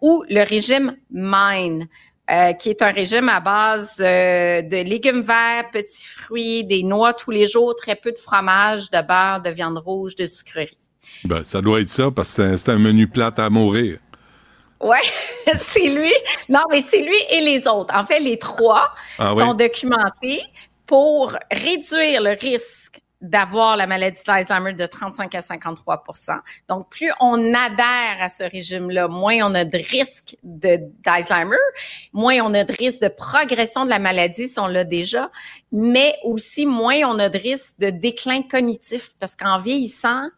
[0.01, 1.83] ou le régime MIND,
[2.31, 7.13] euh, qui est un régime à base euh, de légumes verts, petits fruits, des noix
[7.13, 10.77] tous les jours, très peu de fromage, de beurre, de viande rouge, de sucreries.
[11.23, 13.97] Ben, ça doit être ça, parce que c'est un, menu plat à mourir.
[14.79, 15.01] Ouais,
[15.57, 16.13] c'est lui.
[16.49, 17.95] Non, mais c'est lui et les autres.
[17.95, 20.41] En fait, les trois ah sont documentés
[20.85, 26.39] pour réduire le risque d'avoir la maladie d'Alzheimer de 35 à 53%
[26.69, 31.57] Donc, plus on adhère à ce régime-là, moins on a de risque d'Alzheimer,
[32.13, 35.29] moins on a de risque de progression de la maladie si on l'a déjà,
[35.71, 40.29] mais aussi moins on a de risque de déclin cognitif parce qu'en vieillissant,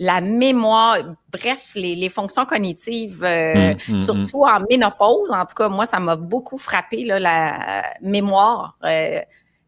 [0.00, 0.96] la mémoire,
[1.30, 6.00] bref, les, fonctions cognitives, euh, mmh, mmh, surtout en ménopause, en tout cas, moi, ça
[6.00, 8.78] m'a beaucoup frappé, là, la mémoire.
[8.84, 9.20] Euh,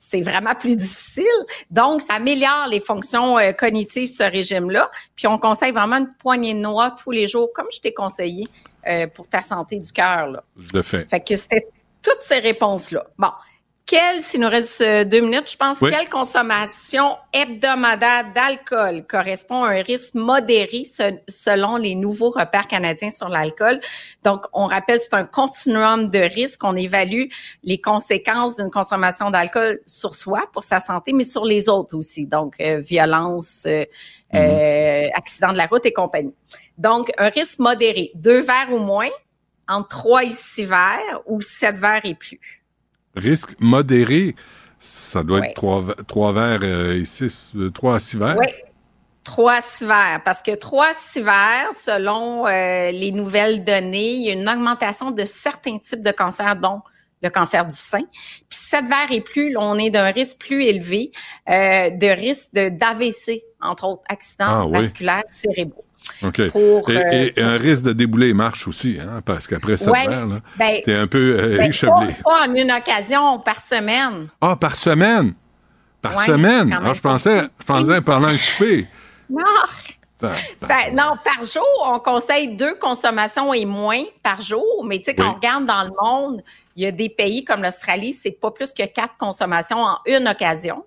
[0.05, 1.25] c'est vraiment plus difficile.
[1.71, 4.91] Donc, ça améliore les fonctions euh, cognitives, ce régime-là.
[5.15, 8.49] Puis, on conseille vraiment une poignée de noix tous les jours, comme je t'ai conseillé
[8.89, 10.43] euh, pour ta santé du cœur.
[10.59, 11.05] Je le fais.
[11.05, 11.69] Fait que c'était
[12.03, 13.07] toutes ces réponses-là.
[13.17, 13.31] Bon,
[13.87, 19.71] quelle, s'il nous reste euh, deux minutes, je pense, quelle consommation hebdomadaire d'alcool correspond à
[19.71, 20.85] un risque modéré
[21.29, 23.81] selon les nouveaux repères canadiens sur l'alcool?
[24.23, 26.63] Donc, on rappelle, c'est un continuum de risques.
[26.65, 27.25] On évalue
[27.65, 32.27] les conséquences d'une consommation d'alcool sur soi, pour sa santé, mais sur les autres aussi.
[32.27, 33.85] Donc, euh, violence, euh,
[34.33, 35.11] mm-hmm.
[35.15, 36.35] accident de la route et compagnie.
[36.79, 39.11] Donc, un risque modéré, deux verres ou moins,
[39.69, 42.62] entre trois et six verres ou sept verres et plus.
[43.15, 44.35] Risque modéré,
[44.79, 48.37] ça doit être trois, trois verres euh, et six, euh, trois à six verres.
[48.39, 48.47] Oui.
[49.23, 50.23] Trois à six verres.
[50.25, 54.49] Parce que trois à six verres, selon euh, les nouvelles données, il y a une
[54.49, 56.81] augmentation de certains types de cancers, dont
[57.23, 58.03] le cancer du sein.
[58.49, 61.13] Puis sept verres et plus, on est d'un risque plus élevé
[61.47, 65.85] de risque d'AVC, entre autres, accidents ah vasculaires cérébraux.
[66.23, 66.39] OK.
[66.39, 66.51] et,
[67.39, 71.07] euh, un risque de débouler marche aussi, hein, parce qu'après ça, ouais, ben, t'es un
[71.07, 72.15] peu euh, ben, échevelé.
[72.25, 74.29] Pas, en une occasion, par semaine.
[74.41, 75.35] Ah, par semaine?
[76.01, 76.77] Par semaine?
[76.85, 78.87] Ah, je pensais, je pensais pendant un souper.
[79.31, 79.43] Non!
[80.61, 84.85] Ben, non, par jour, on conseille deux consommations et moins par jour.
[84.85, 86.43] Mais tu sais, quand on regarde dans le monde,
[86.77, 90.29] il y a des pays comme l'Australie, c'est pas plus que quatre consommations en une
[90.29, 90.85] occasion.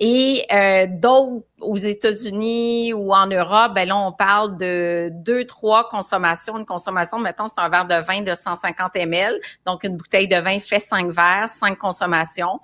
[0.00, 5.88] Et euh, d'autres aux États-Unis ou en Europe, ben là, on parle de deux, trois
[5.88, 6.56] consommations.
[6.56, 9.40] Une consommation, mettons, c'est un verre de vin de 150 ml.
[9.66, 12.60] Donc, une bouteille de vin fait cinq verres, cinq consommations.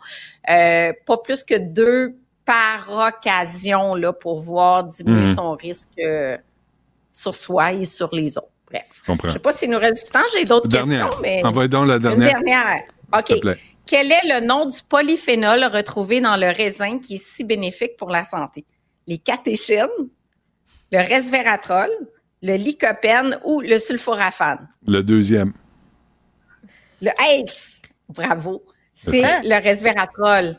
[0.48, 2.14] Euh, pas plus que deux
[2.44, 5.34] par occasion là, pour voir diminuer mhm.
[5.34, 6.36] son risque euh,
[7.10, 8.48] sur soi et sur les autres.
[8.70, 9.02] Bref.
[9.24, 10.20] Je sais pas s'il nous reste du temps.
[10.32, 11.44] J'ai d'autres questions, mais...
[11.44, 12.38] Envoyez donc la dernière.
[12.38, 12.82] Une dernière.
[13.12, 13.58] OK.
[13.86, 18.10] Quel est le nom du polyphénol retrouvé dans le raisin qui est si bénéfique pour
[18.10, 18.64] la santé?
[19.06, 19.86] Les catéchines,
[20.90, 21.90] le resveratrol,
[22.42, 24.68] le lycopène ou le sulforaphane?
[24.86, 25.52] Le deuxième.
[27.02, 27.82] Le ACE.
[28.08, 28.64] Bravo.
[28.92, 30.56] C'est le resveratrol.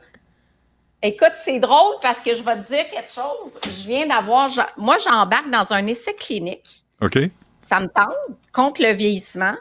[1.02, 3.52] Écoute, c'est drôle parce que je vais te dire quelque chose.
[3.64, 4.50] Je viens d'avoir.
[4.78, 6.84] Moi, j'embarque dans un essai clinique.
[7.02, 7.20] OK.
[7.62, 8.14] Ça me tente
[8.52, 9.56] contre le vieillissement.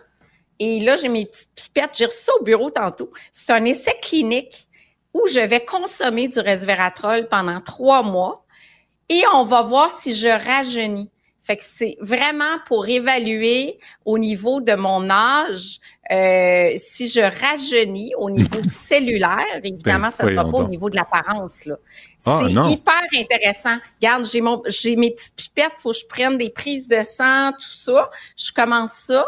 [0.59, 1.91] Et là, j'ai mes petites pipettes.
[1.95, 3.11] J'ai reçu ça au bureau tantôt.
[3.33, 4.69] C'est un essai clinique
[5.13, 8.45] où je vais consommer du resveratrol pendant trois mois
[9.09, 11.11] et on va voir si je rajeunis.
[11.45, 15.79] Fait que c'est vraiment pour évaluer au niveau de mon âge
[16.11, 19.61] euh, si je rajeunis au niveau cellulaire.
[19.63, 21.67] Évidemment, ça ne sera pas au niveau de l'apparence.
[21.67, 21.77] là.
[22.25, 23.77] Ah, c'est hyper intéressant.
[24.01, 27.53] Regarde, j'ai mon j'ai mes petites pipettes, faut que je prenne des prises de sang,
[27.53, 28.09] tout ça.
[28.39, 29.27] Je commence ça.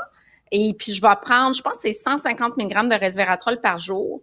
[0.52, 4.22] Et puis, je vais prendre, je pense que c'est 150 mg de resveratrol par jour.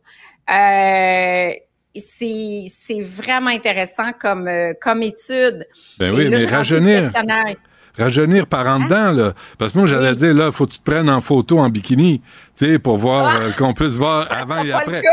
[0.50, 1.52] Euh,
[1.96, 5.68] c'est vraiment intéressant comme, euh, comme étude.
[6.00, 7.12] Ben oui, mais rajeunir.
[7.96, 9.34] Rajeunir par en dedans, là.
[9.60, 12.22] Parce que moi, j'allais dire, là, faut que tu te prennes en photo en bikini,
[12.58, 13.44] tu sais, pour voir, ah!
[13.44, 15.04] euh, qu'on puisse voir avant et après.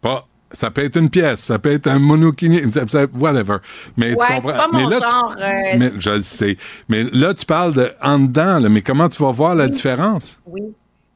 [0.00, 2.62] Pas, ça peut être une pièce, ça peut être un monokini,
[3.14, 3.58] whatever.
[3.96, 4.52] Mais tu comprends?
[4.52, 6.56] Pas mon mais là, genre, tu, euh, mais, je sais.
[6.88, 10.40] Mais là, tu parles de en dedans, là, mais comment tu vas voir la différence?
[10.46, 10.62] Oui.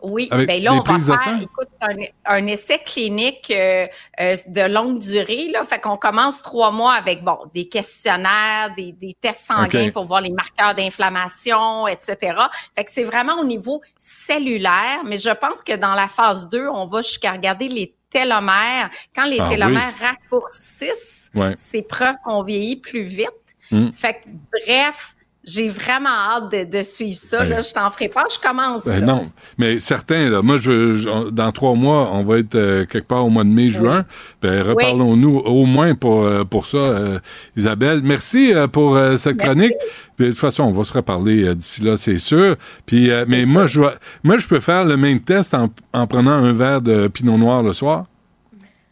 [0.03, 3.87] Oui, Avec ben là, on va faire, écoute, c'est un, un essai clinique euh,
[4.21, 5.49] euh, de longue durée.
[5.51, 10.05] Là, fait qu'on commence trois mois avec bon des questionnaires, des, des tests sanguins pour
[10.05, 12.39] voir les marqueurs d'inflammation, etc.
[12.77, 16.69] Fait que c'est vraiment au niveau cellulaire, mais je pense que dans la phase 2,
[16.69, 18.90] on va jusqu'à regarder les télomères.
[19.14, 19.51] Quand les Ah oui.
[19.56, 21.55] télomères raccourcissent, Ouais.
[21.56, 23.28] c'est preuve qu'on vieillit plus vite.
[23.70, 23.93] Mm.
[23.93, 24.28] Fait que
[24.66, 25.15] bref,
[25.47, 27.40] j'ai vraiment hâte de, de suivre ça.
[27.40, 27.48] Ouais.
[27.48, 28.85] Là, je t'en ferai pas, je commence.
[28.85, 29.24] Ben non,
[29.59, 33.24] mais certains, là, moi, je, je- dans trois mois, on va être euh, quelque part
[33.24, 34.05] au mois de mai, juin.
[34.43, 37.18] Ben, reparlons-nous au moins pour, euh, pour ça, euh,
[37.56, 38.01] Isabelle.
[38.02, 39.74] Merci euh, pour euh, cette chronique.
[40.16, 42.56] Puis, de toute façon, on va se reparler euh, d'ici là, c'est sûr.
[42.85, 43.82] Puis, euh, mais moi, je,
[44.24, 47.62] moi, je peux faire le même test en, en prenant un verre de pinot noir
[47.62, 48.05] le soir.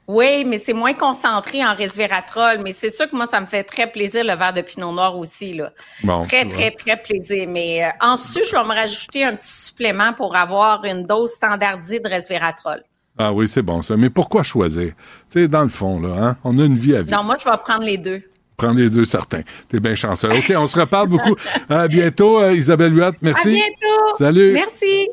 [0.07, 2.61] Oui, mais c'est moins concentré en resveratrol.
[2.63, 5.17] Mais c'est sûr que moi, ça me fait très plaisir le verre de pinot noir
[5.17, 5.55] aussi.
[5.55, 5.73] Là.
[6.03, 7.49] Bon, très, très, très plaisir.
[7.49, 12.01] Mais euh, ensuite, je vais me rajouter un petit supplément pour avoir une dose standardisée
[12.01, 12.83] de resveratrol.
[13.17, 13.97] Ah oui, c'est bon ça.
[13.97, 14.93] Mais pourquoi choisir?
[15.31, 17.17] Tu sais, dans le fond, là, hein, on a une vie à vivre.
[17.17, 18.23] Non, moi, je vais prendre les deux.
[18.57, 19.43] Prends les deux certains.
[19.69, 20.31] T'es bien chanceux.
[20.31, 21.35] OK, on se reparle beaucoup.
[21.69, 23.13] À bientôt, euh, Isabelle Huot.
[23.21, 23.49] Merci.
[23.49, 24.17] À bientôt.
[24.19, 24.53] Salut.
[24.53, 25.09] Merci.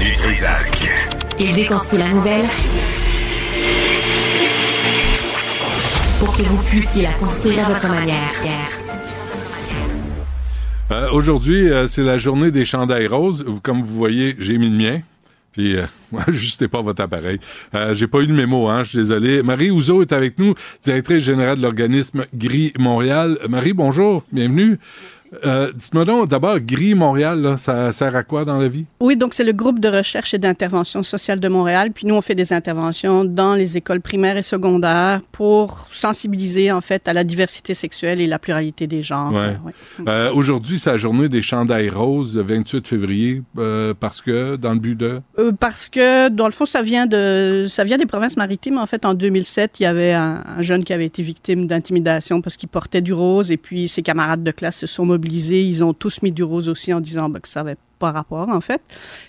[0.00, 1.19] Du Trisac.
[1.42, 2.44] Il déconstruit la nouvelle
[6.18, 8.30] pour que vous puissiez la construire à votre manière.
[10.90, 13.46] Euh, Aujourd'hui, euh, c'est la journée des chandails roses.
[13.62, 15.00] Comme vous voyez, j'ai mis le mien.
[15.52, 15.86] Puis, euh,
[16.26, 17.38] ajustez pas votre appareil.
[17.74, 19.42] Euh, j'ai pas eu le mémo, hein, je suis désolé.
[19.42, 23.38] Marie Ouzo est avec nous, directrice générale de l'organisme Gris Montréal.
[23.48, 24.78] Marie, bonjour, bienvenue.
[25.44, 28.84] Euh, Dites-moi donc, d'abord, Gris Montréal, là, ça sert à quoi dans la vie?
[29.00, 31.90] Oui, donc c'est le groupe de recherche et d'intervention sociale de Montréal.
[31.94, 36.80] Puis nous, on fait des interventions dans les écoles primaires et secondaires pour sensibiliser en
[36.80, 39.32] fait à la diversité sexuelle et la pluralité des genres.
[39.32, 39.38] Ouais.
[39.38, 40.08] Euh, ouais.
[40.08, 44.72] Euh, Aujourd'hui, c'est la journée des chandails roses, le 28 février, euh, parce que, dans
[44.72, 45.20] le but de...
[45.60, 48.78] Parce que dans le fond, ça vient de, ça vient des provinces maritimes.
[48.78, 52.40] En fait, en 2007, il y avait un, un jeune qui avait été victime d'intimidation
[52.40, 55.19] parce qu'il portait du rose et puis ses camarades de classe se sont mobilisés.
[55.28, 58.48] Ils ont tous mis du rose aussi en disant ben, que ça avait pas rapport
[58.48, 58.80] en fait.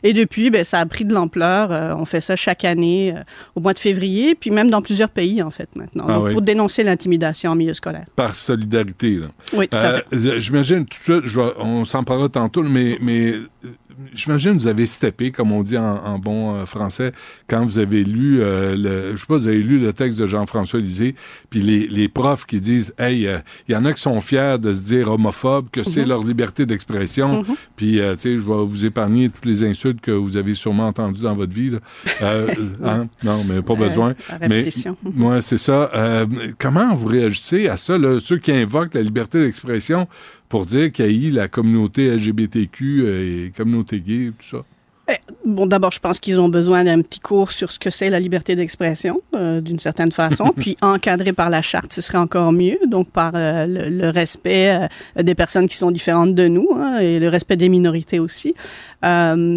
[0.02, 1.72] Et depuis, ben, ça a pris de l'ampleur.
[1.72, 3.22] Euh, on fait ça chaque année euh,
[3.56, 6.32] au mois de février, puis même dans plusieurs pays en fait maintenant, Ah Donc, oui.
[6.34, 8.06] pour dénoncer l'intimidation en milieu scolaire.
[8.16, 9.28] Par solidarité, là.
[9.54, 13.32] Oui, tout à Euh, J'imagine, tout ça, je vais- on s'en parlera tantôt, mais, mais
[13.34, 13.48] euh,
[14.14, 17.12] j'imagine que vous avez steppé, comme on dit en, en bon euh, français,
[17.48, 20.28] quand vous avez lu, euh, le, je sais pas, vous avez lu le texte de
[20.28, 21.16] Jean-François Lisée,
[21.50, 24.58] puis les, les profs qui disent, hey, euh, il y en a qui sont fiers
[24.60, 26.10] de se dire homophobes, que c'est Mhm.
[26.10, 27.56] leur liberté d'expression, Mhm.
[27.76, 30.88] puis, euh, tu sais, je vais vous épargner toutes les insultes que vous avez sûrement
[30.88, 31.80] entendues dans votre vie, là.
[32.22, 32.48] Euh,
[32.84, 33.08] hein?
[33.24, 34.16] Non, mais pas besoin.
[34.48, 34.66] mais.
[35.18, 35.90] Ouais, c'est ça.
[35.94, 36.26] Euh,
[36.58, 40.08] comment vous réagissez à ça, là, ceux qui invoquent la liberté d'expression
[40.52, 44.66] pour dire qu'il la communauté LGBTQ euh, et communauté gay, tout ça?
[45.12, 48.10] Eh, Bon, d'abord, je pense qu'ils ont besoin d'un petit cours sur ce que c'est
[48.12, 52.52] la liberté d'expression, euh, d'une certaine façon, puis encadré par la charte, ce serait encore
[52.52, 56.70] mieux, donc par euh, le, le respect euh, des personnes qui sont différentes de nous
[56.78, 58.54] hein, et le respect des minorités aussi.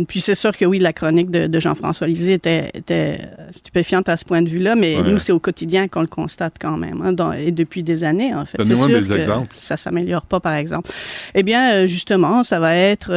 [0.08, 3.20] Puis c'est sûr que oui, la chronique de, de Jean-François Lisée était, était
[3.52, 5.02] stupéfiante à ce point de vue-là, mais Ouais.
[5.10, 8.34] nous, c'est au quotidien qu'on le constate quand même, hein, dans- et depuis des années,
[8.34, 8.56] en fait.
[8.64, 9.48] C'est Donnez-moi sûr des que exemples.
[9.54, 10.90] ça s'améliore pas, par exemple.
[11.34, 13.10] Eh bien, justement, ça va être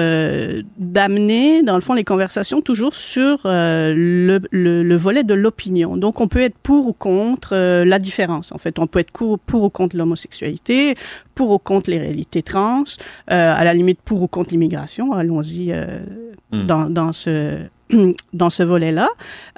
[0.77, 2.26] d'amener, dans le fond, les conversations
[2.63, 5.97] toujours sur euh, le, le, le volet de l'opinion.
[5.97, 8.51] Donc, on peut être pour ou contre euh, la différence.
[8.51, 10.95] En fait, on peut être pour, pour ou contre l'homosexualité,
[11.35, 12.83] pour ou contre les réalités trans,
[13.31, 15.13] euh, à la limite pour ou contre l'immigration.
[15.13, 15.99] Allons-y euh,
[16.51, 16.65] Mm.
[16.65, 17.59] dans, dans ce
[18.33, 19.07] dans ce volet-là,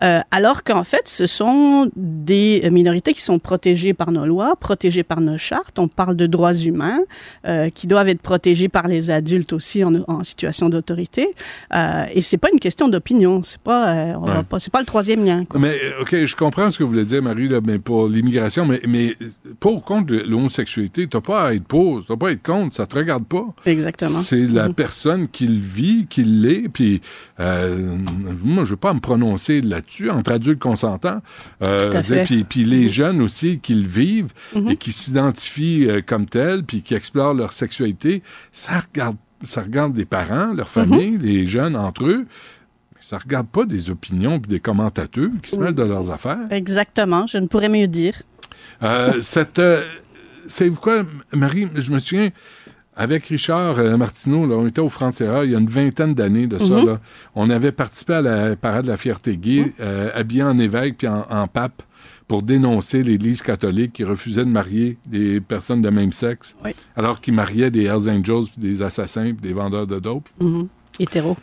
[0.04, 5.04] euh, alors qu'en fait, ce sont des minorités qui sont protégées par nos lois, protégées
[5.04, 5.80] par nos chartes.
[5.80, 7.00] On parle de droits humains
[7.46, 11.30] euh, qui doivent être protégés par les adultes aussi en, en situation d'autorité.
[11.76, 13.42] Euh, et c'est pas une question d'opinion.
[13.44, 15.46] C'est pas, euh, on va pas, c'est pas le troisième lien.
[15.46, 15.60] quoi.
[15.60, 18.66] Mais, euh, OK, je comprends ce que vous voulez dire, Marie, là, mais pour l'immigration,
[18.66, 19.16] mais, mais
[19.60, 22.86] pour ou contre l'homosexualité, t'as pas à être pour, t'as pas à être contre, ça
[22.86, 23.46] te regarde pas.
[23.66, 24.20] Exactement.
[24.20, 24.74] C'est la Mhm.
[24.74, 27.02] personne qui le vit, qui l'est, puis
[27.40, 27.98] euh,
[28.44, 31.22] moi, je veux pas me prononcer là-dessus, entre adultes consentants,
[31.62, 34.70] euh, puis, puis les jeunes aussi qui le vivent Mhm.
[34.72, 38.22] et qui s'identifient euh, comme tels, puis qui explorent leur sexualité,
[38.52, 42.26] ça regarde, ça regarde les parents, leur famille, les jeunes entre eux,
[42.94, 46.48] mais ça regarde pas des opinions puis des commentateurs qui se mêlent de leurs affaires.
[46.52, 47.26] Exactement.
[47.28, 48.22] Je ne pourrais mieux dire.
[48.84, 49.84] Euh, cette, euh,
[50.48, 52.30] c'est quoi, Marie, je me souviens,
[52.96, 56.48] avec Richard euh, Martineau, là, on était au Frontiera il y a une vingtaine d'années
[56.48, 56.76] de ça.
[56.82, 56.86] Mhm.
[56.86, 57.00] là.
[57.36, 61.08] On avait participé à la parade de la fierté gay, euh, habillé en évêque puis
[61.08, 61.82] en, en pape
[62.28, 66.72] pour dénoncer l'Église catholique qui refusait de marier des personnes de même sexe, Oui.
[66.96, 70.30] alors qu'ils mariaient des Hells Angels, puis des assassins, puis des vendeurs de dope.
[70.40, 70.68] Mhm.
[71.00, 71.38] Hétéro.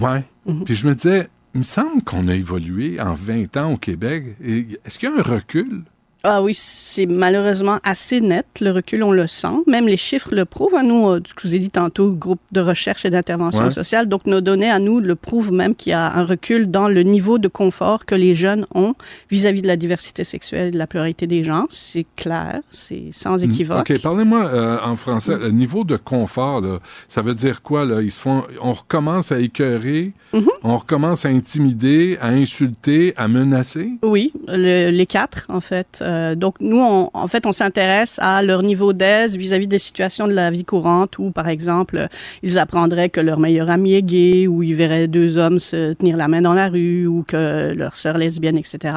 [0.00, 0.24] Ouais.
[0.46, 0.64] Mhm.
[0.64, 4.36] Puis je me disais, il me semble qu'on a évolué en 20 ans au Québec.
[4.44, 5.82] Est-ce qu'il y a un recul?
[6.24, 8.46] Ah oui, c'est malheureusement assez net.
[8.60, 9.48] Le recul, on le sent.
[9.66, 10.74] Même les chiffres le prouvent.
[10.76, 13.70] À nous, euh, je vous ai dit tantôt, groupe de recherche et d'intervention Ouais.
[13.72, 14.06] sociale.
[14.08, 17.02] Donc, nos données à nous le prouvent même qu'il y a un recul dans le
[17.02, 18.94] niveau de confort que les jeunes ont
[19.30, 21.66] vis-à-vis de la diversité sexuelle et de la pluralité des genres.
[21.70, 23.90] C'est clair, c'est sans équivoque.
[23.90, 25.36] OK, parlez-moi euh, en français.
[25.36, 26.78] Le niveau de confort, là,
[27.08, 27.84] ça veut dire quoi?
[27.84, 28.00] Là?
[28.00, 30.46] Ils se font, on recommence à écœurer, Mhm.
[30.62, 33.90] on recommence à intimider, à insulter, à menacer?
[34.04, 35.98] Oui, le- les quatre, en fait.
[36.00, 40.26] Euh, donc, nous, on- en fait, on s'intéresse à leur niveau d'aise vis-à-vis des situations
[40.28, 42.06] de la vie courante où, par exemple, euh,
[42.42, 46.16] ils apprendraient que leur meilleur ami est gay ou ils verraient deux hommes se tenir
[46.16, 48.94] la main dans la rue ou que leur sœur lesbienne, etc.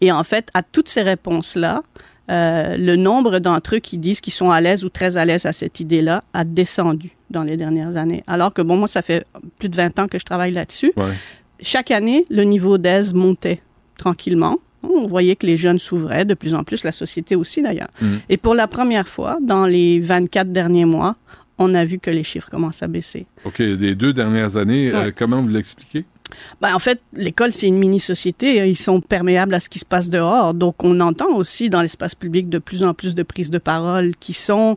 [0.00, 1.82] Et en fait, à toutes ces réponses-là,
[2.30, 5.44] euh, le nombre d'entre eux qui disent qu'ils sont à l'aise ou très à l'aise
[5.46, 8.22] à cette idée-là a descendu dans les dernières années.
[8.26, 9.26] Alors que, bon, moi, ça fait
[9.58, 11.12] plus de 20 ans que je travaille là-dessus Ouais.
[11.60, 13.60] chaque année, le niveau d'aise montait
[13.98, 14.56] tranquillement.
[14.94, 17.90] On voyait que les jeunes s'ouvraient de plus en plus, la société aussi d'ailleurs.
[18.00, 18.20] Mhm.
[18.28, 21.16] Et pour la première fois, dans les 24 derniers mois,
[21.58, 23.26] on a vu que les chiffres commencent à baisser.
[23.44, 26.04] OK, des deux dernières années, euh, comment vous l'expliquez?
[26.60, 28.68] Ben, en fait, l'école, c'est une mini-société.
[28.68, 30.54] Ils sont perméables à ce qui se passe dehors.
[30.54, 34.12] Donc, on entend aussi dans l'espace public de plus en plus de prises de parole
[34.16, 34.76] qui sont,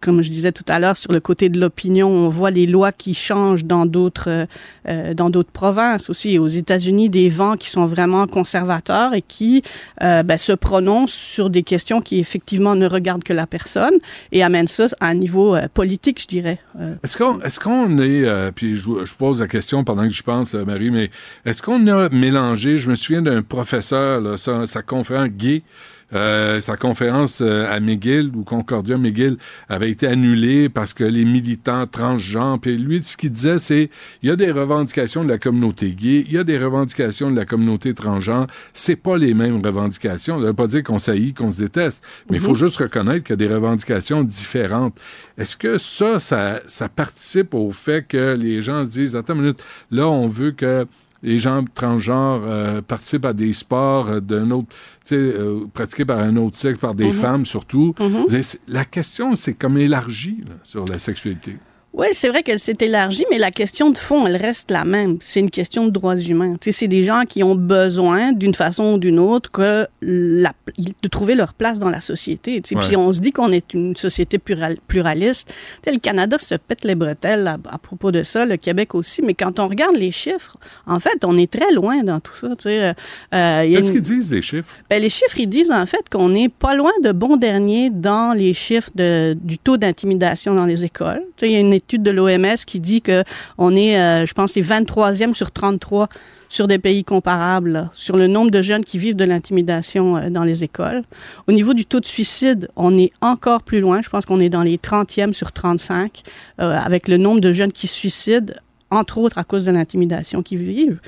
[0.00, 2.08] comme je disais tout à l'heure, sur le côté de l'opinion.
[2.08, 4.46] On voit les lois qui changent dans d'autres, euh,
[4.88, 6.38] euh, dans d'autres provinces aussi.
[6.38, 9.62] Aux États-Unis, des vents qui sont vraiment conservateurs et qui
[10.02, 13.94] euh, ben, se prononcent sur des questions qui, effectivement, ne regardent que la personne
[14.32, 16.58] et amènent ça à un niveau politique, je dirais.
[17.02, 20.49] Est-ce qu'on est, qu'on est puis je, je pose la question pendant que je pense,
[20.54, 21.10] Marie, mais
[21.44, 25.62] est-ce qu'on a mélangé, je me souviens d'un professeur, sa, sa conférence gay,
[26.12, 29.36] euh, sa conférence euh, à McGill, ou Concordia McGill,
[29.68, 33.90] avait été annulée parce que les militants transgenres, puis lui, ce qu'il disait, c'est,
[34.22, 37.36] il y a des revendications de la communauté gay, il y a des revendications de
[37.36, 40.40] la communauté transgenre, c'est pas les mêmes revendications.
[40.40, 42.56] Ça veut pas dire qu'on s'haït, qu'on se déteste, mais il faut Mhm.
[42.56, 44.96] juste reconnaître qu'il y a des revendications différentes.
[45.38, 49.42] Est-ce que ça, ça, ça participe au fait que les gens se disent, attends une
[49.42, 50.86] minute, là, on veut que
[51.22, 54.68] les gens transgenres euh, participent à des sports euh, d'un autre,
[55.04, 57.12] tu sais, euh, pratiqués par un autre sexe, par des Mhm.
[57.12, 57.94] femmes surtout.
[58.00, 58.26] Mhm.
[58.68, 61.58] La question, c'est comme élargie là, sur la sexualité.
[61.92, 65.16] Oui, c'est vrai qu'elle s'est élargie, mais la question de fond, elle reste la même.
[65.20, 66.54] C'est une question de droits humains.
[66.60, 71.34] C'est des gens qui ont besoin, d'une façon ou d'une autre, que la, de trouver
[71.34, 72.62] leur place dans la société.
[72.72, 72.80] Ouais.
[72.80, 75.48] Puis on se dit qu'on est une société plural- pluraliste.
[75.48, 75.54] Tu
[75.84, 79.20] sais, le Canada se pète les bretelles à, à propos de ça, le Québec aussi.
[79.22, 82.46] Mais quand on regarde les chiffres, en fait, on est très loin dans tout ça.
[82.66, 82.94] Euh,
[83.34, 84.74] euh, Qu'est-ce une- qu'ils disent, les chiffres?
[84.88, 88.32] ben, les chiffres, ils disent en fait qu'on n'est pas loin de bon dernier dans
[88.32, 91.24] les chiffres de, du taux d'intimidation dans les écoles.
[91.42, 93.24] Il y a une étude de l'OMS qui dit que
[93.58, 96.08] on est, euh, je pense, les 23e sur 33
[96.50, 100.42] sur des pays comparables, sur le nombre de jeunes qui vivent de l'intimidation euh, dans
[100.44, 101.02] les écoles.
[101.46, 104.02] Au niveau du taux de suicide, on est encore plus loin.
[104.02, 106.22] Je pense qu'on est dans les 30e sur 35,
[106.60, 108.52] euh, avec le nombre de jeunes qui se suicident,
[108.90, 111.00] entre autres à cause de l'intimidation qu'ils vivent.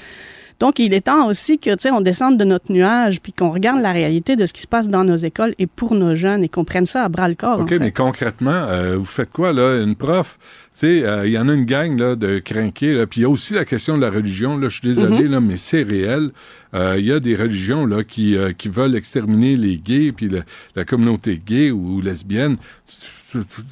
[0.62, 3.50] Donc, il est temps aussi que, tu sais, on descende de notre nuage puis qu'on
[3.50, 6.44] regarde la réalité de ce qui se passe dans nos écoles et pour nos jeunes
[6.44, 7.58] et qu'on prenne ça à bras le corps.
[7.58, 7.78] en OK, fait.
[7.80, 9.82] mais concrètement, euh, vous faites quoi, là?
[9.82, 13.04] Une prof, tu sais, euh, il y en a une gang, là, de crinqués.
[13.10, 14.68] Puis il y a aussi la question de la religion, là.
[14.68, 15.32] Je suis désolé, Mhm.
[15.32, 16.30] là, mais c'est réel.
[16.74, 20.30] Euh, Il y a des religions, là, qui, qui veulent exterminer les gays, puis
[20.76, 22.56] la communauté gay ou, lesbienne.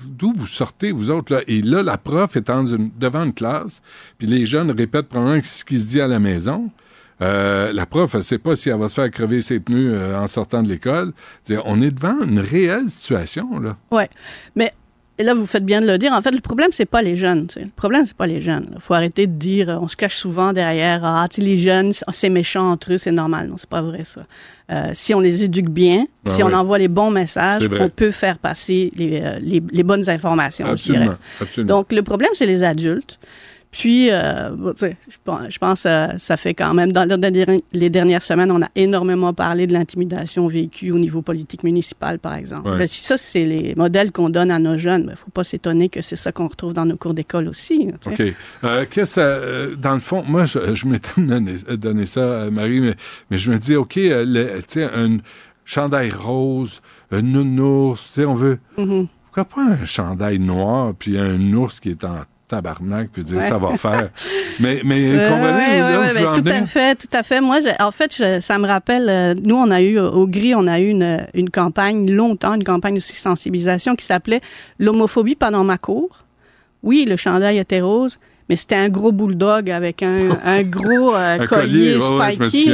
[0.05, 1.41] D'où vous sortez, vous autres, là?
[1.47, 3.83] Et là, la prof est en devant une classe,
[4.19, 6.71] puis les jeunes répètent probablement ce qui se dit à la maison.
[7.23, 10.19] Euh, la prof, elle sait pas si elle va se faire crever ses pneus euh,
[10.19, 11.13] en sortant de l'école.
[11.67, 13.77] On est devant une réelle situation, là.
[13.91, 14.09] Ouais.
[14.57, 14.73] Mais
[15.21, 16.15] et là, vous faites bien de le dire.
[16.15, 17.47] En fait, le problème, c'est pas les jeunes.
[17.55, 18.69] Le problème, c'est pas les jeunes.
[18.75, 22.31] Il faut arrêter de dire, euh, on se cache souvent derrière, ah, les jeunes, c'est
[22.31, 23.49] méchant entre eux, c'est normal.
[23.49, 24.23] Non, c'est pas vrai, ça.
[24.73, 26.51] Euh, si on les éduque bien, Ben si ouais.
[26.51, 30.65] on envoie les bons messages, on peut faire passer les, euh, les, les bonnes informations,
[30.69, 31.17] je Absolument, dirais.
[31.43, 31.77] absolument.
[31.77, 33.19] Donc, le problème, c'est les adultes.
[33.73, 34.73] Puis, euh, bon,
[35.49, 39.33] je pense, que ça fait quand même, dans le- les dernières semaines, on a énormément
[39.33, 42.69] parlé de l'intimidation vécue au niveau politique municipal, par exemple.
[42.69, 42.79] Ouais.
[42.79, 45.45] Ben, si ça, c'est les modèles qu'on donne à nos jeunes, il ne faut pas
[45.45, 47.89] s'étonner que c'est ça qu'on retrouve dans nos cours d'école aussi.
[48.07, 48.23] OK.
[48.65, 52.51] Euh, qu'est-ce que euh, dans le fond, moi, je, je m'étais donné, donné ça, euh,
[52.51, 52.95] Marie, mais,
[53.31, 55.19] mais je me dis, OK, euh, le- tu sais, un
[55.65, 56.81] chandail rose,
[57.13, 58.59] un nounours, tu sais, on veut.
[58.77, 59.07] Mhm.
[59.33, 62.17] Pourquoi pas un chandail noir, puis un ours qui est en
[62.51, 63.49] tabarnak, puis dire Ouais.
[63.49, 64.11] ça va faire.
[64.61, 67.41] mais mais comprenez ouais, ouais, ouais, tout à fait, tout à fait.
[67.41, 70.67] Moi, en fait, je- ça me rappelle, euh, nous, on a eu, au GRI, on
[70.67, 74.41] a eu une, une campagne longtemps, une campagne de sensibilisation qui s'appelait
[74.79, 76.09] L'homophobie pendant ma cour.
[76.83, 78.19] Oui, le chandail était rose,
[78.49, 82.73] mais c'était un gros bulldog avec un, un gros euh, collier, spiky,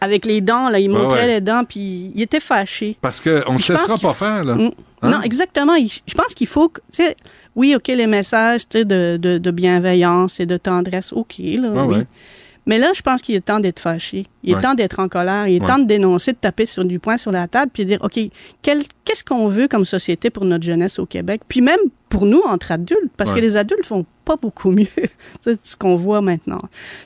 [0.00, 2.96] avec les dents, là, il montrait les dents, puis il était fâché.
[3.00, 4.56] Parce qu'on ne cessera pas faire, là.
[4.60, 4.70] Hein?
[5.02, 5.74] Non, exactement.
[5.78, 6.72] Je pense qu'il faut,
[7.56, 8.84] oui, OK, les messages de,
[9.16, 12.04] de, de, bienveillance et de tendresse, OK, là, oui.
[12.66, 14.26] Mais là, je pense qu'il est temps d'être fâché.
[14.42, 15.46] Il est temps d'être en colère.
[15.46, 17.90] Il est temps de dénoncer, de taper sur du poing sur la table, puis de
[17.90, 18.18] dire, OK,
[18.60, 21.42] qu'est-ce qu'on veut comme société pour notre jeunesse au Québec?
[21.46, 21.78] Puis même
[22.16, 24.86] pour nous, entre adultes, parce que les adultes font pas beaucoup mieux.
[25.40, 26.62] c'est ce qu'on voit maintenant.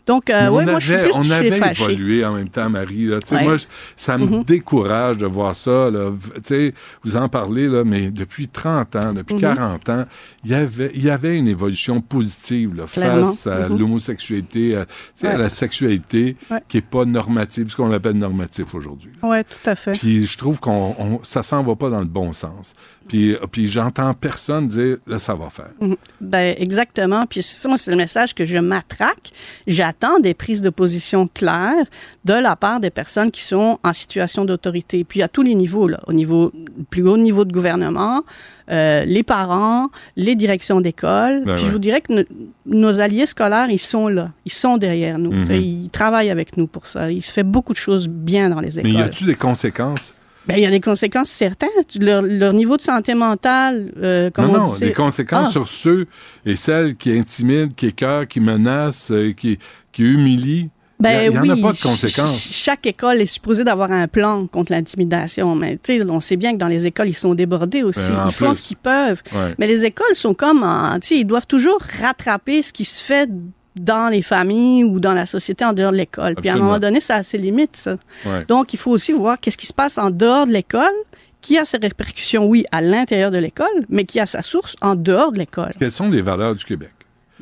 [0.07, 3.07] Donc, euh, ouais, moi, je suis plus On avait évolué en même temps, Marie.
[3.07, 3.19] Là.
[3.43, 3.57] Moi,
[3.97, 4.45] ça me mm-hmm.
[4.47, 5.91] décourage de voir ça.
[5.91, 6.11] Là.
[7.03, 9.93] Vous en parlez, là, mais depuis 30 ans, depuis 40 mm-hmm.
[9.93, 10.05] ans,
[10.45, 13.79] il y avait, il y avait une évolution positive là, face à mm-hmm.
[13.79, 14.87] l'homosexualité, à,
[15.25, 16.37] à, la sexualité
[16.69, 19.13] qui est pas normative, ce qu'on appelle normatif aujourd'hui.
[19.23, 19.93] Oui, tout à fait.
[19.93, 22.75] Puis je trouve qu'on ça s'en va pas dans le bon sens.
[23.11, 25.71] Puis, puis j'entends personne dire là, ça va faire.
[26.21, 29.33] Ben exactement puis ça, moi, c'est le message que je m'attraque.
[29.67, 31.87] J'attends des prises de position claires
[32.25, 35.03] de la part des personnes qui sont en situation d'autorité.
[35.03, 36.53] Puis à tous les niveaux, là, au niveau
[36.89, 38.23] plus haut niveau de gouvernement,
[38.71, 41.43] euh, les parents, les directions d'école.
[41.45, 42.25] Ben puis je vous dirais que
[42.65, 45.33] nos alliés scolaires, ils sont là, ils sont derrière nous.
[45.33, 45.51] Mhm.
[45.51, 47.11] Ils travaillent avec nous pour ça.
[47.11, 48.93] Il se fait beaucoup de choses bien dans les écoles.
[48.93, 50.15] Mais y a-t-il des conséquences
[50.47, 51.69] ben, il y a des conséquences certaines.
[52.01, 55.53] Leur, niveau de santé mentale, euh, non, non, des conséquences ah.
[55.53, 56.07] sur ceux
[56.47, 59.59] et celles qui intimident, qui écœurent, qui menacent, euh, qui,
[59.93, 60.71] qui humilient.
[60.99, 62.51] Ben, il n'y en a pas de conséquences.
[62.53, 66.69] chaque école est supposée d'avoir un plan contre l'intimidation, mais on sait bien que dans
[66.69, 68.11] les écoles, ils sont débordés aussi.
[68.11, 69.23] Ben, ils font ce qu'ils peuvent.
[69.59, 70.63] Mais les écoles sont comme,
[71.11, 73.31] ils doivent toujours rattraper ce qui se fait
[73.77, 76.35] dans les familles ou dans la société en dehors de l'école.
[76.35, 77.97] Puis à un moment donné, ça a ses limites, ça.
[78.49, 80.93] Donc, il faut aussi voir qu'est-ce qui se passe en dehors de l'école,
[81.41, 84.95] qui a ses répercussions, oui, à l'intérieur de l'école, mais qui a sa source en
[84.95, 85.73] dehors de l'école.
[85.79, 86.91] Quelles sont les valeurs du Québec?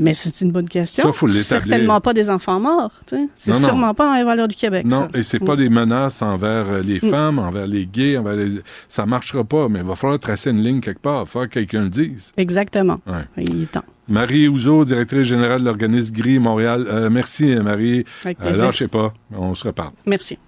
[0.00, 1.04] Mais c'est une bonne question.
[1.04, 2.92] Ça, faut Certainement pas des enfants morts.
[3.34, 4.86] C'est sûrement pas dans les valeurs du Québec.
[4.86, 5.58] Non, et c'est pas mm.
[5.58, 7.10] des menaces envers euh, les mm.
[7.10, 8.60] femmes, envers les gays, envers les...
[8.88, 11.16] Ça marchera pas, mais il va falloir tracer une ligne quelque part.
[11.16, 12.32] Il va falloir que quelqu'un le dise.
[12.36, 12.98] Exactement.
[13.36, 13.84] Il est temps.
[14.08, 16.86] Marie Ouzo, directrice générale de l'organisme Gris Montréal.
[16.88, 18.04] Euh, merci, Marie.
[18.24, 19.12] Avec euh, lâchez pas.
[19.36, 19.92] On se reparle.
[20.06, 20.38] Merci.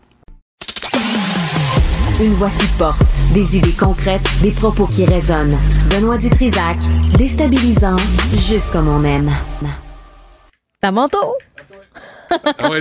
[2.23, 3.01] Une voix qui porte,
[3.33, 5.57] des idées concrètes, des propos qui résonnent.
[5.89, 6.77] Benoît Dutrisac,
[7.17, 7.97] déstabilisant,
[8.37, 9.31] juste comme on aime.
[10.83, 11.35] Ta manteau?
[12.31, 12.79] Ah ouais.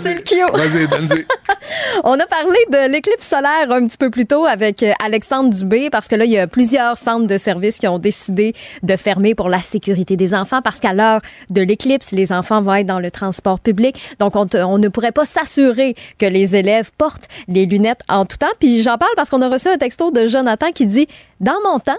[0.00, 0.46] C'est le Kyo.
[0.54, 1.26] Vas-y.
[2.04, 5.90] On a parlé de l'éclipse solaire un petit peu plus tôt avec euh, Alexandre Dubé
[5.90, 9.34] parce que là, il y a plusieurs centres de services qui ont décidé de fermer
[9.34, 11.20] pour la sécurité des enfants parce qu'à l'heure
[11.50, 14.16] de l'éclipse, les enfants vont être dans le transport public.
[14.18, 18.36] Donc, on, on ne pourrait pas s'assurer que les élèves portent les lunettes en tout
[18.36, 18.46] temps.
[18.58, 21.06] Puis j'en parle parce qu'on a reçu un texto de Jonathan qui dit,
[21.40, 21.98] dans mon temps,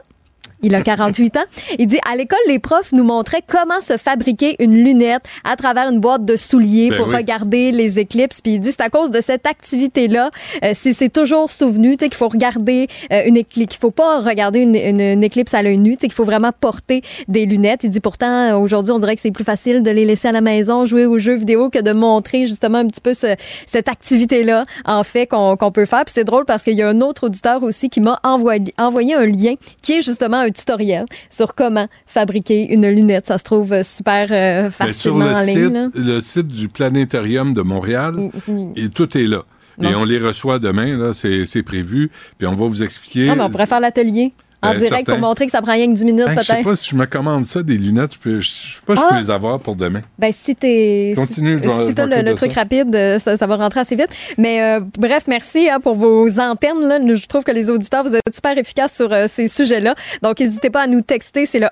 [0.65, 1.43] il a 48 ans.
[1.77, 5.89] Il dit, à l'école, les profs nous montraient comment se fabriquer une lunette à travers
[5.89, 8.41] une boîte de souliers ben pour regarder les éclipses.
[8.41, 10.31] Puis il dit, c'est à cause de cette activité-là,
[10.63, 14.21] euh, c'est toujours souvenu, tu sais, qu'il faut regarder euh, une éclipse, qu'il faut pas
[14.21, 17.83] regarder une, une, éclipse à l'œil nu, tu sais, qu'il faut vraiment porter des lunettes.
[17.83, 20.41] Il dit, pourtant, aujourd'hui, on dirait que c'est plus facile de les laisser à la
[20.41, 25.03] maison, jouer aux jeux vidéo que de montrer justement un petit peu cette activité-là, en
[25.03, 26.05] fait, qu'on peut faire.
[26.05, 29.13] Puis c'est drôle parce qu'il y a un autre auditeur aussi qui m'a envoyé, envoyé
[29.13, 33.27] un lien qui est justement un tutoriel sur comment fabriquer une lunette.
[33.27, 35.89] Ça se trouve euh, super euh, facilement sur le site, ligne.
[35.93, 38.31] Le site du Planétarium de Montréal,
[38.75, 39.43] et tout est là.
[39.81, 42.09] Et on les reçoit demain, là, c'est prévu.
[42.37, 43.29] Puis on va vous expliquer.
[43.29, 44.33] Ah, on pourrait faire l'atelier
[44.65, 46.41] en ben, direct pour montrer que ça prend rien que 10 minutes, peut-être.
[46.41, 48.95] Je sais pas si je me commande ça, des lunettes, je, peux, je sais pas
[48.95, 49.19] si je peux ah!
[49.19, 50.01] les avoir pour demain.
[50.17, 51.13] Ben, si t'es.
[51.15, 54.09] Continue, Si, si t'as le, truc rapide, euh, ça, ça, va rentrer assez vite.
[54.37, 56.81] Mais euh, bref, merci hein, pour vos antennes.
[56.81, 56.99] Là.
[57.15, 59.95] Je trouve que les auditeurs, vous êtes super efficaces sur euh, ces sujets-là.
[60.21, 61.45] Donc, n'hésitez pas à nous texter.
[61.45, 61.67] C'est le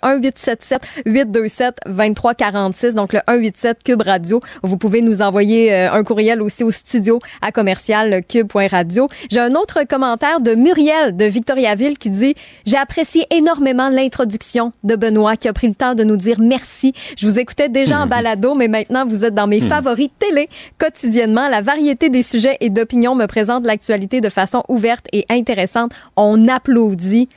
[1.06, 2.94] 1877-827-2346.
[2.94, 4.41] Donc, le 187 Cube Radio.
[4.61, 9.07] Vous pouvez nous envoyer un courriel aussi au studio à commercial cube.radio.
[9.30, 14.97] J'ai un autre commentaire de Muriel de Victoriaville qui dit J'ai apprécié énormément l'introduction de
[14.97, 16.93] Benoît qui a pris le temps de nous dire merci.
[17.18, 19.69] Je vous écoutais déjà en balado, mais maintenant vous êtes dans mes hmm.
[19.69, 21.47] favoris télé quotidiennement.
[21.47, 25.91] La variété des sujets et d'opinions me présente l'actualité de façon ouverte et intéressante.
[26.18, 27.30] On applaudit.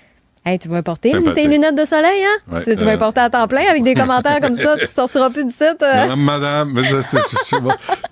[0.44, 2.60] Hey, tu vas porter tes lunettes de soleil, hein?
[2.64, 2.96] tu, vas euh...
[2.96, 5.82] porter à temps plein avec des commentaires comme ça, tu sortiras plus du site.
[5.82, 6.14] Euh?
[6.14, 6.76] Madame,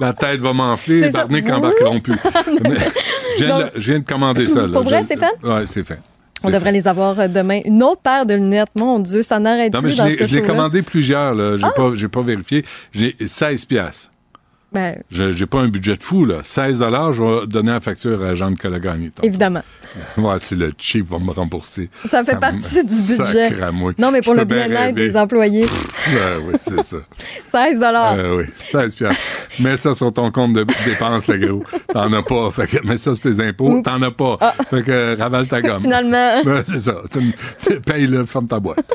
[0.01, 2.15] la tête va m'enfler, les barniques n'embarqueront plus.
[3.39, 3.45] je,
[3.77, 4.63] viens de, commander ça.
[4.63, 4.73] Là.
[4.73, 5.35] Pour vrai, c'est fait?
[5.45, 6.01] Oui, c'est fait.
[6.43, 7.61] On devrait les avoir euh, demain.
[7.65, 8.71] Une autre paire de lunettes.
[8.75, 9.97] Mon Dieu, ça n'arrête plus.
[9.97, 11.35] Non, mais je l'ai commandé plusieurs.
[11.35, 11.73] Je n'ai ah!
[11.75, 12.65] pas, pas, vérifié.
[12.93, 14.11] J'ai 16 piastres.
[14.75, 16.41] Ben, Je J'ai pas un budget de fou, là.
[16.43, 16.81] 16
[17.13, 19.11] je vais donner la facture à Jean de Colagani.
[19.23, 19.63] évidemment.
[20.19, 21.89] Ouais, si le chief va me rembourser.
[22.09, 23.51] Ça fait partie du budget.
[23.99, 25.63] Non, mais pour Je le bien-être des employés.
[25.65, 26.97] Ouais, oui, c'est ça.
[27.45, 29.23] 16 Euh, oui, 16 piastres.
[29.61, 31.65] Mets ça sur ton compte de dépenses, le gros.
[31.93, 32.51] T'en as pas.
[32.51, 33.83] Fait que mets ça sur tes impôts.
[33.83, 34.37] T'en as pas.
[34.41, 34.55] Ah.
[34.69, 35.83] Fait que ravale ta gomme.
[35.83, 36.43] Finalement.
[36.45, 36.97] Ouais, c'est ça.
[37.87, 38.93] Paye-le, ferme ta boîte.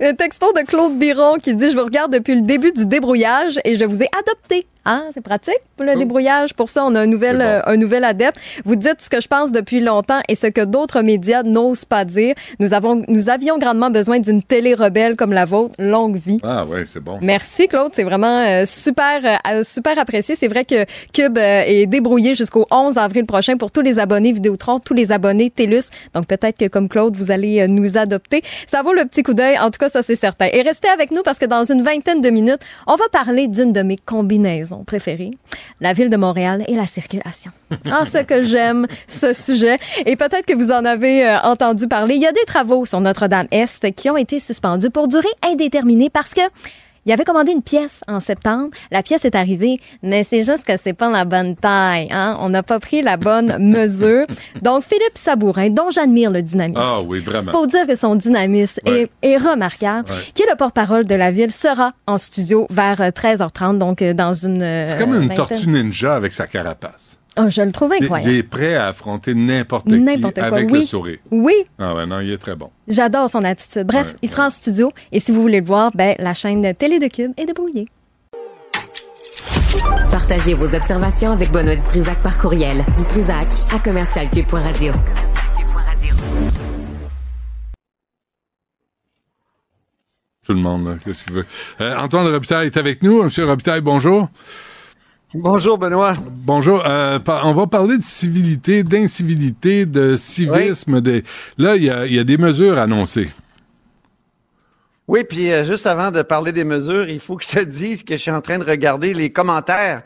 [0.00, 3.58] Un texto de Claude Biron qui dit Je vous regarde depuis le début du débrouillage
[3.64, 4.66] et je vous ai adopté.
[4.86, 6.52] Hein, c'est pratique pour le débrouillage.
[6.52, 8.38] Pour ça, on a un nouvel, euh, un nouvel adepte.
[8.66, 12.04] Vous dites ce que je pense depuis longtemps et ce que d'autres médias n'osent pas
[12.04, 12.34] dire.
[12.60, 15.74] Nous, avons, nous avions grandement besoin d'une télé rebelle comme la vôtre.
[15.78, 16.38] Longue vie.
[16.42, 17.14] Ah, ouais, c'est bon.
[17.14, 17.20] ça.
[17.22, 20.36] Merci Claude, c'est vraiment euh, super euh, super apprécié.
[20.36, 20.84] C'est vrai que
[21.14, 25.48] Cube est débrouillé jusqu'au 11 avril prochain pour tous les abonnés Vidéotron, tous les abonnés
[25.48, 25.84] TELUS.
[26.12, 28.42] Donc peut-être que comme Claude, vous allez nous adopter.
[28.66, 30.48] Ça vaut le petit coup d'œil, en tout cas ça c'est certain.
[30.52, 33.72] Et restez avec nous parce que dans une vingtaine de minutes, on va parler d'une
[33.72, 35.30] de mes combinaisons préférées,
[35.80, 37.52] la ville de Montréal et la circulation.
[37.90, 39.78] Ah, ce que j'aime, ce sujet.
[40.06, 42.16] Et peut-être que vous en avez euh, entendu parler.
[42.16, 46.34] Il y a des travaux sur Notre-Dame-Est qui ont été suspendus pour durée indéterminée parce
[46.34, 46.40] que
[47.06, 48.70] il avait commandé une pièce en septembre.
[48.90, 52.08] La pièce est arrivée, mais c'est juste que c'est pas la bonne taille.
[52.10, 52.36] Hein?
[52.40, 54.26] On n'a pas pris la bonne mesure.
[54.62, 56.80] Donc, Philippe Sabourin, dont j'admire le dynamisme.
[56.82, 57.52] Ah oui, vraiment.
[57.52, 59.10] faut dire que son dynamisme Ouais.
[59.22, 60.08] est, est remarquable.
[60.10, 60.16] Ouais.
[60.34, 64.14] Qui est le porte-parole de la ville sera en studio vers euh, 13h30, donc euh,
[64.14, 64.62] dans une.
[64.62, 65.36] euh, C'est comme une vingtaine.
[65.36, 67.18] tortue ninja avec sa carapace.
[67.36, 68.30] Oh, je le trouve incroyable.
[68.32, 70.80] Il est prêt à affronter n'importe qui quoi, avec oui.
[70.80, 71.18] le sourire.
[71.32, 72.70] Oui, Ah ouais, non, il est très bon.
[72.86, 73.86] j'adore son attitude.
[73.86, 76.74] Bref, Ouais, il sera en studio et si vous voulez le voir, ben, la chaîne
[76.74, 77.88] Télé de Cube est débrouillée.
[80.12, 82.84] Partagez vos observations avec Benoît Dutrisac par courriel.
[82.96, 84.92] Dutrisac à commercialcube.radio.
[90.46, 91.46] Tout le monde, là, qu'est-ce qu'il veut.
[91.80, 93.22] Euh, Antoine Robitaille est avec nous.
[93.22, 94.28] Monsieur Robitaille, bonjour.
[95.34, 96.12] Bonjour, Benoît.
[96.30, 96.82] Bonjour.
[96.86, 101.00] Euh, on va parler de civilité, d'incivilité, de civisme.
[101.00, 101.22] De...
[101.58, 103.30] Là, il y a, il y a des mesures annoncées.
[105.08, 108.02] Oui, puis euh, juste avant de parler des mesures, il faut que je te dise
[108.04, 110.02] que je suis en train de regarder les commentaires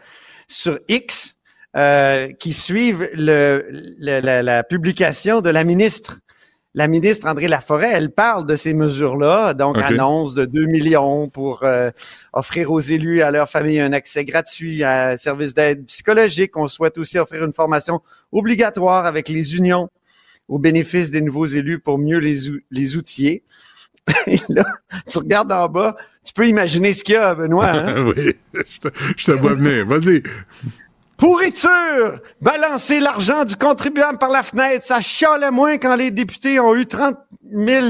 [0.49, 1.35] sur X
[1.77, 3.65] euh, qui suivent le,
[3.99, 6.19] le- la, la publication de la ministre.
[6.75, 11.65] La ministre André Laforêt, elle parle de ces mesures-là, donc annonce de 2 millions pour
[11.65, 11.91] euh,
[12.33, 16.57] offrir aux élus et à leur famille un accès gratuit à un service d'aide psychologique.
[16.57, 18.01] On souhaite aussi offrir une formation
[18.33, 19.89] obligatoire avec les unions
[20.47, 22.37] au bénéfice des nouveaux élus pour mieux les,
[22.71, 23.43] les outiller.
[24.27, 24.65] Et là,
[25.11, 27.71] tu regardes en bas, tu peux imaginer ce qu'il y a, Benoît.
[27.71, 28.13] hein?
[28.17, 29.87] oui, je te, je te vois venir.
[29.87, 30.23] Vas-y.
[31.19, 32.21] Pourriture!
[32.41, 36.87] Balancer l'argent du contribuable par la fenêtre, ça chiale moins quand les députés ont eu
[36.87, 37.17] 30
[37.53, 37.89] 000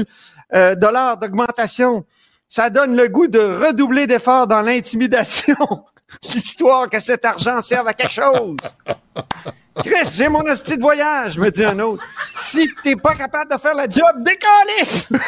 [0.55, 2.05] euh, dollars d'augmentation.
[2.47, 5.55] Ça donne le goût de redoubler d'efforts dans l'intimidation.
[6.33, 8.57] L'histoire que cet argent serve à quelque chose.
[9.75, 12.03] Chris, j'ai mon hostie de voyage, me dit un autre.
[12.33, 15.09] Si t'es pas capable de faire la job, décalisse!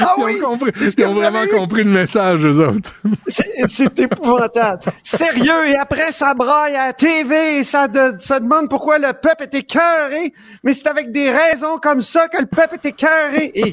[0.00, 0.34] Ah oui!
[0.38, 2.94] Ils ont, compris- c'est ce ils ont vraiment compris le message, eux autres.
[3.66, 4.80] C'est épouvantable.
[5.04, 9.12] Sérieux, et après, ça braille à la TV, et ça, de- ça demande pourquoi le
[9.12, 10.32] peuple est écœuré.
[10.64, 13.52] Mais c'est avec des raisons comme ça que le peuple est écœuré.
[13.54, 13.72] Et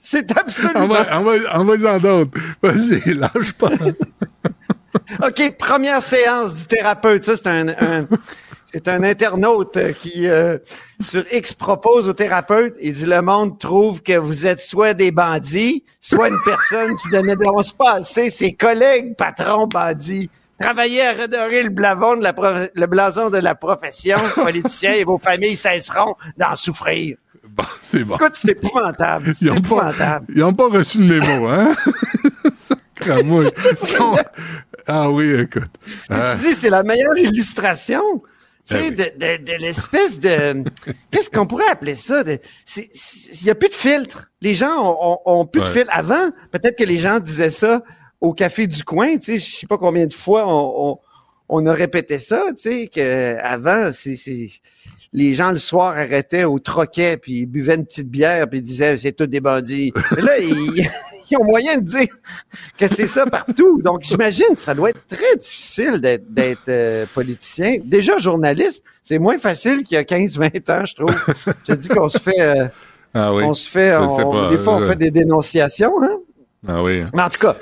[0.00, 0.80] c'est absolument...
[0.84, 2.38] Envoie- envoie- Envoie-en d'autres.
[2.62, 3.70] Vas-y, lâche pas.
[5.26, 7.24] OK, première séance du thérapeute.
[7.24, 8.06] Ça, c'est un, un-
[8.72, 10.58] c'est un internaute euh, qui, euh,
[11.00, 15.10] sur X, propose au thérapeute, il dit, le monde trouve que vous êtes soit des
[15.10, 20.30] bandits, soit une personne qui ne dénonce pas assez ses collègues patrons bandits.
[20.60, 25.04] Travaillez à redorer le blason de la, prof- le blason de la profession politicien et
[25.04, 27.16] vos familles cesseront d'en souffrir.
[27.48, 28.16] Bon, c'est bon.
[28.16, 29.34] Écoute, c'est épouvantable.
[29.34, 30.26] C'est Ils n'ont pas, épouvantable.
[30.34, 31.74] ils ont pas reçu le mémo, hein?
[32.96, 33.48] Sacramouille.
[33.82, 34.16] Ils sont-
[34.90, 35.70] Ah oui, écoute.
[36.08, 38.02] Tu dis, c'est la meilleure illustration.
[38.68, 38.90] Tu sais, oui.
[38.90, 40.62] de, de, de l'espèce de.
[41.10, 42.22] Qu'est-ce qu'on pourrait appeler ça?
[42.26, 44.30] Il n'y a plus de filtre.
[44.42, 45.90] Les gens ont, ont, ont plus de filtre.
[45.92, 47.82] Avant, peut-être que les gens disaient ça
[48.20, 49.16] au café du coin.
[49.16, 50.98] Tu sais, je sais pas combien de fois on, on,
[51.48, 52.44] on a répété ça.
[52.56, 54.48] Tu sais, que avant, c'est, c'est
[55.12, 58.62] les gens le soir arrêtaient au troquet puis ils buvaient une petite bière puis ils
[58.62, 59.92] disaient c'est tous des bandits.
[60.14, 60.86] Mais là, ils,
[61.30, 62.08] ils ont moyen de dire
[62.78, 63.80] que c'est ça partout.
[63.82, 67.76] Donc, j'imagine que ça doit être très difficile d'être, euh, politicien.
[67.84, 71.34] Déjà, journaliste, c'est moins facile qu'il y a 15-20 ans, je trouve.
[71.68, 72.40] Je dis qu'on se fait...
[72.40, 72.66] euh,
[73.14, 73.42] ah oui.
[73.44, 73.96] On se fait...
[73.96, 76.02] On- pas, des fois, on je- fait des dénonciations.
[76.02, 76.16] Hein?
[76.66, 77.04] Ah oui.
[77.14, 77.56] Mais en tout cas,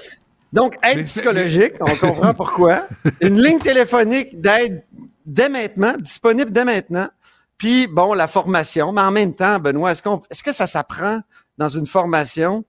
[0.52, 2.82] donc, aide psychologique, on comprend pourquoi.
[3.20, 4.84] Une ligne téléphonique d'aide
[5.26, 7.08] dès maintenant, disponible dès maintenant.
[7.58, 8.92] Puis, bon, la formation.
[8.92, 11.20] Mais en même temps, Benoît, est-ce, qu'on, est-ce que ça s'apprend
[11.58, 12.64] dans une formation?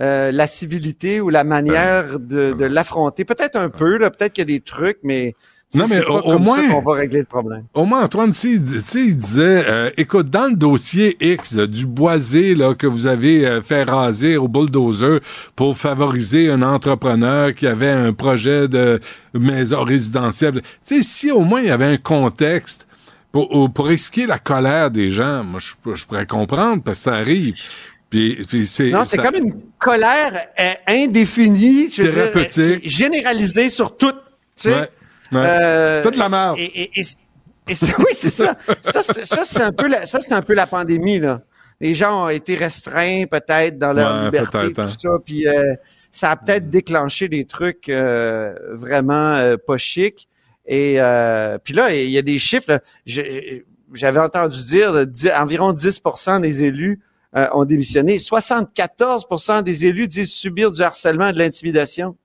[0.00, 3.24] Euh, la civilité ou la manière de, de l'affronter.
[3.24, 5.34] Peut-être un peu, là, peut-être qu'il y a des trucs, mais
[5.74, 7.64] non, mais au, moins, ça qu'on va régler le problème.
[7.72, 11.86] Au moins, Antoine, si, si il disait, euh, écoute, dans le dossier X là, du
[11.86, 15.20] boisé là, que vous avez euh, fait raser au bulldozer
[15.56, 19.00] pour favoriser un entrepreneur qui avait un projet de
[19.32, 22.86] maison résidentielle, tu sais, si au moins il y avait un contexte
[23.30, 27.14] pour, pour expliquer la colère des gens, moi, je, je pourrais comprendre parce que ça
[27.14, 27.54] arrive.
[28.12, 32.78] Puis, puis c'est, Non, c'est ça- comme une colère euh, indéfinie, je veux dire, euh,
[32.84, 34.12] généralisée sur tout.
[34.54, 34.68] Tu sais?
[34.70, 34.88] Ouais, ouais.
[35.46, 36.56] Euh, Toute la merde.
[36.58, 37.04] Et, et- et-
[37.68, 38.54] et c'est- oui, c'est ça.
[38.82, 41.40] Ça, c'est, ça, c'est un peu la, ça, c'est un peu la pandémie, là.
[41.80, 44.88] Les gens ont été restreints, peut-être, dans leur Ouais, liberté, tout hein.
[44.96, 45.08] ça.
[45.24, 45.74] Puis euh,
[46.10, 50.28] ça a peut-être déclenché des trucs euh, vraiment euh, pas chics.
[50.66, 50.98] Et
[51.64, 52.66] puis là, il y a des chiffres.
[52.68, 52.78] là.
[53.94, 54.92] J'avais entendu dire
[55.36, 57.00] environ 10% des élus
[57.36, 58.18] euh, ont démissionné.
[58.18, 62.16] 74% des élus disent subir du harcèlement et de l'intimidation,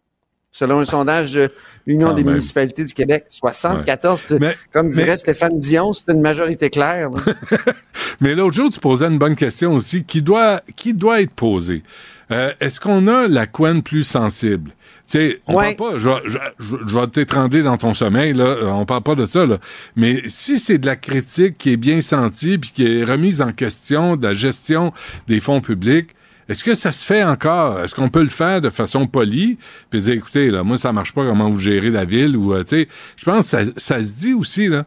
[0.51, 1.51] selon un sondage de
[1.85, 2.34] l'Union des même.
[2.34, 3.25] municipalités du Québec.
[3.27, 4.35] 74, tu-
[4.71, 7.09] comme dirait mais- Stéphane Dion, c'est une majorité claire.
[8.19, 11.84] Mais l'autre jour, tu posais une bonne question aussi, qui doit, qui doit être posée.
[12.31, 14.71] Euh, Est-ce qu'on a la couenne plus sensible?
[15.09, 15.73] Tu sais, on Ouais.
[15.75, 18.85] parle pas, je, vais- je, je, je vais t'étrangler dans ton sommeil, là, euh, on
[18.85, 19.57] parle pas de ça, là.
[19.95, 23.53] Mais si c'est de la critique qui est bien sentie puis qui est remise en
[23.53, 24.91] question de la gestion
[25.29, 26.09] des fonds publics,
[26.49, 27.79] est-ce que ça se fait encore?
[27.81, 29.57] Est-ce qu'on peut le faire de façon polie?
[29.89, 32.63] Puis dire, écoutez, là, moi, ça marche pas comment vous gérez la ville ou, euh,
[32.63, 34.85] tu sais, je pense que ça, ça se dit aussi, là.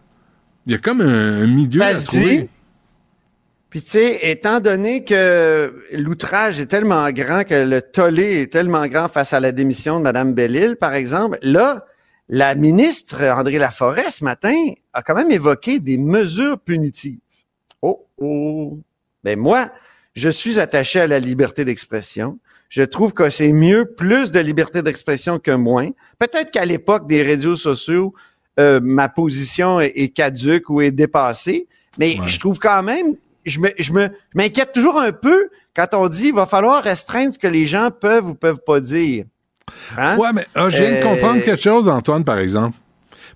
[0.66, 2.38] Il y a comme un, un milieu Ça à se trouver.
[2.40, 2.48] dit.
[3.70, 8.86] Puis tu sais, étant donné que l'outrage est tellement grand, que le tollé est tellement
[8.88, 11.86] grand face à la démission de Mme Bellil, par exemple, là,
[12.28, 14.55] la ministre André Laforêt, ce matin,
[14.92, 17.18] a quand même évoqué des mesures punitives.
[17.80, 18.78] Oh, oh.
[19.22, 19.70] Ben moi,
[20.14, 22.38] je suis attaché à la liberté d'expression.
[22.68, 25.90] Je trouve que c'est mieux plus de liberté d'expression que moins.
[26.18, 28.14] Peut-être qu'à l'époque des réseaux sociaux,
[28.59, 31.68] euh, ma position est, est caduque ou est dépassée,
[31.98, 34.08] mais je trouve quand même, je me, je me, je
[34.38, 37.90] m'inquiète toujours un peu quand on dit il va falloir restreindre ce que les gens
[37.90, 39.24] peuvent ou peuvent pas dire.
[39.96, 40.16] Hein?
[40.18, 42.76] Ouais, mais ah, je viens de Euh, comprendre quelque chose, Antoine, par exemple.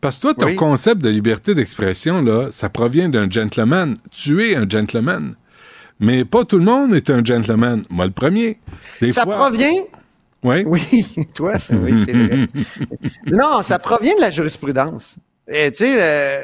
[0.01, 0.57] Parce que toi, ton Oui.
[0.57, 3.97] concept de liberté d'expression, là, ça provient d'un gentleman.
[4.11, 5.37] Tu es un gentleman.
[6.01, 7.85] Mais pas tout le monde est un gentleman.
[7.89, 8.59] Moi, le premier.
[9.01, 9.73] Des Ça fois- provient
[10.43, 10.65] Oui.
[10.67, 12.49] Oui, toi, oui, c'est vrai.
[13.27, 15.17] non, ça provient de la jurisprudence.
[15.49, 16.43] Tu sais, euh,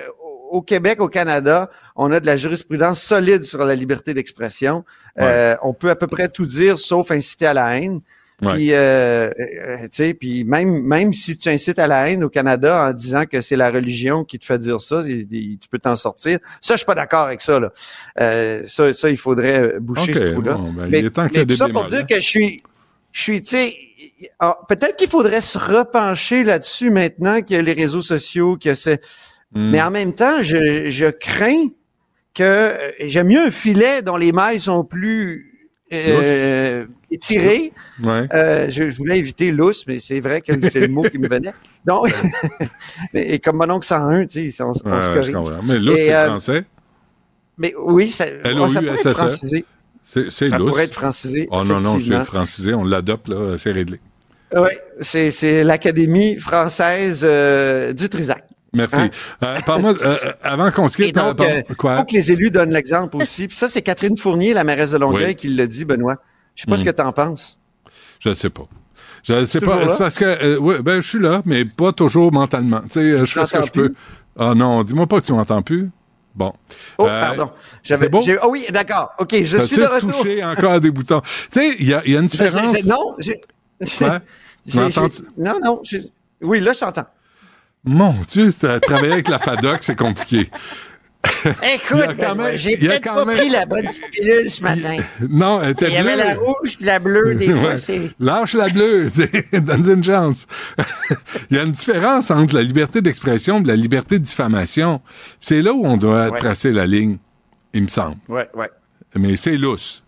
[0.51, 1.69] au Québec, au Canada,
[2.03, 4.85] on a de la jurisprudence solide sur la liberté d'expression.
[5.19, 8.01] Euh, on peut à peu près tout dire sauf inciter à la haine.
[8.41, 8.55] Ouais.
[8.55, 12.31] Puis, euh, euh, tu sais, puis même même si tu incites à la haine au
[12.31, 15.69] Canada en disant que c'est la religion qui te fait dire ça, il- il- tu
[15.69, 16.39] peux t'en sortir.
[16.63, 17.61] Ça, je suis pas d'accord avec ça.
[17.61, 17.71] Là.
[18.19, 20.55] Euh, ça, ça, il faudrait boucher ce trou-là.
[20.55, 22.07] bon, ben, il mais est temps mais tout ça pour dire hein.
[22.09, 22.63] que je suis,
[23.13, 23.77] je suis, tu sais,
[24.39, 28.75] ah, peut-être qu'il faudrait se repencher là-dessus maintenant qu'il y a les réseaux sociaux, que
[28.75, 29.03] c'est.
[29.53, 29.71] Hmm.
[29.71, 31.67] Mais en même temps, je, je crains
[32.35, 35.47] que euh, j'aime mieux un filet dont les mailles sont plus
[35.93, 37.73] euh, étirées.
[38.03, 38.27] Ouais.
[38.33, 41.29] Euh, je, je voulais éviter lousse, mais c'est vrai que c'est le mot qui me
[41.29, 41.53] venait.
[41.85, 42.13] Donc,
[43.15, 45.53] et comme mon oncle 101, tu sais, on, on Ouais, se je corrige.
[45.67, 46.63] Mais Et, c'est euh, français?
[47.59, 49.15] Mais oui, ça, ça pourrait être L-O-U-S-S-E.
[49.15, 49.65] francisé.
[50.03, 50.71] C'est Ça lousse?
[50.71, 51.49] pourrait être francisé.
[51.51, 52.73] Oh non, non, c'est francisé.
[52.75, 53.57] On l'adopte, là.
[53.59, 54.01] C'est réglé.
[54.55, 54.71] Oui,
[55.01, 57.23] c'est, c'est l'Académie française
[57.95, 58.45] du Trisac.
[58.73, 58.97] Merci.
[59.01, 59.11] Hein?
[59.43, 61.39] Euh, Parle-moi, euh, euh, avant qu'on se quitte, donc,
[61.77, 61.99] quoi?
[61.99, 63.49] faut que les élus donnent l'exemple aussi.
[63.49, 65.35] Puis ça, c'est Catherine Fournier, la mairesse de Longueuil, Oui.
[65.35, 66.17] qui l'a dit, Benoît.
[66.55, 66.79] Je sais pas Mm.
[66.79, 67.59] ce que tu en penses.
[68.21, 68.69] Je ne sais pas.
[69.25, 69.81] Je ne sais pas.
[69.89, 72.81] C'est parce que, euh, ouais, ben, je suis là, mais pas toujours mentalement.
[72.83, 73.93] Tu sais, je fais ce que je peux.
[74.39, 75.91] Ah non, dis-moi pas que tu m'entends plus.
[76.35, 76.53] Bon.
[76.97, 77.51] Oh, Euh, pardon.
[77.83, 79.11] J'avais, j'ai- oh oui, d'accord.
[79.19, 80.13] OK, je suis de retour.
[80.13, 81.21] touché encore des boutons?
[81.21, 81.29] Tu
[81.61, 82.85] sais, il y a, il y a une J'ai- différence.
[82.87, 83.41] non, j'ai...
[84.67, 84.77] J'ai-
[85.37, 85.83] Non, non.
[86.43, 87.07] Oui, là, je t'entends.
[87.85, 90.51] Mon Dieu, t'as travaillé avec la FADOC, c'est compliqué.
[91.75, 94.97] Écoute, même- j'ai peut-être quand pas même- pris la bonne petite pilule ce matin.
[95.29, 96.25] Non, elle était Il y avait bleue.
[96.25, 97.77] la rouge puis la bleue, des fois, Ouais.
[97.77, 98.11] c'est...
[98.19, 99.09] Lâche la bleue,
[99.53, 100.47] donne une chance.
[101.51, 105.01] Il y a une différence entre la liberté d'expression et la liberté de diffamation.
[105.41, 106.39] C'est là où on doit Ouais.
[106.39, 107.19] tracer la ligne,
[107.75, 108.17] il me semble.
[108.29, 108.71] Ouais, ouais.
[109.15, 110.03] Mais c'est lousse.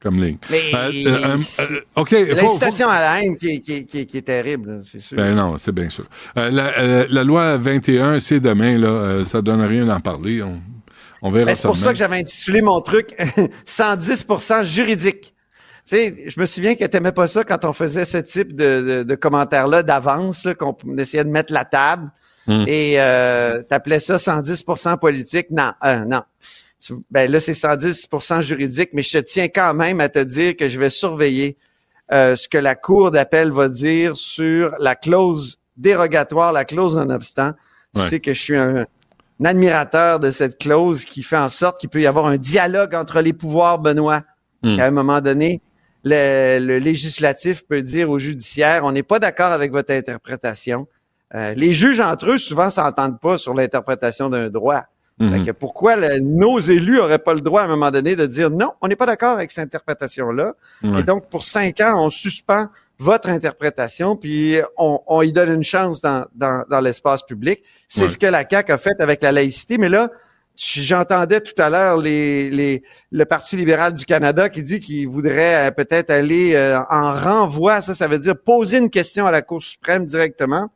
[0.00, 0.38] Comme ligne.
[0.48, 2.08] Mais Euh, euh, euh, euh, OK.
[2.10, 5.00] C'est faut- L'incitation à la haine qui est, qui qui est- qui est terrible, c'est
[5.00, 5.16] sûr.
[5.16, 6.04] Ben non, c'est bien sûr.
[6.36, 8.86] Euh, la, euh, la loi 21, c'est demain, là.
[8.88, 10.40] euh, ça donne rien d'en parler.
[10.42, 10.60] On,
[11.22, 13.08] on verra Ben, c'est pour ça que j'avais intitulé mon truc
[13.66, 15.34] 110% juridique.
[15.88, 18.98] Tu sais, je me souviens que t'aimais pas ça quand on faisait ce type de,
[18.98, 22.10] de, de commentaires-là d'avance, qu'on essayait de mettre la table
[22.46, 22.64] Hmm.
[22.66, 25.48] et euh, t'appelais ça 110% politique.
[25.50, 26.06] Non, euh,
[27.10, 30.68] ben là, c'est 110% juridique, mais je te tiens quand même à te dire que
[30.68, 31.56] je vais surveiller
[32.12, 37.52] euh, ce que la Cour d'appel va dire sur la clause dérogatoire, la clause non-obstant.
[37.94, 38.86] Tu sais que je suis un,
[39.44, 43.20] admirateur de cette clause qui fait en sorte qu'il peut y avoir un dialogue entre
[43.20, 44.24] les pouvoirs, Benoît.
[44.62, 44.76] Hmm.
[44.76, 45.60] Qu'à un moment donné,
[46.04, 50.88] le, législatif peut dire au judiciaire, on n'est pas d'accord avec votre interprétation.
[51.34, 54.84] Euh, les juges entre eux, souvent, s'entendent pas sur l'interprétation d'un droit.
[55.20, 55.52] Mhm.
[55.54, 58.88] pourquoi nos élus n'auraient pas le droit à un moment donné de dire non, on
[58.88, 60.54] n'est pas d'accord avec cette interprétation-là.
[60.84, 62.68] Et donc, pour cinq ans, on suspend
[62.98, 67.62] votre interprétation, puis on, on y donne une chance dans, dans, dans l'espace public.
[67.88, 69.78] C'est ce que la CAQ a fait avec la laïcité.
[69.78, 70.10] Mais là,
[70.56, 72.82] j'entendais tout à l'heure les, les,
[73.12, 77.80] le Parti libéral du Canada qui dit qu'il voudrait euh, peut-être aller euh, en renvoi.
[77.80, 80.68] Ça, ça veut dire poser une question à la Cour suprême directement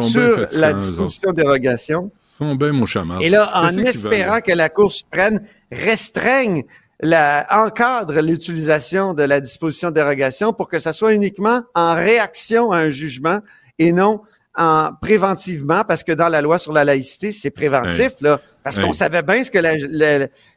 [0.00, 2.86] sur la disposition dérogation sont bien, mon
[3.20, 5.40] Et là, en espérant que la Cour suprême
[5.72, 6.64] restreigne
[7.00, 12.72] la, encadre l'utilisation de la disposition de dérogation pour que ça soit uniquement en réaction
[12.72, 13.40] à un jugement
[13.78, 14.22] et non
[14.58, 18.94] en préventivement, parce que dans la loi sur la laïcité, c'est préventif, là, parce qu'on
[18.94, 19.58] savait bien ce que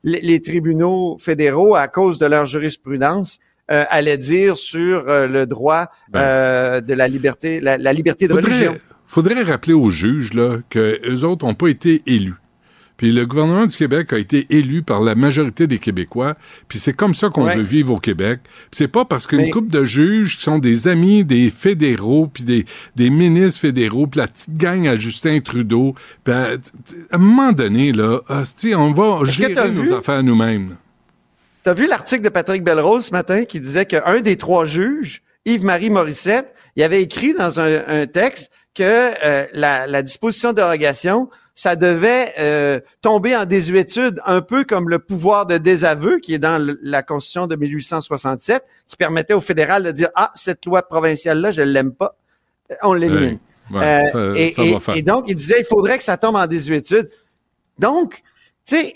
[0.04, 3.40] les tribunaux fédéraux, à cause de leur jurisprudence,
[3.72, 6.20] euh, allaient dire sur euh, le droit ben.
[6.20, 8.78] euh, de la liberté, la, liberté de religion
[9.10, 12.36] faudrait rappeler aux juges là, que eux autres n'ont pas été élus.
[12.96, 16.36] Puis le gouvernement du Québec a été élu par la majorité des Québécois.
[16.68, 18.42] Puis c'est comme ça qu'on veut vivre au Québec.
[18.74, 22.66] c'est pas parce qu'une couple de juges qui sont des amis des fédéraux, puis des,
[22.98, 25.96] des ministres fédéraux, puis la petite gang à Justin Trudeau.
[26.28, 26.58] à,
[27.12, 28.20] un moment donné, là,
[28.76, 30.76] on va gérer nos affaires nous-mêmes.
[31.64, 35.90] T'as vu l'article de Patrick Belrose ce matin qui disait qu'un des trois juges, Yves-Marie
[35.90, 38.84] Morissette, il avait écrit dans un texte que
[39.26, 44.90] euh, la, la, disposition de dérogation, ça devait euh, tomber en désuétude, un peu comme
[44.90, 49.84] le pouvoir de désaveu qui est dans la Constitution de 1867, qui permettait au fédéral
[49.84, 52.16] de dire ah cette loi provinciale là je l'aime pas,
[52.72, 53.40] euh, on l'élimine.
[54.36, 54.54] et,
[54.96, 57.10] et, donc il disait il faudrait que ça tombe en désuétude.
[57.78, 58.22] Donc
[58.66, 58.94] tu sais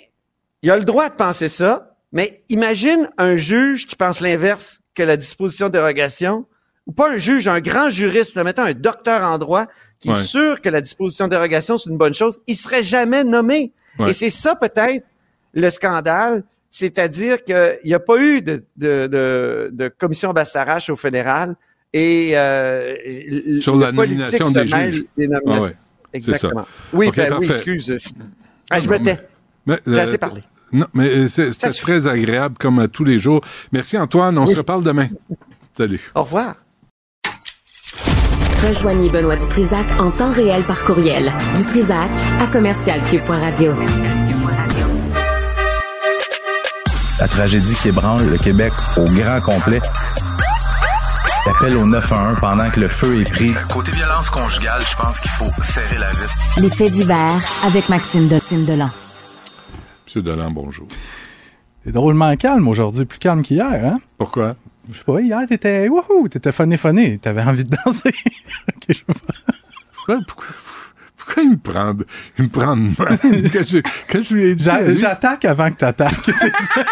[0.62, 5.04] il a le droit de penser ça, mais imagine un juge qui pense l'inverse que
[5.04, 6.46] la disposition de dérogation
[6.88, 9.68] ou pas un juge, un grand juriste, mettons un docteur en droit,
[10.00, 13.24] qui est sûr que la disposition de dérogation, c'est une bonne chose, il serait jamais
[13.24, 13.72] nommé.
[14.08, 15.06] Et c'est ça peut-être
[15.54, 20.96] le scandale, c'est-à-dire qu'il n'y a pas eu de, de, de, de commission Bastarache au
[20.96, 21.56] fédéral
[21.94, 22.96] et euh,
[23.62, 25.06] sur la nomination des juges.
[25.16, 25.76] Des nominations.
[26.12, 26.66] Exactement.
[26.92, 27.96] Oui, ben, oui, excuse.
[28.70, 29.20] Ah, je me tais.
[29.86, 30.42] J'ai assez parlé.
[30.72, 33.42] Non, mais c'est très agréable comme tous les jours.
[33.72, 35.08] Merci Antoine, on se reparle demain.
[35.78, 36.02] Salut.
[36.16, 36.56] Au revoir.
[38.66, 41.34] Rejoignez Benoît Dutrisac en temps réel par courriel.
[41.56, 42.10] Dutrisac
[42.40, 43.74] à commercialcube.radio.
[47.20, 49.82] La tragédie qui ébranle le Québec au grand complet.
[51.46, 53.54] L'appel au 911 pendant que le feu est pris.
[53.70, 56.62] Côté violence conjugale, je pense qu'il faut serrer la vis.
[56.62, 58.90] Les faits divers avec Maxime Delan.
[60.06, 60.88] Monsieur Delan, bonjour.
[61.84, 64.00] C'est drôlement calme aujourd'hui, plus calme qu'hier, hein?
[64.18, 64.56] Pourquoi?
[64.90, 68.12] Je sais pas, hier, t'étais, wouhou, t'étais funny funny, t'avais envie de danser.
[68.90, 69.02] je
[69.94, 70.48] pourquoi, pourquoi,
[71.16, 71.94] pourquoi il me prend,
[72.38, 72.94] il me prend de main?
[73.54, 73.80] Quand je,
[74.10, 74.70] quand je lui ai dit?
[74.98, 76.86] J'attaque avant que t'attaques, c'est ça.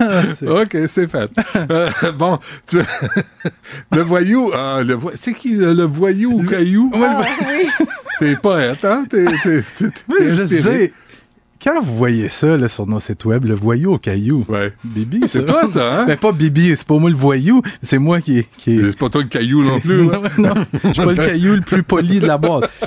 [0.62, 1.30] OK, c'est fait.
[1.70, 2.78] Euh, bon, tu...
[3.90, 5.10] le voyou, ah, le vo...
[5.14, 6.92] c'est qui le voyou au caillou?
[6.94, 7.68] Ah, oui.
[8.20, 9.06] T'es poète, hein?
[9.10, 10.92] T'es, t'es, t'es, t'es
[11.62, 14.44] quand vous voyez ça là, sur nos sites web, le voyou au caillou.
[14.48, 14.72] Ouais.
[14.84, 16.06] Bibi, c'est toi, ça, hein?
[16.06, 18.44] Ben, pas Bibi, c'est pas moi le voyou, c'est moi qui.
[18.56, 18.78] qui...
[18.78, 20.06] C'est pas toi le caillou non plus.
[20.06, 20.54] non, non,
[20.84, 22.70] je suis pas le caillou le plus poli de la boîte.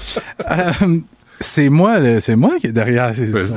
[0.51, 0.99] Euh,
[1.39, 3.13] c'est moi, c'est moi qui est derrière.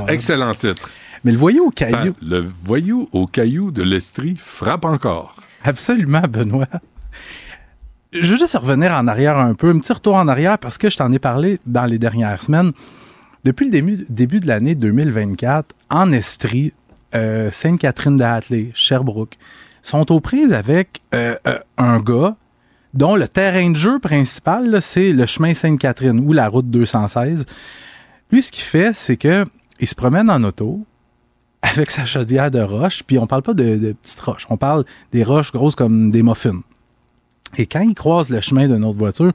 [0.09, 0.89] excellent titre.
[1.25, 2.13] Mais le voyou au caillou.
[2.13, 5.35] Ben, le voyou au caillou de l'Estrie frappe encore.
[5.65, 6.69] Absolument, Benoît.
[8.13, 10.89] Je veux juste revenir en arrière un peu, un petit retour en arrière parce que
[10.89, 12.73] je t'en ai parlé dans les dernières semaines.
[13.45, 16.73] Depuis le début, de l'année 2024, en Estrie,
[17.15, 19.37] euh, Sainte-Catherine de Hatley, Sherbrooke,
[19.83, 22.37] sont aux prises avec euh, euh, un gars
[22.95, 27.45] dont le terrain de jeu principal, c'est le chemin Sainte-Catherine ou la route 216.
[28.31, 29.45] Lui, ce qu'il fait, c'est que
[29.79, 30.81] il se promène en auto
[31.61, 35.23] avec sa chaudière de roche, puis on parle pas de, petites roches, on parle des
[35.23, 36.61] roches grosses comme des muffins.
[37.57, 39.33] Et quand il croise le chemin d'une autre voiture,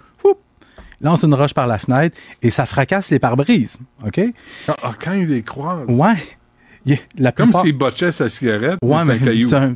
[1.01, 3.77] lance une roche par la fenêtre et ça fracasse les pare-brises.
[4.05, 4.19] OK?
[4.67, 5.87] Ah, ah, quand il les croise.
[5.87, 6.17] Ouais.
[7.35, 8.79] Comme s'il botchait sa cigarette.
[8.81, 9.19] Ouais, mais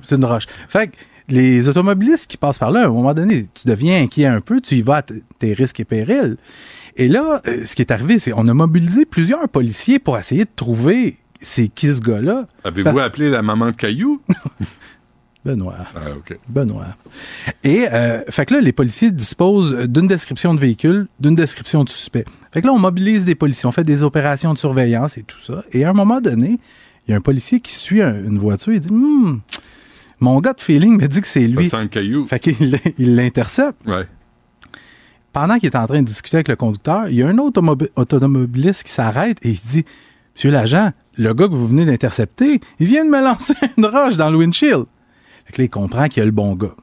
[0.03, 0.45] c'est une roche.
[0.69, 0.95] Fait que
[1.29, 4.59] les automobilistes qui passent par là, à un moment donné, tu deviens inquiet un peu,
[4.59, 6.37] tu y vas à tes risques et périls.
[6.95, 10.45] Et là, euh, ce qui est arrivé, c'est qu'on a mobilisé plusieurs policiers pour essayer
[10.45, 12.47] de trouver c'est qui ce gars-là.
[12.63, 14.21] Avez-vous appelé la maman de Caillou?
[15.45, 15.75] Benoît.
[15.95, 16.37] Ah, OK.
[16.47, 16.95] Benoît.
[17.63, 21.89] Et, euh, fait que là, les policiers disposent d'une description de véhicule, d'une description de
[21.89, 22.25] suspect.
[22.53, 25.39] Fait que là, on mobilise des policiers, on fait des opérations de surveillance et tout
[25.39, 25.63] ça.
[25.73, 26.59] Et à un moment donné,
[27.07, 29.41] il y a un policier qui suit une voiture, il dit hmm,
[30.21, 31.67] Mon gars de feeling me dit que c'est lui.
[31.67, 32.25] Ça sent le caillou.
[32.27, 33.85] Fait qu'il il l'intercepte.
[33.85, 34.07] Ouais.
[35.33, 37.59] Pendant qu'il est en train de discuter avec le conducteur, il y a un autre
[37.59, 39.83] automobi- automobiliste qui s'arrête et il dit
[40.35, 44.15] Monsieur l'agent, le gars que vous venez d'intercepter, il vient de me lancer une roche
[44.15, 44.85] dans le windshield.
[45.53, 46.75] Que là, il comprend qu'il y a le bon gars.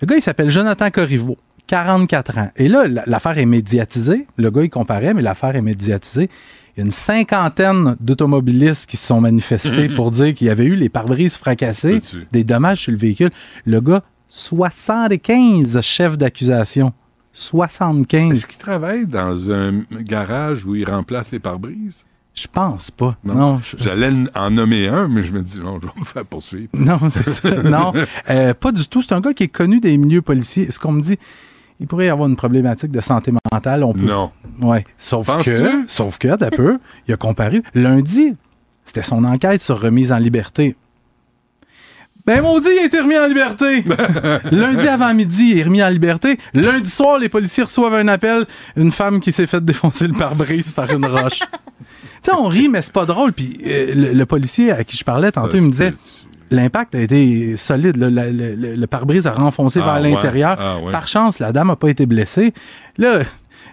[0.00, 2.50] Le gars, il s'appelle Jonathan Corriveau, 44 ans.
[2.56, 4.26] Et là, l'affaire est médiatisée.
[4.36, 6.28] Le gars, il comparait, mais l'affaire est médiatisée.
[6.76, 10.66] Il y a une cinquantaine d'automobilistes qui se sont manifestés pour dire qu'il y avait
[10.66, 13.30] eu les pare-brises fracassées, des dommages sur le véhicule.
[13.64, 16.92] Le gars, 75 chefs d'accusation.
[17.32, 18.32] 75.
[18.32, 22.04] Est-ce qu'il travaille dans un garage où il remplace les pare-brises?
[22.34, 23.16] Je pense pas.
[23.24, 23.60] Non.
[23.62, 26.68] je- J'allais en nommer un, mais je me dis, non, je vais me faire poursuivre.
[26.74, 27.50] Non, c'est ça.
[27.62, 27.92] Non,
[28.30, 29.02] Euh, pas du tout.
[29.02, 30.70] C'est un gars qui est connu des milieux policiers.
[30.72, 31.16] Ce qu'on me dit,
[31.78, 33.84] il pourrait y avoir une problématique de santé mentale.
[33.84, 34.00] On peut...
[34.04, 34.32] Non.
[34.60, 34.84] Ouais.
[34.98, 35.52] Sauf Penses-tu?
[35.52, 37.62] que, sauf que, d'un peu, il a comparu.
[37.74, 38.34] Lundi,
[38.84, 40.74] c'était son enquête sur remise en liberté.
[42.26, 43.84] Ben, maudit, il a été remis en liberté.
[44.50, 46.38] Lundi avant midi, il est remis en liberté.
[46.54, 48.46] Lundi soir, les policiers reçoivent un appel.
[48.76, 51.40] Une femme qui s'est fait défoncer le pare-brise par une roche.
[52.24, 53.32] Tu sais, on rit, mais c'est pas drôle.
[53.32, 55.92] Puis euh, le, le policier à qui je parlais tantôt, il me disait
[56.50, 57.96] l'impact a été solide.
[57.96, 60.10] Le, le- le- le pare-brise a renfoncé Ah, vers ouais.
[60.10, 60.56] l'intérieur.
[60.58, 60.90] Ah, ouais.
[60.92, 62.52] Par chance, la dame n'a pas été blessée.
[62.98, 63.20] Là,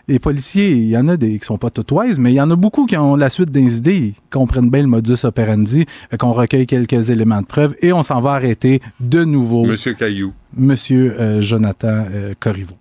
[0.07, 2.41] les policiers, il y en a des qui sont pas tout wise, mais il y
[2.41, 5.85] en a beaucoup qui ont la suite des idées, ils comprennent bien le modus operandi,
[6.19, 10.33] qu'on recueille quelques éléments de preuve et on s'en va arrêter de nouveau Monsieur Caillou.
[10.57, 12.75] Monsieur euh, Jonathan euh, Corriveau.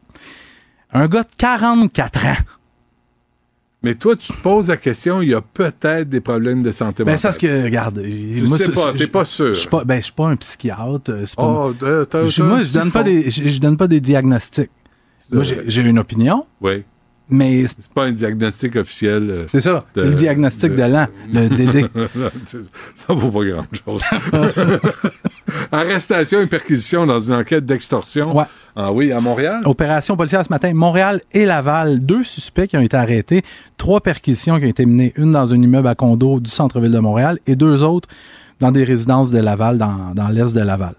[0.93, 2.37] Un gars de 44 ans.
[3.83, 7.03] Mais toi, tu te poses la question, il y a peut-être des problèmes de santé
[7.03, 7.19] Ben, mentale.
[7.19, 9.55] c'est parce que, regarde, Tu moi, sais pas, je- t'es pas sûr.
[9.55, 11.11] Je suis pas, ben, je suis pas un psychiatre.
[11.11, 11.73] euh, pas- Oh,
[12.45, 14.71] moi, je donne pas des, je, je donne pas des diagnostics.
[15.33, 16.85] Moi, j'ai une opinion, Oui.
[17.31, 19.31] Mais C'est pas un diagnostic officiel.
[19.31, 19.85] euh, c'est ça.
[19.95, 21.87] C'est le diagnostic de, l'an, le DD.
[22.95, 24.03] ça vaut pas grand-chose.
[25.73, 28.37] Arrestation et perquisition dans une enquête d'extorsion.
[28.37, 28.45] Ouais.
[28.77, 29.63] Ah oui, à Montréal?
[29.65, 33.43] Opération policière ce matin, Montréal et Laval, deux suspects qui ont été arrêtés,
[33.77, 36.99] trois perquisitions qui ont été menées, une dans un immeuble à condo du centre-ville de
[36.99, 38.09] Montréal et deux autres
[38.61, 40.95] dans des résidences de Laval, dans, dans l'est de Laval.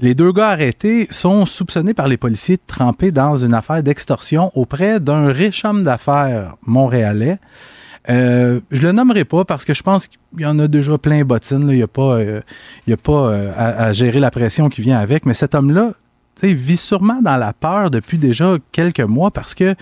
[0.00, 4.52] Les deux gars arrêtés sont soupçonnés par les policiers de tremper dans une affaire d'extorsion
[4.54, 7.38] auprès d'un riche homme d'affaires montréalais.
[8.08, 11.24] Euh, je le nommerai pas parce que je pense qu'il y en a déjà plein
[11.24, 11.68] bottines.
[11.68, 12.40] Il n'y a pas, euh,
[12.88, 15.26] euh, à, gérer la pression qui vient avec.
[15.26, 15.92] Mais cet homme-là,
[16.42, 19.74] vit sûrement dans la peur depuis déjà quelques mois parce que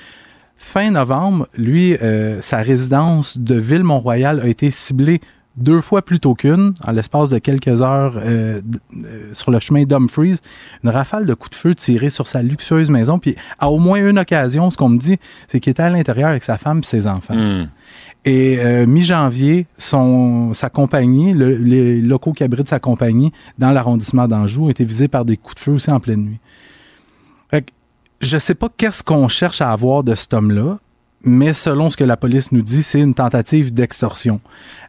[0.57, 5.21] fin novembre, lui, euh, sa résidence de Ville-Mont-Royal a été ciblée
[5.57, 8.61] deux fois plus tôt qu'une, en l'espace de quelques heures euh,
[9.05, 10.37] euh, sur le chemin d'Humphreys,
[10.85, 13.19] une rafale de coups de feu tirés sur sa luxueuse maison.
[13.19, 15.17] Puis à au moins une occasion, ce qu'on me dit,
[15.49, 17.35] c'est qu'il était à l'intérieur avec sa femme et ses enfants.
[17.35, 17.69] Hmm.
[18.25, 24.27] Et euh, mi-janvier, son, sa compagnie, le- les locaux qui abritent sa compagnie dans l'arrondissement
[24.27, 26.41] d'Anjou, ont été visés par des coups de feu aussi en pleine nuit.
[27.51, 27.71] Fait que
[28.21, 30.79] je sais pas qu'est-ce qu'on cherche à avoir de cet homme-là,
[31.27, 34.41] mais selon ce que la police nous dit, c'est une tentative d'extorsion.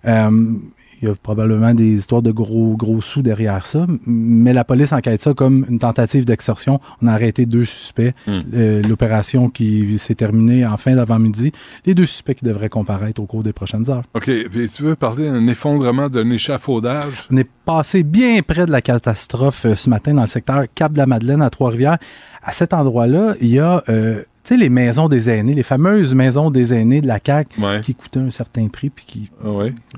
[0.05, 0.55] Euh,
[1.01, 4.93] il y a probablement des histoires de gros, gros sous derrière ça, mais la police
[4.93, 6.80] enquête ça comme une tentative d'extorsion.
[7.01, 8.14] On a arrêté deux suspects.
[8.26, 8.39] Hmm.
[8.53, 11.51] Euh, L'opération qui s'est terminée en fin d'avant-midi.
[11.85, 14.03] Les deux suspects qui devraient comparaître au cours des prochaines heures.
[14.15, 14.30] OK.
[14.49, 17.27] Puis tu veux parler d'un effondrement d'un échafaudage?
[17.31, 21.41] On est passé bien près de la catastrophe euh, ce matin dans le secteur Cap-de-la-Madeleine
[21.41, 21.97] à Trois-Rivières.
[22.41, 26.15] À cet endroit-là, il y a, euh, tu sais, les maisons des aînés, les fameuses
[26.15, 29.30] maisons des aînés de la CAQ qui coûtaient un certain prix puis qui,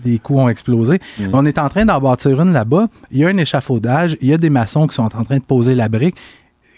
[0.04, 0.98] les coûts ont explosé.
[1.20, 1.30] Mm.
[1.34, 2.88] On est en train d'en bâtir une là-bas.
[3.12, 4.18] Il y a un échafaudage.
[4.22, 6.16] Il y a des maçons qui sont en train de poser la brique.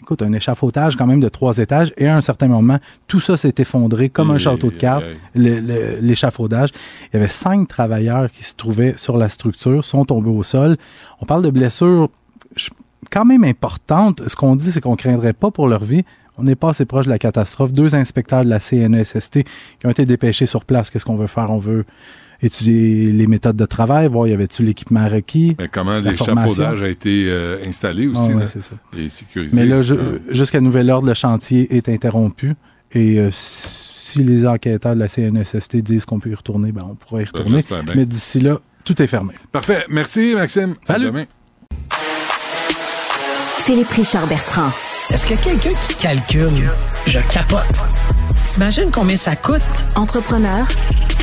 [0.02, 3.38] Écoute, un échafaudage quand même de trois étages et à un certain moment, tout ça
[3.38, 6.72] s'est effondré comme un château de cartes, l'échafaudage.
[7.14, 10.76] Il y avait cinq travailleurs qui se trouvaient sur la structure, sont tombés au sol.
[11.22, 12.10] On parle de blessures
[12.56, 12.72] je-
[13.12, 14.28] quand même importantes.
[14.28, 16.04] Ce qu'on dit, c'est qu'on craindrait pas pour leur vie.
[16.42, 17.72] On n'est pas assez proche de la catastrophe.
[17.72, 19.44] Deux inspecteurs de la CNESST
[19.80, 20.90] qui ont été dépêchés sur place.
[20.90, 21.52] Qu'est-ce qu'on veut faire?
[21.52, 21.86] On veut
[22.42, 25.56] étudier les méthodes de travail, voir y avait-tu l'équipement requis?
[25.60, 28.30] Mais comment l'échafaudage a été euh, installé aussi?
[28.34, 28.74] Ah ouais, c'est ça.
[28.98, 29.56] Et sécurisé.
[29.56, 32.56] Mais là, Euh, jusqu'à nouvel ordre, le chantier est interrompu.
[32.94, 36.96] Et euh, si les enquêteurs de la CNSST disent qu'on peut y retourner, ben, on
[36.96, 37.62] pourra y retourner.
[37.96, 39.36] Mais d'ici là, tout est fermé.
[39.52, 39.86] Parfait.
[39.90, 40.74] Merci, Maxime.
[40.88, 41.06] À Salut.
[41.06, 41.26] demain.
[43.60, 44.72] Philippe Richard Bertrand.
[45.14, 46.70] Est-ce que quelqu'un qui calcule,
[47.06, 47.84] je capote.
[48.46, 49.62] T'imagines combien ça coûte?
[49.98, 50.66] Entrepreneur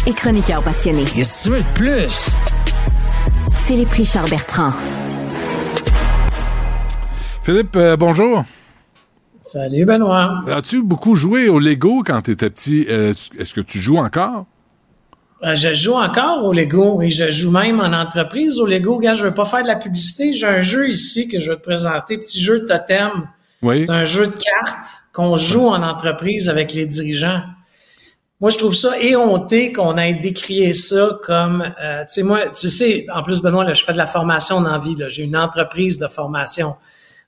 [0.06, 1.04] et chroniqueur passionné.
[1.06, 2.34] Qu'est-ce que tu veux de plus?
[3.64, 4.74] Philippe Richard Bertrand.
[7.42, 8.44] Philippe, euh, bonjour.
[9.42, 10.42] Salut Benoît.
[10.48, 12.84] As-tu beaucoup joué au Lego quand tu étais petit?
[12.90, 14.44] Euh, Est-ce que tu joues encore?
[15.44, 18.98] Euh, je joue encore au Lego et je joue même en entreprise au Lego.
[18.98, 20.34] Gars, je veux pas faire de la publicité.
[20.34, 23.28] J'ai un jeu ici que je vais te présenter, petit jeu de totem.
[23.62, 23.80] Oui.
[23.80, 27.42] C'est un jeu de cartes qu'on joue en entreprise avec les dirigeants.
[28.40, 32.70] Moi, je trouve ça éhonté qu'on ait décrié ça comme, euh, tu sais, moi, tu
[32.70, 34.96] sais, en plus, Benoît, là, je fais de la formation dans vie.
[35.08, 36.76] J'ai une entreprise de formation.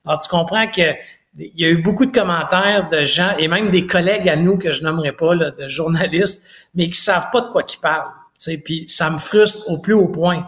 [0.05, 0.93] Alors, tu comprends que
[1.37, 4.57] il y a eu beaucoup de commentaires de gens et même des collègues à nous
[4.57, 8.11] que je nommerai pas, là, de journalistes, mais qui savent pas de quoi qu'ils parlent.
[8.39, 10.47] Tu sais, Puis ça me frustre au plus haut point.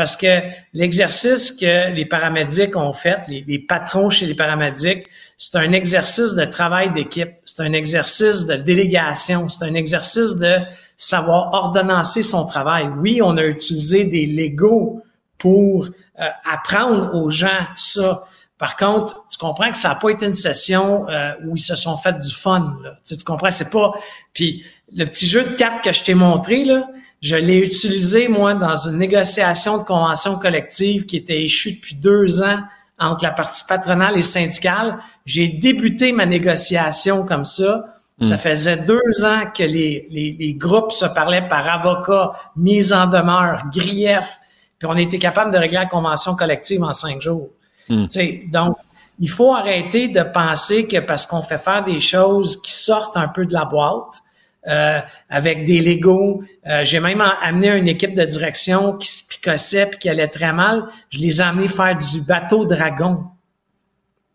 [0.00, 0.40] Parce que
[0.72, 5.06] l'exercice que les paramédics ont fait, les, les patrons chez les paramédics,
[5.36, 10.56] c'est un exercice de travail d'équipe, c'est un exercice de délégation, c'est un exercice de
[10.96, 12.88] savoir ordonnancer son travail.
[12.96, 15.02] Oui, on a utilisé des Legos
[15.36, 18.22] pour euh, apprendre aux gens ça.
[18.56, 21.76] Par contre, tu comprends que ça n'a pas été une session euh, où ils se
[21.76, 22.78] sont fait du fun.
[22.82, 22.92] Là.
[23.04, 23.92] Tu, sais, tu comprends, c'est pas.
[24.32, 24.64] Puis
[24.94, 26.88] le petit jeu de cartes que je t'ai montré là,
[27.20, 32.42] je l'ai utilisé moi dans une négociation de convention collective qui était échue depuis deux
[32.42, 32.58] ans
[32.98, 34.98] entre la partie patronale et syndicale.
[35.26, 37.96] J'ai débuté ma négociation comme ça.
[38.22, 43.06] Ça faisait deux ans que les, les, les groupes se parlaient par avocat, mise en
[43.06, 44.38] demeure, grief,
[44.78, 47.50] puis on été capable de régler la convention collective en cinq jours.
[47.86, 48.76] Tu sais, donc,
[49.18, 53.28] il faut arrêter de penser que parce qu'on fait faire des choses qui sortent un
[53.28, 54.22] peu de la boîte,
[54.68, 56.42] euh, avec des Legos.
[56.66, 60.52] Euh, j'ai même amené une équipe de direction qui se picossait puis qui allait très
[60.52, 60.84] mal.
[61.10, 63.24] Je les ai amenés faire du bateau dragon.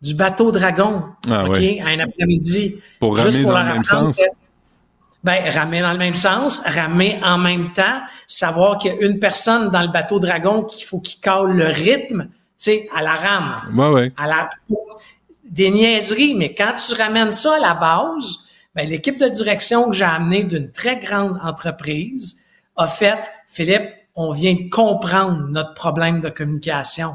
[0.02, 1.80] Du bateau dragon, Ah OK, oui.
[1.84, 2.74] un après-midi.
[3.00, 4.16] Pour Juste ramener dans leur le même sens.
[4.16, 4.22] que-
[5.24, 9.18] ben, ramer dans le même sens, ramer en même temps, savoir qu'il y a une
[9.18, 13.14] personne dans le bateau dragon qu'il faut qu'il cale le rythme, tu sais, à la
[13.14, 13.56] rame.
[13.74, 14.12] Ouais, ouais.
[14.16, 14.50] À la...
[15.48, 18.45] Des niaiseries, mais quand tu ramènes ça à la base, ben,
[18.84, 22.44] l'équipe de direction que j'ai amenée d'une très grande entreprise
[22.76, 27.14] a fait, Philippe, on vient comprendre notre problème de communication.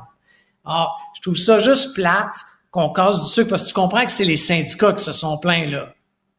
[0.66, 2.36] Ah, je trouve ça juste plate
[2.72, 5.38] qu'on casse du sucre parce que tu comprends que c'est les syndicats qui se sont
[5.38, 5.94] plaints, là.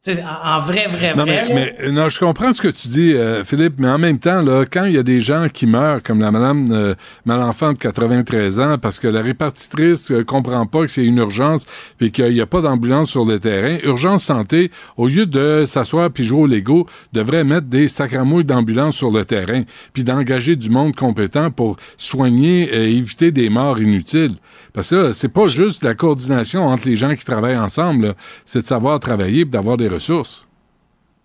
[0.09, 1.49] En, en vrai, vrai, Non, vrai.
[1.55, 4.65] mais, non, je comprends ce que tu dis, euh, Philippe, mais en même temps, là,
[4.69, 8.59] quand il y a des gens qui meurent, comme la madame euh, Malenfant de 93
[8.59, 11.67] ans, parce que la répartitrice euh, comprend pas que c'est une urgence,
[11.99, 16.11] puis qu'il n'y a pas d'ambulance sur le terrain, Urgence Santé, au lieu de s'asseoir
[16.11, 19.63] puis jouer au Lego, devrait mettre des sacramouilles d'ambulance sur le terrain,
[19.93, 24.35] puis d'engager du monde compétent pour soigner et éviter des morts inutiles.
[24.73, 28.15] Parce que là, c'est pas juste la coordination entre les gens qui travaillent ensemble,
[28.45, 30.47] c'est de savoir travailler d'avoir des ressources.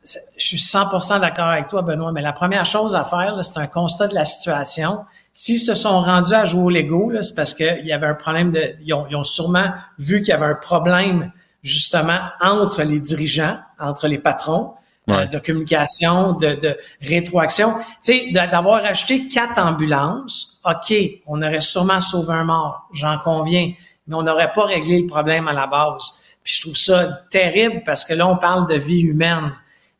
[0.05, 3.67] je suis 100% d'accord avec toi, Benoît, mais la première chose à faire, c'est un
[3.67, 5.05] constat de la situation.
[5.33, 8.51] S'ils se sont rendus à jouer au Lego, c'est parce qu'il y avait un problème
[8.51, 8.75] de.
[8.81, 9.67] Ils ont, ils ont sûrement
[9.99, 11.31] vu qu'il y avait un problème
[11.61, 14.73] justement entre les dirigeants, entre les patrons.
[15.09, 17.71] euh, de communication, de, de rétroaction.
[18.03, 20.93] Tu sais, d'avoir acheté quatre ambulances, OK,
[21.25, 23.71] on aurait sûrement sauvé un mort, j'en conviens,
[24.07, 26.23] mais on n'aurait pas réglé le problème à la base.
[26.47, 29.51] Puis je trouve ça terrible parce que là, on parle de vie humaine.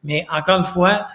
[0.05, 1.07] Mais encore une fois,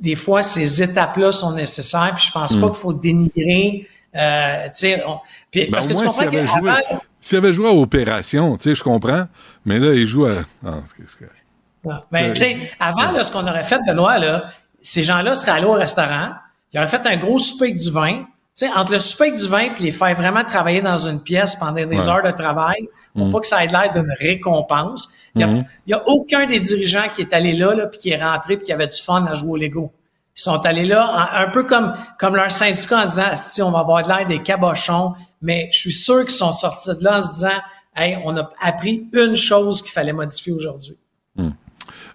[0.00, 2.12] des fois, ces étapes-là sont nécessaires.
[2.16, 3.86] Puis je pense pas qu'il faut dénigrer.
[4.16, 5.20] Euh, tu sais, on-
[5.52, 7.72] puis Ben, parce que tu moins, s'il comprends avait, joué, qu'avant- s'il avait joué à
[7.74, 9.26] Opération, tu sais, je comprends,
[9.64, 10.32] mais là, il joue à...
[10.66, 12.02] Ah, c'est- c'est correct.
[12.10, 14.50] Ben, tu sais, avant, là, ce qu'on aurait fait, Benoît, là,
[14.82, 16.30] ces gens-là seraient allés au restaurant,
[16.72, 18.24] ils auraient fait un gros souper avec du vin.
[18.58, 21.22] Tu sais, entre le souper avec du vin puis les faire vraiment travailler dans une
[21.22, 22.08] pièce pendant des Ouais.
[22.08, 23.32] heures de travail, pour Mm.
[23.32, 25.08] pas que ça ait l'air d'une récompense.
[25.34, 25.64] Il y, a, Mhm.
[25.86, 28.56] il y a aucun des dirigeants qui est allé là, là puis qui est rentré
[28.56, 29.92] puis qui avait du fun à jouer au Lego.
[30.36, 33.80] Ils sont allés là un peu comme comme leur syndicat en disant si on va
[33.80, 37.22] avoir de l'air des cabochons, mais je suis sûr qu'ils sont sortis de là en
[37.22, 37.58] se disant
[37.96, 40.96] hey, on a appris une chose qu'il fallait modifier aujourd'hui.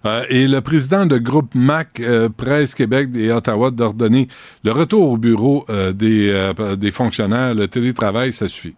[0.04, 4.26] Euh, et le président de groupe MAC euh, Presse Québec et Ottawa d'ordonner
[4.64, 8.74] le retour au bureau euh, des, euh, des fonctionnaires, le télétravail, ça suffit.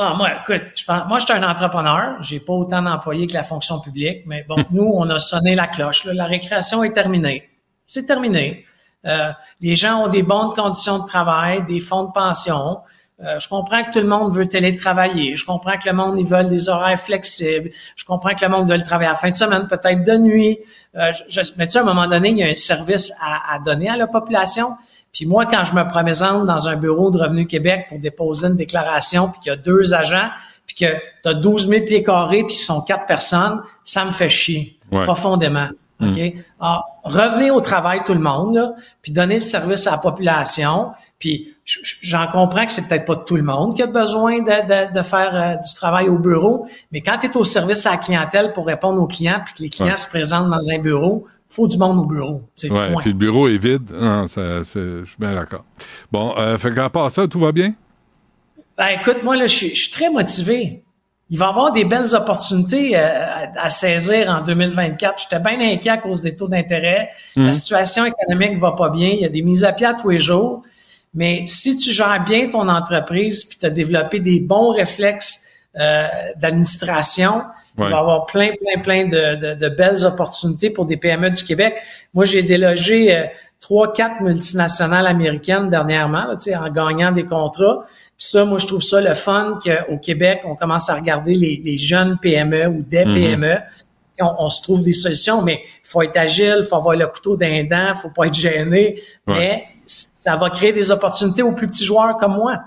[0.00, 2.16] Bon, moi, écoute, je pense, moi, je suis un entrepreneur.
[2.22, 5.66] J'ai pas autant d'employés que la fonction publique, mais bon, nous, on a sonné la
[5.66, 6.06] cloche.
[6.06, 6.14] là.
[6.14, 7.50] La récréation est terminée.
[7.86, 8.64] C'est terminé.
[9.04, 12.78] Euh, les gens ont des bonnes conditions de travail, des fonds de pension.
[13.22, 15.36] Euh, je comprends que tout le monde veut télétravailler.
[15.36, 17.68] Je comprends que le monde, ils veulent des horaires flexibles.
[17.94, 20.60] Je comprends que le monde veut travailler à la fin de semaine, peut-être de nuit.
[20.96, 23.12] Euh, je, je- mais tu sais, à un moment donné, il y a un service
[23.22, 24.68] à, à donner à la population.
[25.12, 28.56] Puis moi, quand je me présente dans un bureau de Revenu Québec pour déposer une
[28.56, 30.28] déclaration, puis qu'il y a deux agents,
[30.66, 34.12] puis que tu as 12 000 pieds carrés, puis ils sont quatre personnes, ça me
[34.12, 35.68] fait chier profondément.
[36.00, 36.18] OK?
[36.60, 38.72] Alors, revenez au travail tout le monde, là,
[39.02, 40.92] puis donnez le service à la population.
[41.18, 41.54] Puis
[42.02, 45.34] j'en comprends que c'est peut-être pas tout le monde qui a besoin de, de, faire
[45.34, 48.66] euh, du travail au bureau, mais quand tu es au service à la clientèle pour
[48.66, 51.98] répondre aux clients, puis que les clients se présentent dans un bureau, faut du monde
[51.98, 52.42] au bureau.
[52.62, 53.90] Ouais, puis le bureau est vide.
[53.92, 55.64] Je suis bien d'accord.
[56.10, 57.74] Bon, euh, fait qu'à part ça, tout va bien?
[58.78, 60.82] Ben, écoute, moi, là, je suis très motivé.
[61.28, 65.22] Il va y avoir des belles opportunités euh, à, saisir en 2024.
[65.22, 67.10] J'étais bien inquiet à cause des taux d'intérêt.
[67.36, 67.54] La mhm.
[67.54, 69.10] situation économique va pas bien.
[69.10, 70.62] Il y a des mises à pied à tous les jours.
[71.14, 75.48] Mais si tu gères bien ton entreprise puis tu as développé des bons réflexes
[75.78, 76.06] euh,
[76.36, 77.42] d'administration,
[77.78, 81.44] il va y avoir plein, plein, plein de, de, belles opportunités pour des PME du
[81.44, 81.76] Québec.
[82.14, 83.24] Moi, j'ai délogé euh,
[83.60, 87.86] trois, quatre multinationales américaines dernièrement, là, en gagnant des contrats.
[88.18, 91.60] Puis ça, moi, je trouve ça le fun qu'au Québec, on commence à regarder les,
[91.64, 93.14] les jeunes PME ou des mm-hmm.
[93.14, 93.56] PME.
[94.20, 97.06] On, on, se trouve des solutions, mais il faut être agile, il faut avoir le
[97.06, 99.02] couteau d'un dent, faut pas être gêné.
[99.26, 102.58] Mais ça va créer des opportunités aux plus petits joueurs comme moi.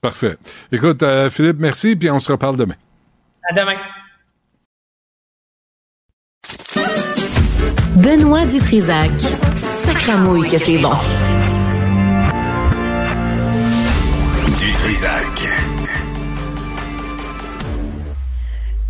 [0.00, 0.36] Parfait.
[0.72, 2.74] Écoute, euh, Philippe, merci, puis on se reparle demain.
[3.48, 3.76] À demain.
[8.02, 9.12] Benoît Dutrisac.
[9.54, 10.90] Sacramouille que c'est bon.
[14.48, 15.48] Dutrisac.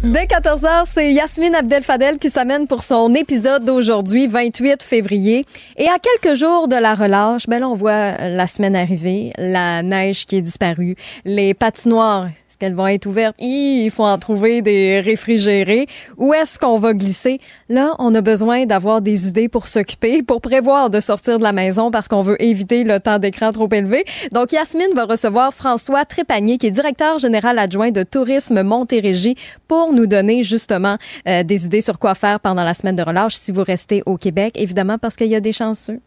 [0.03, 5.45] Dès 14h, c'est Yasmine Abdel-Fadel qui s'amène pour son épisode d'aujourd'hui, 28 février.
[5.77, 9.83] Et à quelques jours de la relâche, ben là, on voit la semaine arriver, la
[9.83, 12.29] neige qui est disparue, les patinoires
[12.63, 13.35] qu'elles vont être ouvertes.
[13.41, 15.89] Il faut en trouver des réfrigérés.
[16.17, 17.41] Où est-ce qu'on va glisser?
[17.69, 21.51] Là, on a besoin d'avoir des idées pour s'occuper, pour prévoir de sortir de la
[21.51, 24.05] maison parce qu'on veut éviter le temps d'écran trop élevé.
[24.31, 29.35] Donc, Yasmine va recevoir François Trépanier, qui est directeur général adjoint de Tourisme Montérégie,
[29.67, 33.35] pour nous donner justement euh, des idées sur quoi faire pendant la semaine de relâche
[33.35, 35.99] si vous restez au Québec, évidemment parce qu'il y a des chanceux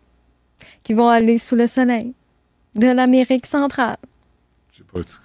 [0.84, 2.14] qui vont aller sous le soleil
[2.76, 3.98] de l'Amérique centrale.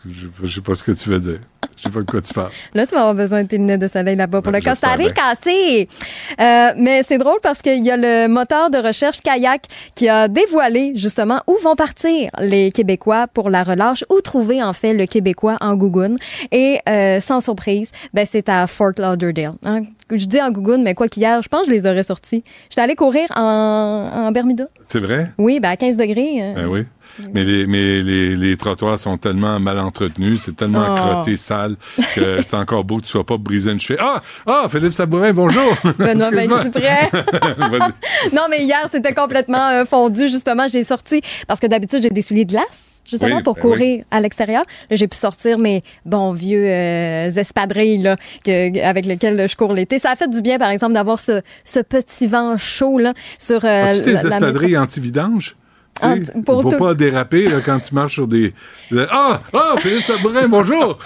[0.08, 1.40] Je sais pas ce que tu veux dire.
[1.76, 2.50] Je sais pas de quoi tu parles.
[2.74, 5.32] Là, tu vas avoir besoin de tes lunettes de soleil là-bas pour le Costa Rica.
[5.46, 9.62] Euh, mais c'est drôle parce qu'il y a le moteur de recherche Kayak
[9.94, 14.72] qui a dévoilé justement où vont partir les Québécois pour la relâche, où trouver en
[14.72, 16.18] fait le Québécois en Gougoune.
[16.52, 19.52] Et euh, sans surprise, ben, c'est à Fort Lauderdale.
[19.64, 19.82] Hein.
[20.16, 22.44] Je dis en Gougoune, mais quoi qu'hier, je pense que je les aurais sortis.
[22.68, 24.64] J'étais allée courir en, en Bermuda.
[24.82, 25.30] C'est vrai?
[25.38, 26.42] Oui, ben à 15 degrés.
[26.42, 26.54] Euh.
[26.54, 26.86] Ben oui.
[27.34, 30.94] Mais, les, mais les, les, trottoirs sont tellement mal entretenus, c'est tellement oh.
[30.94, 31.76] crotté, sale,
[32.14, 34.00] que c'est encore beau que tu sois pas brisé une cheville.
[34.00, 34.22] Ah!
[34.46, 34.66] Ah!
[34.70, 35.74] Philippe Sabourin, bonjour!
[35.98, 37.10] Benoît ben, prêt?
[38.32, 40.66] non, mais hier, c'était complètement euh, fondu, justement.
[40.68, 44.20] J'ai sorti, parce que d'habitude, j'ai des souliers de glace justement pour ben courir à
[44.20, 44.64] l'extérieur.
[44.90, 49.72] Là, j'ai pu sortir mes bons vieux euh, espadrilles là, que, avec lesquels je cours
[49.72, 49.98] l'été.
[49.98, 53.64] Ça a fait du bien, par exemple, d'avoir ce, ce petit vent chaud là, sur
[53.64, 55.56] euh, As-tu tes espadrilles anti-vidange?
[56.44, 58.52] Pour faut pas déraper quand tu marches sur des.
[59.10, 59.40] Ah!
[59.52, 59.74] Ah!
[59.78, 60.98] Philippe Sabourin, bonjour!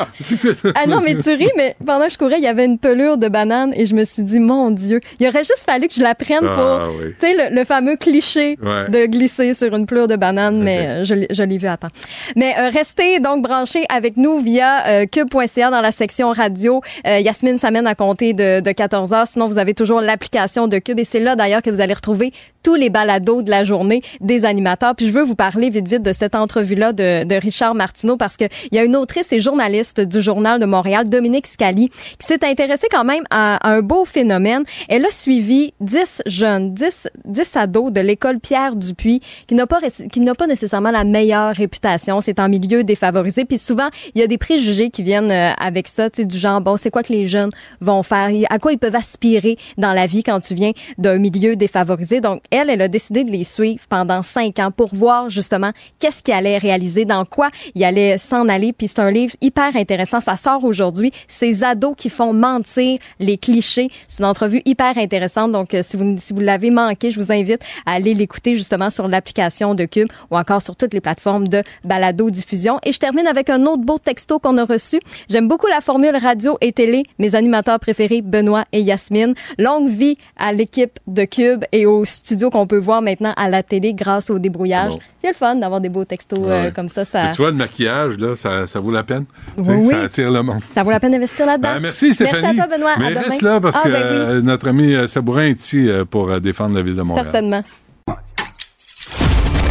[0.74, 3.18] ah non, mais tu ris, mais pendant que je courais, il y avait une pelure
[3.18, 6.02] de banane et je me suis dit, mon Dieu, il aurait juste fallu que je
[6.02, 6.48] la prenne pour.
[6.48, 6.88] Ah,
[7.20, 11.42] tu sais, le, fameux cliché de glisser sur une pelure de banane, mais euh, je,
[11.42, 11.88] l'ai vu à temps.
[12.36, 16.80] Mais euh, restez donc branchés avec nous via euh, cube.ca dans la section radio.
[17.04, 19.26] Yasmine s'amène à compter de, de 14 heures.
[19.26, 22.32] Sinon, vous avez toujours l'application de Cube et c'est là d'ailleurs que vous allez retrouver
[22.62, 26.02] tous les balados de la journée des animateurs puis je veux vous parler vite vite
[26.02, 30.20] de cette entrevue-là de, Richard Martineau parce qu'il y a une autrice et journaliste du
[30.20, 34.64] Journal de Montréal, Dominique Scali, qui s'est intéressée quand même à, un beau phénomène.
[34.88, 39.80] Elle a suivi 10 jeunes, 10, 10 ados de l'école Pierre Dupuis qui n'a pas,
[40.12, 42.20] qui n'a pas nécessairement la meilleure réputation.
[42.20, 43.44] C'est en milieu défavorisé.
[43.44, 46.36] Puis souvent, il y a des préjugés qui viennent euh, avec ça, tu sais, du
[46.36, 47.50] genre, bon, c'est quoi que les jeunes
[47.80, 48.30] vont faire?
[48.50, 52.20] À quoi ils peuvent aspirer dans la vie quand tu viens d'un milieu défavorisé?
[52.20, 56.22] Donc, elle, elle a décidé de les suivre pendant cinq ans pour voir justement qu'est-ce
[56.22, 58.72] qu'il allait réaliser, dans quoi il allait s'en aller.
[58.72, 60.20] Puis c'est un livre hyper intéressant.
[60.20, 61.12] Ça sort aujourd'hui.
[61.28, 63.88] Ces ados qui font mentir les clichés.
[64.08, 65.52] C'est une entrevue hyper intéressante.
[65.52, 68.90] Donc, euh, si vous, si vous l'avez manqué, je vous invite à aller l'écouter justement
[68.90, 72.78] sur l'application de Cube ou encore sur toutes les plateformes de balado-diffusion.
[72.84, 75.00] Et je termine avec un autre beau texto qu'on a reçu.
[75.28, 77.04] J'aime beaucoup la formule radio et télé.
[77.18, 79.34] Mes animateurs préférés, Benoît et Yasmine.
[79.58, 83.62] Longue vie à l'équipe de Cube et au studio qu'on peut voir maintenant à la
[83.62, 87.04] télé grâce au débrouillard c'est le fun d'avoir des beaux textos euh, comme ça.
[87.04, 87.30] ça...
[87.34, 89.24] tu vois, le maquillage, là, ça, ça vaut la peine.
[89.62, 90.60] Ça attire le monde.
[90.72, 91.74] Ça vaut la peine d'investir là-dedans.
[91.74, 92.42] Ben, merci, Stéphanie.
[92.42, 92.96] Merci à toi, Benoît.
[92.98, 96.40] Mais reste là parce ah, que ben notre ami euh, Sabourin est ici euh, pour
[96.40, 97.26] défendre la ville de Montréal.
[97.32, 97.62] Certainement.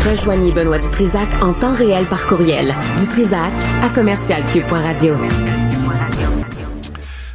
[0.10, 2.74] Rejoignez Benoît Dutrisac en temps réel par courriel.
[2.98, 5.14] Dutrisac à commercialcube.radio.
[5.14, 5.16] Radio.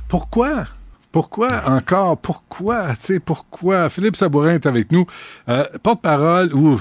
[0.09, 0.67] pourquoi?
[1.11, 2.19] Pourquoi encore?
[2.19, 2.89] Pourquoi?
[3.01, 3.89] Tu sais, pourquoi?
[3.89, 5.07] Philippe Sabourin est avec nous.
[5.49, 6.79] Euh, porte-parole, ou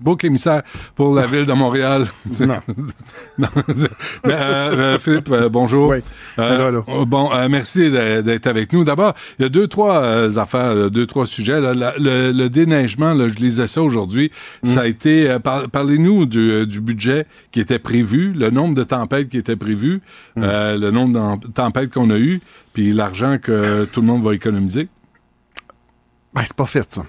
[0.00, 0.62] beau émissaire
[0.94, 2.06] pour la ville de Montréal.
[2.40, 2.60] Non.
[3.38, 3.48] non.
[4.24, 5.90] Mais, euh, euh, Philippe, euh, bonjour.
[5.90, 5.98] Oui.
[7.06, 8.84] Bon, merci d'être avec nous.
[8.84, 11.60] D'abord, il y a deux, trois affaires, deux, trois sujets.
[11.60, 11.74] là.
[11.74, 14.30] La- le, le déneigement, là, je lisais ça aujourd'hui.
[14.64, 15.36] Ça a été.
[15.42, 20.00] par- Parlez-nous du, du budget qui était prévu, le nombre de tempêtes qui était prévu,
[20.38, 22.40] euh, le nombre de tempêtes qu'on a eu,
[22.72, 24.88] puis l'argent que tout le monde va économiser.
[26.34, 27.02] Ben, c'est pas fait, ça.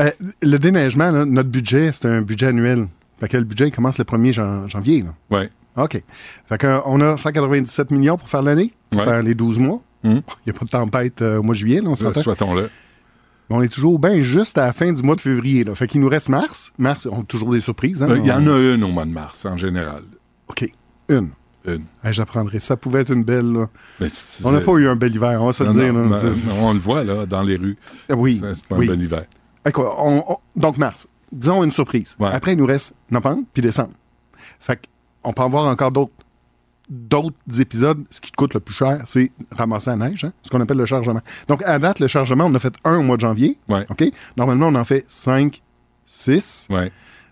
[0.00, 0.10] Euh,
[0.42, 2.86] le déneigement, là, notre budget, c'est un budget annuel.
[3.18, 5.02] Fait que le budget il commence le 1er jan- janvier.
[5.02, 5.14] Là.
[5.38, 5.50] Ouais.
[5.76, 6.02] OK.
[6.48, 9.06] Fait que, euh, on a 197 millions pour faire l'année, pour Ouais.
[9.06, 9.80] faire les 12 mois.
[10.04, 10.22] Il Hum.
[10.46, 12.22] n'y a pas de tempête euh, au mois de juillet, là, on s'entend.
[12.22, 12.68] Souhaitons-le.
[13.48, 15.64] On est toujours bien juste à la fin du mois de février.
[15.64, 15.74] Là.
[15.74, 16.72] Fait qu'il nous reste mars.
[16.78, 18.02] Mars, on a toujours des surprises.
[18.02, 18.08] hein.
[18.10, 20.02] Euh, Il y en a une au mois de mars, en général.
[20.48, 20.68] OK.
[21.08, 21.30] Une.
[21.66, 21.84] Une.
[22.04, 22.58] Hey, J'apprendrai.
[22.60, 23.52] Ça pouvait être une belle.
[23.52, 23.66] là.
[24.00, 24.08] Mais
[24.44, 25.92] On n'a pas eu un bel hiver, on va se le dire.
[25.92, 26.20] non, là.
[26.22, 27.76] ben, on le voit, là, dans les rues.
[28.10, 28.40] Ah Oui.
[28.54, 28.88] C'est pas oui.
[28.88, 29.24] un bon hiver.
[29.66, 32.16] Écoute, on- on- donc mars, disons une surprise.
[32.34, 33.92] Après, il nous reste novembre puis décembre.
[34.60, 34.80] Fait
[35.22, 36.12] qu'on peut avoir encore d'autres
[36.88, 38.04] d'autres épisodes.
[38.10, 40.76] Ce qui te coûte le plus cher, c'est ramasser la neige, hein, ce qu'on appelle
[40.76, 41.20] le chargement.
[41.48, 43.58] Donc, à date, le chargement, on en a fait un au mois de janvier.
[43.90, 44.04] OK?
[44.36, 45.62] Normalement, on en fait cinq,
[46.04, 46.68] six.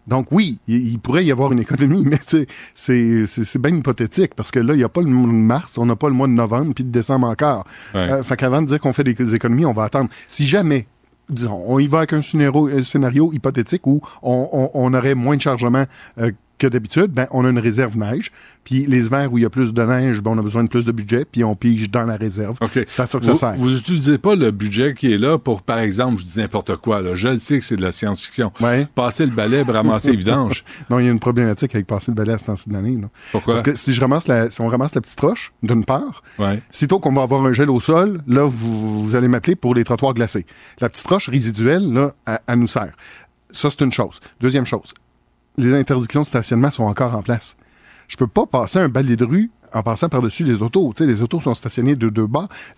[0.08, 4.58] Donc, oui, il, il pourrait y avoir une économie, mais c'est- bien hypothétique parce que
[4.58, 6.32] là, il n'y a pas le mois de mars, on n'a pas le mois de
[6.32, 7.64] novembre puis de décembre encore.
[7.94, 8.00] Ouais.
[8.10, 10.10] Euh, fait qu'avant de dire qu'on fait des économies, on va attendre.
[10.26, 10.88] Si jamais,
[11.28, 15.84] disons, on y va avec un scénario, scénario hypothétique où on aurait moins de chargement
[16.18, 18.30] euh, que d'habitude, ben, on a une réserve neige.
[18.64, 20.68] Puis les hivers où il y a plus de neige, ben, on a besoin de
[20.68, 22.56] plus de budget, puis on pige dans la réserve.
[22.72, 23.54] C'est à ça que ça vous, sert.
[23.56, 27.00] Vous n'utilisez pas le budget qui est là pour, par exemple, je dis n'importe quoi,
[27.02, 27.14] là.
[27.14, 28.52] je le sais que c'est de la science-fiction.
[28.94, 30.64] Passer le balai, ramasser les vidanges.
[30.90, 32.98] Non, il y a une problématique avec passer le balai à ce temps-ci de l'année.
[33.32, 33.54] Pourquoi?
[33.54, 36.60] Parce que si, je ramasse la, si on ramasse la petite roche, d'une part, Ouais.
[36.70, 39.84] sitôt qu'on va avoir un gel au sol, là, vous, vous allez m'appeler pour les
[39.84, 40.46] trottoirs glacés.
[40.80, 42.92] La petite roche résiduelle, là, elle, elle nous sert.
[43.50, 44.20] Ça, c'est une chose.
[44.40, 44.92] Deuxième chose,
[45.56, 47.56] les interdictions de stationnement sont encore en place.
[48.08, 50.92] Je peux pas passer un balai de rue en passant par-dessus les autos.
[50.96, 52.26] Tu sais, les autos sont stationnées de deux.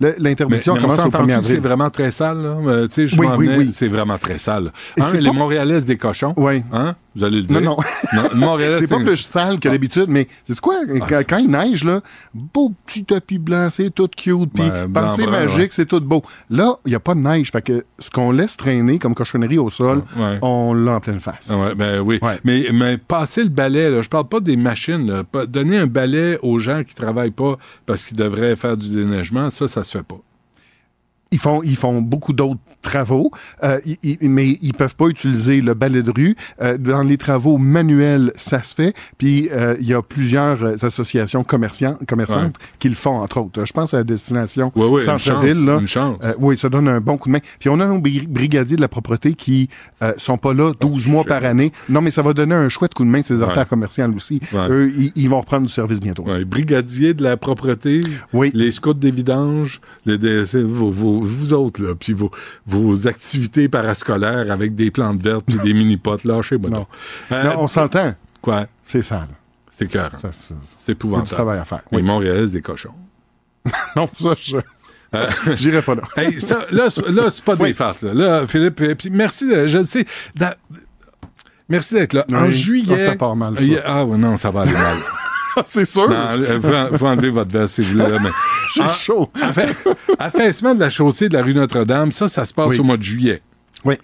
[0.00, 1.54] Le- L'interdiction commence au s'entend-tu 1er que avril.
[1.56, 2.56] C'est vraiment très sale, là.
[2.66, 3.68] Euh, tu sais, je Oui, oui, oui.
[3.72, 4.72] c'est vraiment très sale.
[4.96, 6.34] Et Un, c'est les pas- Montréalais, des cochons?
[6.36, 6.62] Oui.
[6.72, 6.96] Hein?
[7.14, 7.60] Vous allez le dire.
[7.62, 7.76] Non,
[8.34, 8.56] non.
[8.58, 10.74] C'est pas plus sale que d'habitude, mais c'est quoi?
[11.08, 12.00] Quand, quand il neige, là,
[12.34, 15.68] beau petit tapis blanc, c'est tout cute, puis blanc, pensée magique, ouais.
[15.70, 16.22] c'est tout beau.
[16.50, 19.58] Là, il n'y a pas de neige, fait que ce qu'on laisse traîner comme cochonnerie
[19.58, 20.38] au sol, Ouais.
[20.42, 21.56] on l'a en pleine face.
[21.58, 22.20] Ah ouais, ben oui.
[22.44, 25.06] Mais, mais passer le balai, là, je parle pas des machines.
[25.10, 25.46] là.
[25.46, 29.68] Donner un balai aux gens qui travaillent pas parce qu'ils devraient faire du déneigement, ça,
[29.68, 30.20] ça se fait pas.
[31.32, 33.32] Ils font, ils font beaucoup d'autres travaux,
[33.64, 36.36] euh, ils- ils- mais ils peuvent pas utiliser le balai de rue.
[36.62, 38.94] Euh, dans les travaux manuels, ça se fait.
[39.18, 43.64] Puis euh, il y a plusieurs euh, associations commerçantes, commerçantes qui le font, entre autres.
[43.64, 45.64] Je pense à la destination Ouais, ouais, une centre-ville.
[45.64, 45.78] là.
[45.80, 46.16] une chance.
[46.22, 47.40] Euh, oui, ça donne un bon coup de main.
[47.58, 49.68] Puis on a nos bri- brigadiers de la propreté qui
[50.02, 51.72] euh, sont pas là 12 mois par année.
[51.88, 53.42] Non, mais ça va donner un chouette coup de main ces Ouais.
[53.48, 54.40] artères commerciales aussi.
[54.52, 54.68] Ouais.
[54.70, 56.22] Eux, ils, ils vont reprendre du service bientôt.
[56.22, 58.00] Ouais, brigadier de la propreté,
[58.32, 60.90] les scouts des vidanges, les, c'est vos,
[61.20, 62.30] vos- vous autres, là, puis vos,
[62.66, 66.88] vos activités parascolaires avec des plantes vertes puis des mini-potes, lâchez-moi donc.
[67.32, 68.14] Euh, Non, on s'entend.
[68.42, 68.66] Quoi?
[68.84, 69.28] C'est sale.
[69.70, 70.10] C'est cœur.
[70.14, 70.54] C'est Il
[70.88, 71.28] y a épouvantable.
[71.28, 71.82] du travail à faire.
[71.92, 72.94] Les Montréalais, c'est des cochons.
[73.96, 74.56] non, ça, je...
[75.56, 76.02] J'irai pas là.
[76.16, 78.02] Hey, ça, là, c'est- là, c'est pas des farces.
[78.02, 80.04] Là, Là, Philippe, et puis merci, je le sais.
[80.34, 80.56] da-
[81.68, 82.24] merci d'être là.
[82.32, 82.52] En Oui.
[82.52, 83.04] juillet.
[83.04, 83.64] Ça part mal, ça.
[83.84, 84.98] a- Ah, ouais, non, ça va aller mal.
[85.64, 86.08] c'est sûr.
[86.08, 88.16] Non, euh, vous, vous enlevez votre veste, si vous voulez.
[88.22, 88.30] mais-
[88.74, 89.30] J'ai En- chaud.
[89.36, 92.80] affa- Affaissement de la chaussée de la rue Notre-Dame, ça, ça se passe Oui.
[92.80, 93.42] au mois de juillet.
[93.84, 93.94] Oui.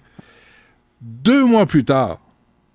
[1.01, 2.19] Deux mois plus tard,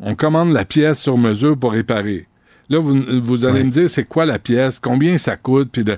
[0.01, 2.27] on commande la pièce sur mesure pour réparer.
[2.69, 5.97] Là, vous, vous allez me dire, c'est quoi la pièce, combien ça coûte, puis de...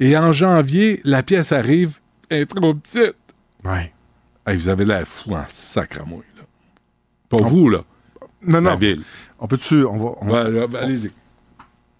[0.00, 1.98] Et en janvier, la pièce arrive,
[2.30, 3.14] elle est trop petite.
[4.46, 6.42] Hey, vous avez l'air fou en sacramouille, là.
[7.28, 7.80] Pas vous, là.
[8.42, 8.70] Non, non.
[8.70, 9.02] La ville.
[9.38, 9.84] On peut-tu.
[9.84, 11.10] On va, on- allez-y.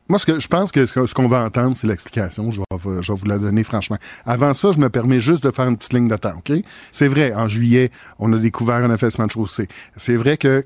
[0.09, 2.51] Moi, ce que je pense que ce qu'on va entendre, c'est l'explication.
[2.51, 3.97] Je vais, je vais vous la donner franchement.
[4.25, 6.53] Avant ça, je me permets juste de faire une petite ligne de temps, OK?
[6.93, 9.69] C'est vrai, en juillet, on a découvert un affaissement de chaussée.
[9.97, 10.65] C'est vrai que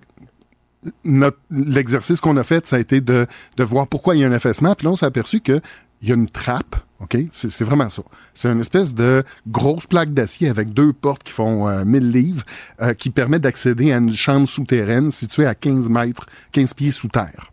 [1.50, 3.26] l'exercice qu'on a fait, ça a été de,
[3.56, 4.74] de voir pourquoi il y a un affaissement.
[4.74, 5.60] Puis là, on s'est aperçu qu'il
[6.02, 7.16] y a une trappe, OK?
[7.32, 8.02] C'est c'est vraiment ça.
[8.34, 12.44] C'est une espèce de grosse plaque d'acier avec deux portes qui font euh, 1000 livres
[12.82, 17.08] euh, qui permet d'accéder à une chambre souterraine située à 15 mètres, 15 pieds sous
[17.08, 17.49] terre.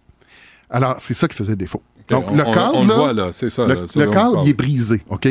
[0.69, 1.81] Alors, c'est ça qui faisait défaut.
[2.09, 4.49] Donc, on- le cadre, on le là, voit, là, c'est ça, Le, là, cadre, il
[4.49, 5.27] est brisé, OK?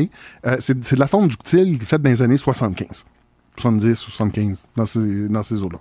[0.46, 3.04] Euh, c'est de la fonte ductile faite dans les années 75.
[3.56, 5.78] 70, 75, dans ces, dans ces eaux-là.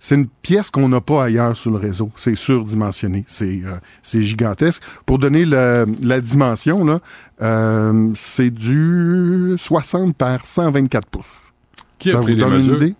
[0.00, 2.10] C'est une pièce qu'on n'a pas ailleurs sur le réseau.
[2.16, 3.24] C'est surdimensionné.
[3.28, 3.78] C'est euh,
[4.20, 4.82] gigantesque.
[5.06, 7.00] Pour donner la, la dimension, là,
[7.40, 11.52] euh, c'est du 60 par 124 pouces.
[11.98, 12.74] Qui a ça pris vous les donne mesures?
[12.74, 12.96] une idée?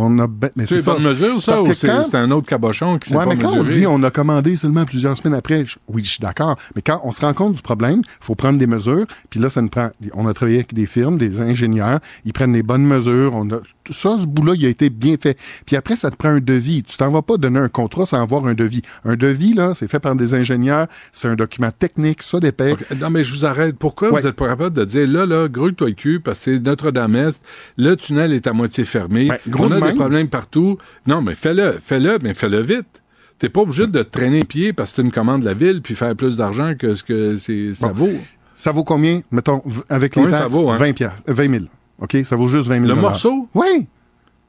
[0.00, 2.46] On a ben- mais C'est bonne mesure, ça, Parce ou que quand- c'est un autre
[2.46, 5.34] cabochon qui s'est Ouais, pas mais quand on dit on a commandé seulement plusieurs semaines
[5.36, 6.56] après, je- oui, je suis d'accord.
[6.76, 9.06] Mais quand on se rend compte du problème, il faut prendre des mesures.
[9.30, 9.90] Puis là, ça nous prend.
[10.14, 11.98] On a travaillé avec des firmes, des ingénieurs.
[12.24, 13.32] Ils prennent les bonnes mesures.
[13.34, 15.36] On a tout ça, ce bout-là, il a été bien fait.
[15.66, 16.82] Puis après, ça te prend un devis.
[16.82, 18.82] Tu t'en vas pas donner un contrat sans avoir un devis.
[19.04, 20.86] Un devis, là, c'est fait par des ingénieurs.
[21.12, 22.38] C'est un document technique, ça.
[22.38, 23.76] Ok, Non, mais je vous arrête.
[23.76, 24.20] Pourquoi Ouais.
[24.20, 27.42] vous êtes pas capable de dire, là, là, grouille-toi le cul, parce que c'est Notre-Dame-Est,
[27.76, 30.78] le tunnel est à moitié fermé, gros on de a des problèmes partout.
[31.06, 33.02] Non, mais fais-le, fais-le, mais fais-le vite.
[33.38, 35.54] T'es pas obligé de te traîner les pieds parce que c'est une commande de la
[35.54, 38.06] ville puis faire plus d'argent que ce que c'est, ça Bon.
[38.06, 38.18] vaut.
[38.54, 40.52] Ça vaut combien, mettons, avec les ça taxes?
[40.52, 40.76] vaut, hein?
[40.76, 41.64] 20 piastres, euh, 20 000.
[41.98, 42.16] OK?
[42.24, 43.48] Ça vaut juste 20 000 Le morceau?
[43.54, 43.86] Oui.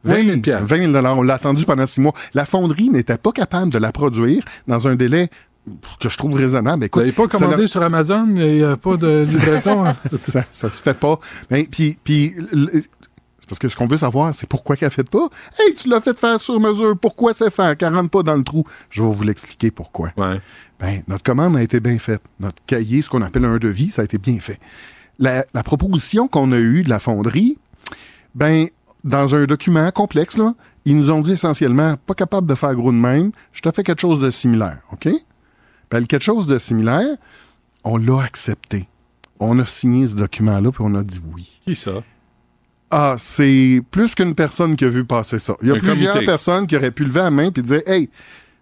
[0.04, 2.14] 20 000 Oui, 20 000 On l'a attendu pendant six mois.
[2.34, 5.30] La fonderie n'était pas capable de la produire dans un délai
[6.00, 6.86] que je trouve raisonnable.
[6.86, 8.26] Écoute, Vous n'avez pas commandé sur Amazon?
[8.36, 9.86] Il n'y a pas de livraison?
[9.86, 9.94] hein?
[10.20, 11.20] ça, ça se fait pas.
[11.52, 12.82] Mais puis, puis le-
[13.48, 15.28] parce que ce qu'on veut savoir, c'est pourquoi qu'elle fait pas.
[15.60, 16.96] Hey, tu l'as fait faire sur mesure.
[16.98, 17.76] Pourquoi c'est faire?
[17.76, 18.64] Qu'elle rentre pas dans le trou.
[18.92, 20.12] Je vais vous l'expliquer pourquoi.
[20.18, 20.40] Ouais.
[20.80, 22.22] Ben, notre commande a été bien faite.
[22.40, 24.60] Notre cahier, ce qu'on appelle un devis, ça a été bien fait.
[25.20, 27.58] La, la proposition qu'on a eue de la fonderie,
[28.36, 28.68] ben,
[29.04, 30.54] dans un document complexe, là,
[30.86, 33.84] ils nous ont dit essentiellement, pas capable de faire gros de même, je te fais
[33.84, 35.10] quelque chose de similaire, OK?
[35.92, 37.18] Ben, quelque chose de similaire,
[37.84, 38.88] on l'a accepté.
[39.40, 41.60] On a signé ce document-là, puis on a dit oui.
[41.64, 42.04] Qui ça?
[42.92, 45.56] Ah, c'est plus qu'une personne qui a vu passer ça.
[45.62, 46.26] Il y a Un plusieurs comité.
[46.32, 48.10] personnes qui auraient pu lever la main et dire Hey,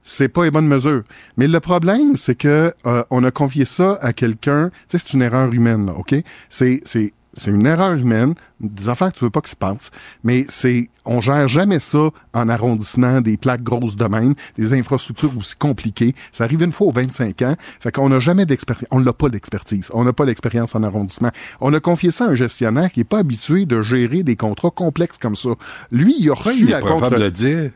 [0.08, 1.04] c'est pas les bonnes mesures.
[1.36, 4.70] Mais le problème, c'est que euh, on a confié ça à quelqu'un.
[4.70, 6.16] Tu sais, c'est une erreur humaine, là, OK?
[6.48, 9.92] C'est, c'est, c'est une erreur humaine, des affaires que tu veux pas qu'il se passe.
[10.24, 15.38] Mais c'est, on gère jamais ça en arrondissement, des plaques grosses de même, des infrastructures
[15.38, 16.16] aussi compliquées.
[16.32, 17.56] Ça arrive une fois aux 25 ans.
[17.82, 18.88] Fait qu'on n'a jamais d'expertise.
[18.92, 19.90] On n'a pas d'expertise.
[19.94, 21.32] On n'a pas l'expérience en arrondissement.
[21.60, 24.72] On a confié ça à un gestionnaire qui est pas habitué de gérer des contrats
[24.72, 25.50] complexes comme ça.
[25.92, 27.20] Lui, il a reçu il la est pas capable contre...
[27.20, 27.72] de le dire?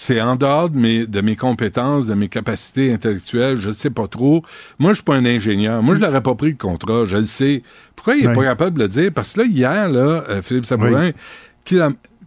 [0.00, 3.90] C'est en dehors de mes, de mes compétences, de mes capacités intellectuelles, je ne sais
[3.90, 4.44] pas trop.
[4.78, 5.82] Moi, je suis pas un ingénieur.
[5.82, 7.64] Moi, je l'aurais pas pris le contrat, je le sais.
[7.96, 9.10] Pourquoi il est pas capable de le dire?
[9.12, 11.10] Parce que là, hier, là, euh, Philippe Sabourin,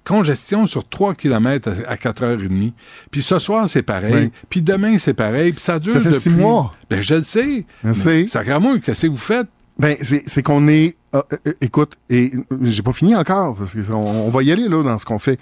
[0.04, 2.74] congestion sur 3 km à, à 4h30.
[3.10, 4.32] Puis ce soir, c'est pareil.
[4.50, 5.54] Puis demain, c'est pareil.
[5.54, 6.20] Puis ça dure Ça fait depuis...
[6.22, 6.74] six mois.
[6.90, 7.66] Ben, je le sais.
[7.86, 8.28] Je sais.
[8.28, 9.48] Sacrément, qu'est-ce que vous faites?
[9.80, 10.94] Ben, c'est c'est qu'on est.
[11.16, 12.32] euh, euh, écoute, et
[12.64, 15.40] j'ai pas fini encore, parce qu'on on va y aller là dans ce qu'on fait.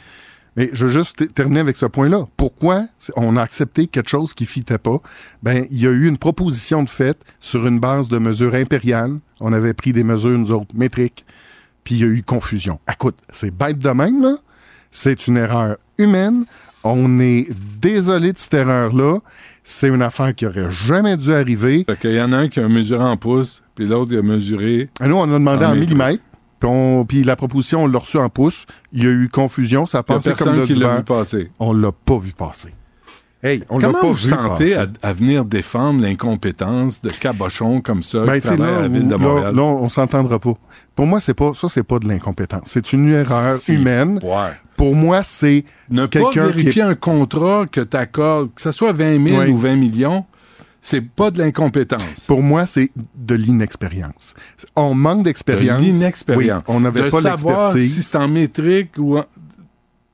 [0.59, 2.27] Mais je veux juste terminer avec ce point-là.
[2.35, 2.83] Pourquoi
[3.15, 4.97] on a accepté quelque chose qui fitait pas?
[5.41, 9.19] Ben, il y a eu une proposition de fait sur une base de mesures impériales.
[9.39, 11.25] On avait pris des mesures, nous autres, métriques.
[11.85, 12.77] Puis il y a eu confusion.
[12.91, 14.35] Écoute, c'est bête de même, là.
[14.91, 16.43] C'est une erreur humaine.
[16.83, 17.47] On est
[17.79, 19.19] désolé de cette erreur-là.
[19.63, 21.85] C'est une affaire qui aurait jamais dû arriver.
[21.89, 24.23] Fait qu'il y en a un qui a mesuré en pouces, puis l'autre, il a
[24.23, 24.89] mesuré...
[24.99, 25.79] Nous, on a demandé En en, mètre.
[25.87, 26.23] millimètres.
[27.07, 28.65] Puis, la proposition, on l'a reçue en pouces.
[28.93, 29.85] Il y a eu confusion.
[29.87, 31.51] Ça a passé comme de qui l'a vu passer.
[31.59, 32.73] On l'a pas vu passer.
[33.41, 37.79] Hey, on l'a Comment pas vous vu sentez à, à venir défendre l'incompétence de cabochons
[37.79, 39.55] comme ça Ben, qui travaillent à là, la ville de là, Montréal?
[39.55, 40.53] là, on s'entendra pas.
[40.93, 42.63] Pour moi, c'est pas ça, c'est pas de l'incompétence.
[42.65, 43.75] C'est une erreur Si.
[43.75, 44.19] humaine.
[44.21, 44.49] Ouais.
[44.75, 48.73] Pour moi, c'est Ne pas qui vérifier est- un contrat que tu accordes, que ce
[48.73, 49.49] soit 20 000 Oui.
[49.51, 50.25] ou 20 millions,
[50.81, 52.25] c'est pas de l'incompétence.
[52.27, 54.35] Pour moi, c'est de l'inexpérience.
[54.75, 55.79] On manque d'expérience.
[55.79, 56.63] De l'inexpérience.
[56.67, 57.93] Oui, on n'avait pas savoir l'expertise.
[57.95, 59.25] si c'est en métrique ou en,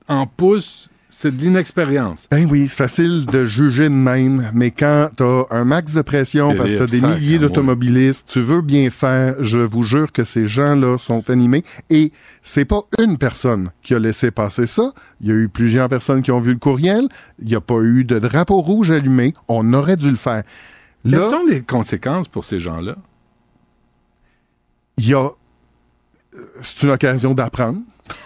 [0.08, 0.88] en pouces,
[1.18, 2.28] c'est de l'inexpérience.
[2.30, 6.54] Ben oui, c'est facile de juger de même, mais quand t'as un max de pression
[6.54, 10.44] parce que t'as des milliers d'automobilistes, tu veux bien faire, je vous jure que ces
[10.44, 11.64] gens-là sont animés.
[11.88, 12.12] Et
[12.42, 14.92] c'est pas une personne qui a laissé passer ça.
[15.22, 17.08] Il y a eu plusieurs personnes qui ont vu le courriel.
[17.40, 19.32] Il n'y a pas eu de drapeau rouge allumé.
[19.48, 20.42] On aurait dû le faire.
[21.02, 22.94] Quelles sont les conséquences pour ces gens-là?
[24.98, 25.30] il y a...
[25.30, 27.78] euh, C'est une occasion d'apprendre,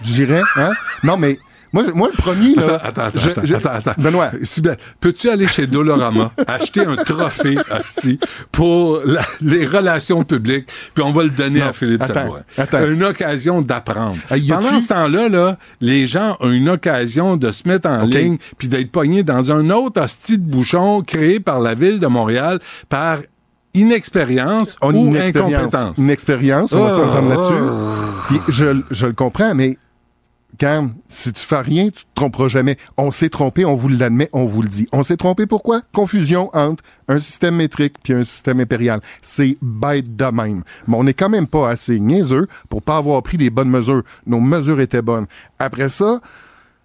[0.03, 0.43] je dirais.
[0.57, 0.73] Hein?
[1.05, 1.39] Non, mais
[1.72, 2.80] moi, moi, le premier, là...
[2.82, 3.94] Attends, attends, je- attends, je- attends, attends.
[3.98, 8.18] Benoît, Sybelle, peux-tu aller chez Dolorama acheter un trophée, asti,
[8.51, 12.40] pour la- les relations publiques, puis on va le donner Non, à Philippe attends, Sabourin.
[12.59, 12.86] attends.
[12.88, 14.16] Une occasion d'apprendre.
[14.30, 18.38] Ah, Pendant ce temps-là, là, les gens ont une occasion de se mettre en ligne,
[18.59, 22.59] puis d'être pognés dans un autre asti de bouchon créé par la ville de Montréal
[22.88, 23.18] par
[23.74, 25.98] inexpérience ou incompétence.
[25.98, 27.30] Une expérience, on va Oh, s'entendre oh.
[27.30, 27.62] là-dessus.
[28.28, 29.78] Puis je, je le comprends, mais
[30.59, 32.77] Cam, si tu fais rien, tu te tromperas jamais.
[32.98, 34.86] On s'est trompé, on vous l'admet, on vous le dit.
[34.93, 35.81] On s'est trompé pourquoi?
[35.94, 39.01] Confusion entre un système métrique puis un système impérial.
[39.22, 40.62] C'est bête de même.
[40.86, 44.02] Mais on n'est quand même pas assez niaiseux pour pas avoir pris les bonnes mesures.
[44.27, 45.27] Nos mesures étaient bonnes.
[45.59, 46.20] Après ça,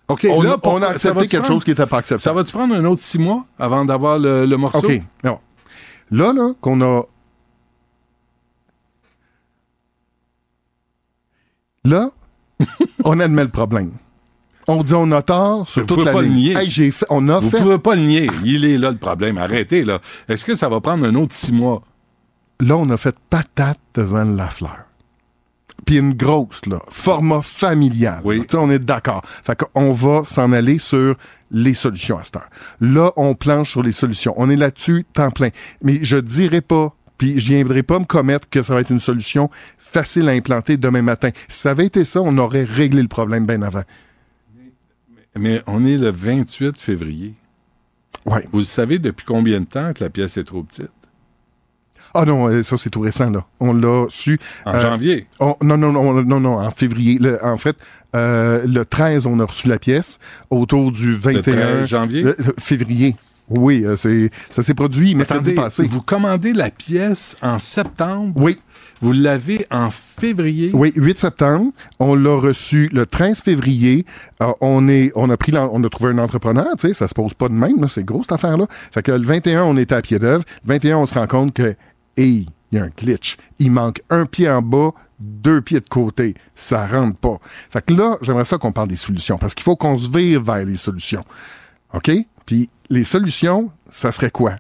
[0.07, 2.21] OK, on, là, on a accepté quelque prendre- chose qui n'était pas acceptable.
[2.21, 4.77] Ça va-tu prendre un autre six mois avant d'avoir le, le morceau?
[4.87, 5.01] OK.
[5.23, 5.39] Non.
[6.11, 7.01] Là, là, qu'on a.
[11.83, 12.09] Là,
[13.05, 13.91] on admet le problème.
[14.67, 16.35] On dit on a tort sur Vous toute pouvez la pas le ligne.
[16.53, 16.57] nier.
[16.57, 17.59] Hey, j'ai fait, on a Vous fait.
[17.61, 18.29] pouvez pas le nier.
[18.43, 19.37] Il est là le problème.
[19.37, 19.99] Arrêtez, là.
[20.27, 21.83] Est-ce que ça va prendre un autre six mois?
[22.59, 24.85] Là, on a fait patate devant la fleur.
[25.85, 28.21] Puis une grosse, là, format familial.
[28.49, 29.21] Sais, on est d'accord.
[29.25, 31.15] Fait qu'on va s'en aller sur
[31.51, 32.49] les solutions à cette heure.
[32.81, 34.33] Là, on planche sur les solutions.
[34.37, 35.49] On est là-dessus, temps plein.
[35.83, 38.99] Mais je dirais pas, puis je viendrai pas me commettre que ça va être une
[38.99, 41.29] solution facile à implanter demain matin.
[41.47, 43.83] Si ça avait été ça, on aurait réglé le problème bien avant.
[45.37, 47.33] Mais on est le 28 février.
[48.25, 48.47] Ouais.
[48.51, 50.89] Vous savez depuis combien de temps que la pièce est trop petite?
[52.13, 53.45] Ah non, euh, ça c'est tout récent là.
[53.59, 55.27] On l'a su En janvier?
[55.41, 57.17] on- non, non, non, non, non, en février.
[57.19, 57.75] Le- en fait,
[58.15, 60.19] euh, le 13, on a reçu la pièce.
[60.49, 62.23] Autour du 21 13 janvier?
[62.23, 63.15] le février.
[63.49, 65.85] Oui, euh, c'est ça s'est produit mercredi Attendez, passé.
[65.87, 68.33] vous commandez la pièce en septembre?
[68.37, 68.57] Oui.
[69.01, 70.71] Vous l'avez en février?
[70.73, 71.71] Oui, 8 septembre.
[71.99, 74.05] On l'a reçu le 13 février.
[74.41, 76.65] Euh, on est, on a pris, on a trouvé un entrepreneur.
[76.79, 77.79] Tu sais, ça se pose pas de même.
[77.81, 78.65] là, C'est gros cette affaire-là.
[78.91, 80.43] Fait que le 21, on était à pied d'œuvre.
[80.65, 81.75] Le 21, on se rend compte que,
[82.17, 83.37] hey, il y a un glitch.
[83.59, 86.33] Il manque un pied en bas, deux pieds de côté.
[86.55, 87.37] Ça rentre pas.
[87.69, 90.41] Fait que là, j'aimerais ça qu'on parle des solutions parce qu'il faut qu'on se vire
[90.41, 91.23] vers les solutions.
[91.93, 92.11] OK?
[92.45, 94.55] Puis les solutions, ça serait quoi?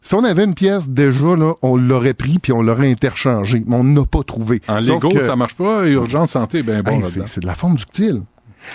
[0.00, 3.64] Si on avait une pièce déjà, là, on l'aurait pris puis on l'aurait interchangé.
[3.66, 4.62] Mais on n'a pas trouvé.
[4.68, 5.86] En Sauf Lego, que- ça marche pas.
[5.88, 8.22] Urgence santé, ben bon Hey, c'est, de la forme ductile.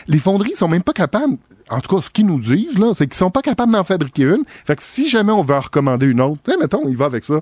[0.07, 1.37] Les fonderies sont même pas capables,
[1.69, 4.23] en tout cas, ce qu'ils nous disent, là, c'est qu'ils sont pas capables d'en fabriquer
[4.23, 4.43] une.
[4.65, 7.05] Fait que si jamais on veut en recommander une autre, tu sais, mettons, il va
[7.05, 7.39] avec ça.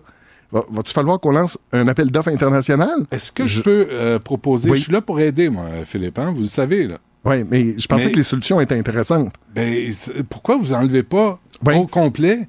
[0.52, 3.06] Va, va-tu falloir qu'on lance un appel d'offres international?
[3.12, 4.70] Est-ce que je, peux euh, proposer...
[4.70, 4.78] Oui.
[4.78, 6.98] Je suis là pour aider, moi, Philippe, hein, vous le savez, là.
[7.26, 9.34] Oui, mais je pensais Mais- que les solutions étaient intéressantes.
[9.54, 9.92] Ben,
[10.30, 11.40] pourquoi vous enlevez pas
[11.76, 12.48] au complet?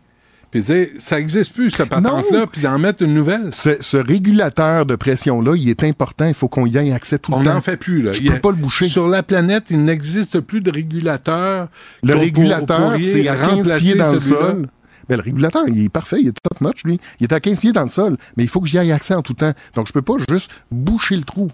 [0.50, 3.50] Puis dire, ça existe plus, cette patente-là, puis d'en mettre une nouvelle.
[3.54, 6.26] Ce, ce régulateur de pression-là, il est important.
[6.26, 7.54] Il faut qu'on y ait accès tout le On temps.
[7.54, 8.12] n'en fait plus, là.
[8.12, 8.86] Je Il y a- peux pas le boucher.
[8.86, 11.68] Sur la planète, il n'existe plus de régulateur.
[12.02, 14.68] Le régulateur, c'est à 15 remplacer pieds dans le sol.
[15.08, 17.00] Ben, le régulateur, il est parfait, il est top notch, lui.
[17.18, 19.14] Il est à 15 pieds dans le sol, mais il faut que j'y aille accès
[19.14, 19.52] en tout temps.
[19.74, 21.50] Donc, je peux pas juste boucher le trou.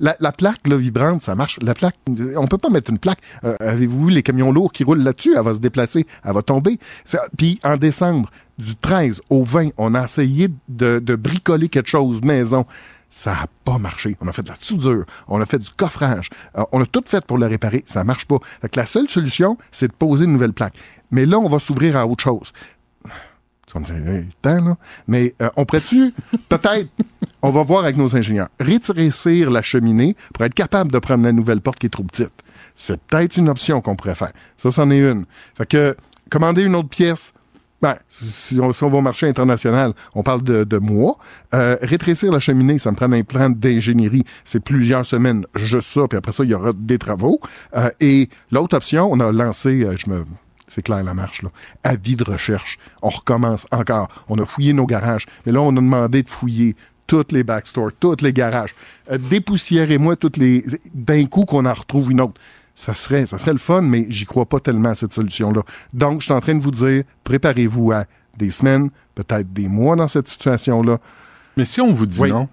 [0.00, 1.58] La, la plaque là, vibrante, ça marche.
[1.62, 1.96] La plaque,
[2.36, 3.20] on peut pas mettre une plaque.
[3.44, 5.34] Euh, Avez-vous vu les camions lourds qui roulent là-dessus?
[5.36, 6.78] Elle va se déplacer, elle va tomber.
[7.36, 12.66] Puis en décembre, du 13 au 20, on a essayé de, bricoler quelque chose maison.
[13.08, 14.16] Ça n'a pas marché.
[14.20, 17.02] On a fait de la soudure, on a fait du coffrage, Euh, on a tout
[17.04, 17.82] fait pour le réparer.
[17.86, 18.38] Ça marche pas.
[18.62, 20.74] Fait la seule solution, c'est de poser une nouvelle plaque.
[21.10, 22.52] Mais là, on va s'ouvrir à autre chose.
[23.70, 24.76] Tu vas me dire, hey, là.
[25.06, 26.12] Mais euh, on pourrait-tu,
[26.48, 26.88] peut-être,
[27.40, 31.32] on va voir avec nos ingénieurs, rétrécir la cheminée pour être capable de prendre la
[31.32, 32.32] nouvelle porte qui est trop petite.
[32.74, 34.32] C'est peut-être une option qu'on pourrait faire.
[34.56, 35.24] Ça, c'en est une.
[35.54, 35.96] Fait que,
[36.30, 37.32] commander une autre pièce,
[37.80, 41.16] ben, si on, si on va au marché international, on parle de, de mois.
[41.54, 44.24] Euh, rétrécir la cheminée, ça me prend un plan d'ingénierie.
[44.44, 47.40] C'est plusieurs semaines, juste ça, puis après ça, il y aura des travaux.
[47.76, 50.24] Euh, et l'autre option, on a lancé, euh, je me...
[50.70, 51.50] C'est clair la marche, là.
[51.82, 52.78] Avis de recherche.
[53.02, 54.08] On recommence encore.
[54.28, 55.26] On a fouillé nos garages.
[55.44, 56.76] Mais là, on a demandé de fouiller
[57.08, 58.72] toutes les backstores, tous les garages.
[59.10, 60.64] Euh, dépoussiérez-moi toutes les.
[60.94, 62.40] D'un coup qu'on en retrouve une autre.
[62.76, 65.62] Ça serait, ça serait le fun, mais j'y crois pas tellement à cette solution-là.
[65.92, 68.04] Donc, je suis en train de vous dire, préparez-vous à
[68.38, 70.98] des semaines, peut-être des mois dans cette situation-là.
[71.56, 72.30] Mais si on vous dit Oui.
[72.30, 72.48] non,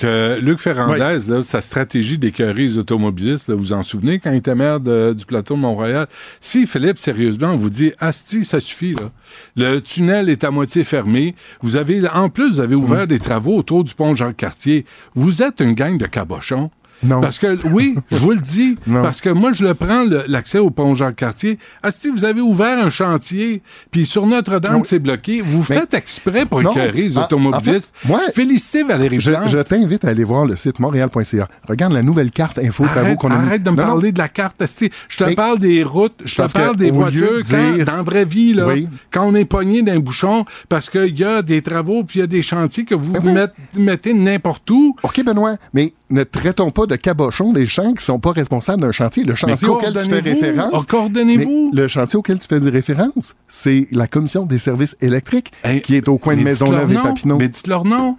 [0.00, 4.30] que Luc Ferrandez, là, sa stratégie d'écœurer les automobilistes, là, vous vous en souvenez quand
[4.32, 6.06] il était maire de- du plateau de Mont-Royal?
[6.40, 9.10] Si Philippe, sérieusement, on vous dit Asti, ça suffit, là.
[9.56, 11.34] Le tunnel est à moitié fermé.
[11.60, 14.86] Vous avez, en plus, vous avez ouvert des travaux autour du pont Jean-Cartier.
[15.14, 16.70] Vous êtes une gang de cabochons.
[17.02, 17.20] Non.
[17.20, 20.70] Parce que, oui, je vous le dis, parce que moi, je le prends, l'accès au
[20.70, 21.58] pont Jean-Cartier.
[21.82, 25.40] Asti, vous avez ouvert un chantier, puis sur Notre-Dame, c'est bloqué.
[25.40, 27.92] Vous Mais- faites exprès pour écœurer les automobilistes.
[28.04, 31.48] en fait, moi, Félicitez Valérie Je, je t'invite à aller voir le site montréal.ca.
[31.68, 33.46] Regarde la nouvelle carte info travaux qu'on a mis.
[33.46, 33.88] arrête de me Non, non.
[33.88, 34.60] parler de la carte.
[34.62, 34.90] esti.
[35.08, 37.40] Je te Mais- parle des routes, je te parle des voitures.
[37.50, 38.88] Quand, dire- dans la vraie vie, là, Oui.
[39.10, 42.24] quand on est pogné d'un bouchon parce qu'il y a des travaux puis il y
[42.24, 44.94] a des chantiers que vous met- mettez n'importe où.
[45.02, 48.92] OK, Benoît, mais ne traitons pas de cabochons des gens qui sont pas responsables d'un
[48.92, 49.24] chantier.
[49.24, 50.70] Le chantier auquel tu fais référence.
[50.72, 51.70] Oh, coordonnez-vous.
[51.74, 55.52] Le chantier auquel tu fais des références, c'est la Commission des services électriques
[55.84, 56.96] qui est au coin de Maisonneuve et.
[56.96, 57.36] Papineau.
[57.38, 58.16] Mais dites-leur non.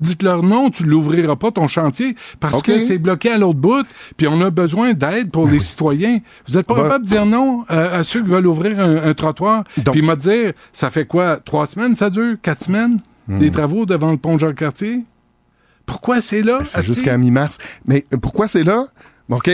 [0.00, 4.26] Dites-leur non, tu l'ouvriras pas ton chantier parce que c'est bloqué à l'autre bout, puis
[4.26, 6.18] on a besoin d'aide pour les citoyens.
[6.48, 8.96] Vous êtes pas Va- capable de dire non euh, à ceux qui veulent ouvrir un,
[8.96, 9.62] un trottoir,
[9.92, 12.98] puis me dire, ça fait quoi, trois semaines ça dure, quatre semaines,
[13.28, 13.38] Hmm.
[13.38, 15.04] les travaux devant le pont Jacques-Cartier?
[15.86, 16.58] Pourquoi c'est là?
[16.64, 16.92] C'est Asti?
[16.94, 17.58] jusqu'à mi-mars.
[17.86, 18.86] Mais pourquoi c'est là?
[19.28, 19.50] OK?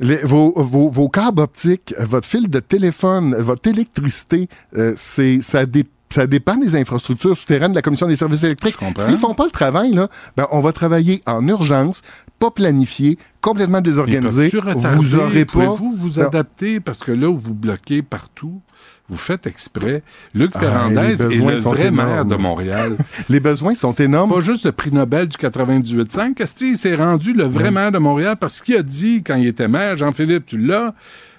[0.00, 4.92] Les- vos, vos, vos câbles optiques, euh, votre fil de téléphone, euh, votre électricité, euh,
[4.96, 8.76] c'est ça dé- ça dépend des infrastructures souterraines de la Commission des services électriques.
[9.02, 12.00] S'ils font pas le travail, là, ben, on va travailler en urgence,
[12.38, 14.48] pas planifié, complètement désorganisé.
[14.96, 15.52] Vous aurez pas...
[15.52, 16.80] Pouvez-vous vous adapter?
[16.80, 18.62] Parce que là vous bloquez partout,
[19.08, 20.02] vous faites exprès.
[20.34, 21.96] Luc Ah, Ferrandez est le vrai énormes.
[22.10, 22.96] maire de Montréal.
[23.28, 24.32] les besoins sont énormes.
[24.34, 26.42] Pas juste le prix Nobel du 98.5.
[26.42, 28.36] Asti, il s'est rendu le vrai maire de Montréal?
[28.38, 30.94] Parce qu'il a dit quand il était maire, Jean-Philippe, tu l'as,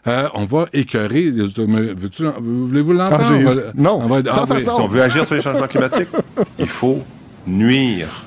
[0.08, 1.30] euh, on va écœurer.
[1.30, 3.24] Veux-tu- Voulez-vous l'entendre?
[3.30, 4.76] Ah, va- non, on va- sans ah, façon.
[4.76, 6.10] Si on veut agir sur les changements climatiques,
[6.58, 7.04] il faut
[7.46, 8.24] nuire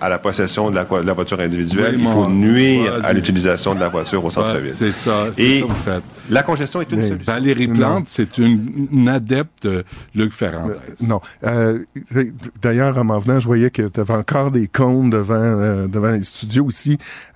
[0.00, 3.74] à la possession de la, de la voiture individuelle, Oui, il faut nuire à l'utilisation
[3.74, 4.68] de la voiture au centre-ville.
[4.70, 6.02] Ouais, c'est ça, c'est Et ça que vous faites.
[6.30, 7.08] la congestion est une Oui.
[7.08, 7.32] solution.
[7.32, 10.74] Valérie Plante, c'est une, une adepte de Luc Ferrandez.
[11.00, 11.20] Non.
[11.44, 11.78] Euh,
[12.62, 16.10] D'ailleurs, en m'en venant, je voyais que tu avais encore des cônes devant, euh, devant
[16.10, 16.68] les studios.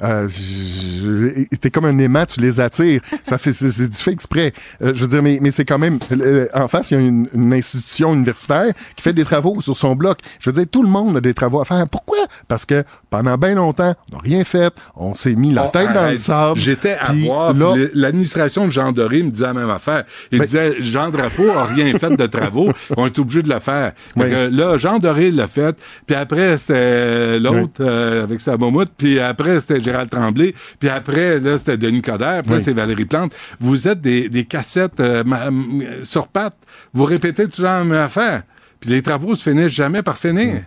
[0.03, 3.01] Euh, je- T'es comme un aimant, tu les attires.
[3.23, 4.53] Ça fait, c'est c'est du fait exprès.
[4.83, 5.99] Euh, je veux dire, mais, mais c'est quand même...
[6.13, 9.77] euh, en face, il y a une, une institution universitaire qui fait des travaux sur
[9.77, 10.19] son bloc.
[10.41, 11.87] Je veux dire, tout le monde a des travaux à faire.
[11.89, 12.19] Pourquoi?
[12.51, 14.75] Parce que pendant bien longtemps, on n'a rien fait.
[14.97, 16.59] On s'est mis la tête dans le sable.
[16.59, 17.55] J'étais à voir,
[17.95, 20.03] l'administration de Jean Doré me disait la même affaire.
[20.33, 23.61] Il Ben- disait, Jean Drapeau a rien fait de travaux, on est obligé de le
[23.61, 23.93] faire.
[24.15, 24.31] Fait Oui.
[24.31, 29.21] que là, Jean Doré l'a fait, puis après, c'était l'autre euh, avec sa momoute, puis
[29.21, 32.63] après, c'était Gérald Tremblay, puis après, là, c'était Denis Coderre, puis Oui.
[32.65, 33.33] c'est Valérie Plante.
[33.61, 35.23] Vous êtes des, des cassettes euh,
[36.03, 36.59] sur pattes.
[36.93, 38.43] Vous répétez temps la même affaire.
[38.81, 40.63] Puis les travaux se finissent jamais par finir.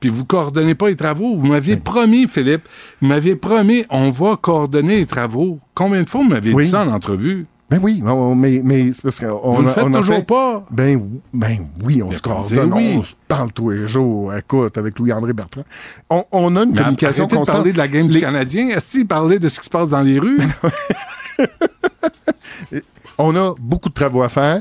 [0.00, 1.36] Puis vous coordonnez pas les travaux.
[1.36, 2.68] Vous m'aviez promis, Philippe,
[3.00, 5.58] vous m'aviez promis, on va coordonner les travaux.
[5.74, 6.64] Combien de fois vous m'aviez Oui.
[6.64, 7.46] dit ça en entrevue?
[7.68, 8.00] Ben oui,
[8.36, 10.64] mais, mais c'est parce qu'on Vous le a- faites on a toujours fait- pas?
[10.70, 11.02] Ben,
[11.34, 12.94] ben oui, on Mais se coordonne, oui.
[12.98, 14.32] on se parle tous les jours.
[14.36, 15.64] Écoute, avec Louis-André Bertrand.
[16.08, 17.56] On, on a une Mais communication arrêtez de constante.
[17.56, 18.68] parler de la game du Les- Canadien.
[18.68, 20.38] Est-ce qu'il parlait de ce qui se passe dans les rues?
[23.18, 24.60] On a beaucoup de travaux à faire.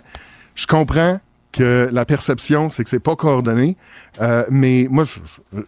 [0.56, 1.20] Je comprends
[1.56, 3.78] que la perception, c'est que c'est pas coordonné.
[4.22, 5.20] Euh, mais moi, je,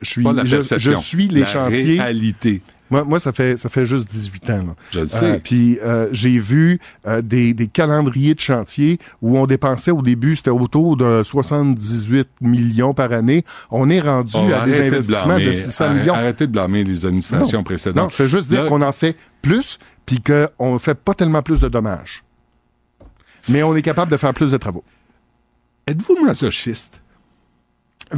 [0.01, 1.99] suis, la je, suis les la chantiers.
[2.01, 2.61] réalité.
[2.89, 4.57] Moi, moi, ça fait ça fait juste 18 ans.
[4.67, 4.75] là.
[4.91, 5.41] Je le sais.
[5.43, 10.37] Puis euh, j'ai vu euh, des, des calendriers de chantier où on dépensait au début,
[10.37, 13.43] c'était autour de 78 millions par année.
[13.71, 15.53] On est rendu Oh, à des de investissements de, blâmer.
[15.53, 16.13] 600 Arrête- millions.
[16.13, 17.63] Arrêtez de blâmer les administrations Non.
[17.65, 18.03] précédentes.
[18.03, 21.41] Non, je fais juste dire qu'on en fait plus, puis qu'on ne fait pas tellement
[21.41, 22.23] plus de dommages.
[23.49, 24.83] Mais on est capable de faire plus de travaux.
[25.87, 27.01] Êtes-vous masochiste?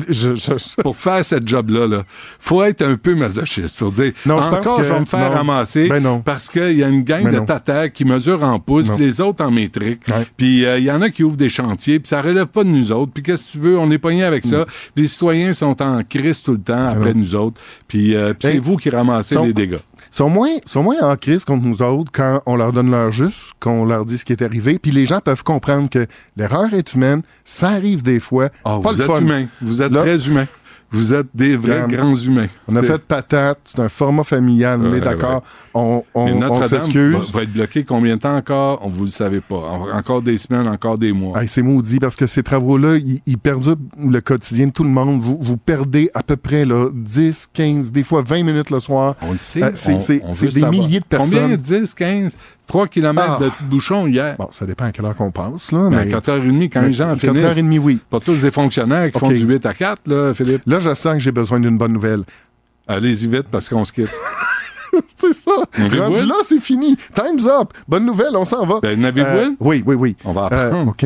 [0.08, 2.04] Je, je- Pour faire cette job-là, là,
[2.40, 5.06] faut être un peu masochiste pour dire Non, je pense encore que- je vais me
[5.06, 5.36] faire non.
[5.38, 6.22] ramasser Ben non.
[6.22, 7.46] parce qu'il y a une gang Ben de non.
[7.46, 10.02] tatas qui mesurent en pouces, puis les autres en métrique.
[10.38, 12.70] Puis euh, il y en a qui ouvrent des chantiers, puis ça relève pas de
[12.70, 13.12] nous autres.
[13.14, 14.68] Puis qu'est-ce que tu veux, on est pogné avec ça.
[14.94, 17.22] Puis les citoyens sont en crise tout le temps après non.
[17.22, 17.60] nous autres.
[17.88, 19.78] Puis euh, Ben, c'est vous qui ramassez sont- les dégâts.
[20.12, 23.52] Sont moins, sont moins en crise contre nous autres quand on leur donne leur juste,
[23.60, 24.80] qu'on leur dit ce qui est arrivé.
[24.80, 26.08] Puis les gens peuvent comprendre que
[26.38, 28.50] l'erreur est humaine, ça arrive des fois.
[28.66, 29.22] Ah, pas vous le êtes fun.
[29.22, 29.46] humain.
[29.62, 30.46] Vous êtes Là- très humain.
[30.92, 32.48] Vous êtes des vrais grands humains.
[32.68, 35.44] On a fait patate, c'est un format familial, on est d'accord.
[35.74, 38.80] On, on, on va, va être bloqué combien de temps encore?
[38.84, 39.56] On vous le savez pas.
[39.56, 41.42] En- encore des semaines, encore des mois.
[41.42, 45.22] Hey, c'est maudit parce que ces travaux-là, ils, perdent le quotidien de tout le monde.
[45.22, 49.16] Vous, vous perdez à peu près là, 10, 15, des fois 20 minutes le soir.
[49.22, 49.64] On le sait.
[49.64, 50.72] Euh, c'est des savoir.
[50.72, 51.42] milliers de personnes.
[51.42, 51.58] Combien?
[51.58, 52.38] 10, 15,
[52.70, 53.40] 3 km Ah.
[53.44, 54.36] de bouchons hier.
[54.38, 55.72] Bon, ça dépend à quelle heure qu'on passe.
[55.72, 57.80] Là, Mais à mais 4h30, quand Mais les gens 4h30, finissent.
[57.84, 58.00] oui.
[58.10, 60.62] Pas tous des fonctionnaires qui font du 8 à 4, là, Philippe.
[60.68, 62.24] Là, je sens que j'ai besoin d'une bonne nouvelle.
[62.88, 64.14] Allez-y vite parce qu'on se quitte.
[65.18, 65.52] c'est ça.
[65.78, 66.96] Rendu là, c'est fini.
[67.16, 67.74] Time's up.
[67.88, 68.80] Bonne nouvelle, on s'en va.
[68.82, 69.50] Ben, Euh?
[69.60, 70.16] Oui, oui, oui.
[70.24, 70.92] On va Euh, apprendre.
[70.92, 71.06] OK.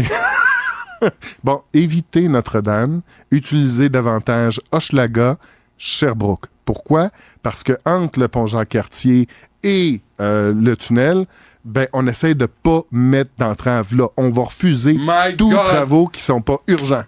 [1.44, 3.02] bon, évitez Notre-Dame.
[3.32, 5.38] Utilisez davantage Hochelaga,
[5.78, 6.46] Sherbrooke.
[6.66, 7.10] Pourquoi?
[7.42, 9.28] Parce que entre le pont Jean-Cartier
[9.64, 11.26] et euh, le tunnel,
[11.66, 14.08] ben, on essaie de pas mettre d'entrave là.
[14.18, 17.04] On va refuser My tous les travaux qui sont pas urgents.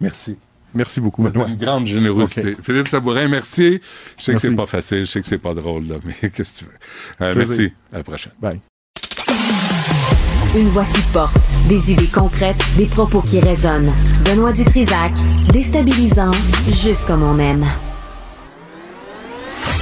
[0.00, 0.36] Merci.
[0.74, 1.48] Merci beaucoup, Benoît.
[1.48, 2.56] une grande générosité.
[2.62, 3.80] Philippe Sabourin, merci.
[4.16, 4.46] Je sais Merci.
[4.46, 6.64] que c'est pas facile, je sais que c'est pas drôle, là, mais qu'est-ce que tu
[6.64, 7.26] veux?
[7.26, 7.72] Euh, merci.
[7.92, 8.32] À la prochaine.
[8.40, 8.60] Bye.
[10.56, 11.36] Une voix qui porte,
[11.68, 13.92] des idées concrètes, des propos qui résonnent.
[14.24, 15.12] Benoît Dutrisac,
[15.52, 16.30] déstabilisant,
[16.68, 17.66] juste comme on aime.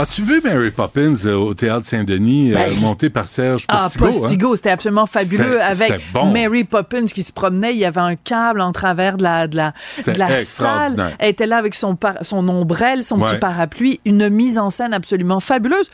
[0.00, 4.06] As-tu vu Mary Poppins euh, au Théâtre Saint-Denis, euh, Ben, monté par Serge Ah, Postigo?
[4.06, 4.10] hein?
[4.20, 6.26] Postigo, c'était absolument fabuleux avec bon.
[6.30, 7.72] Mary Poppins qui se promenait.
[7.72, 11.14] Il y avait un câble en travers de la, de la, C'était de la salle.
[11.18, 13.28] Elle était là avec son, par- son ombrelle, son Ouais.
[13.32, 14.00] petit parapluie.
[14.04, 15.90] Une mise en scène absolument fabuleuse.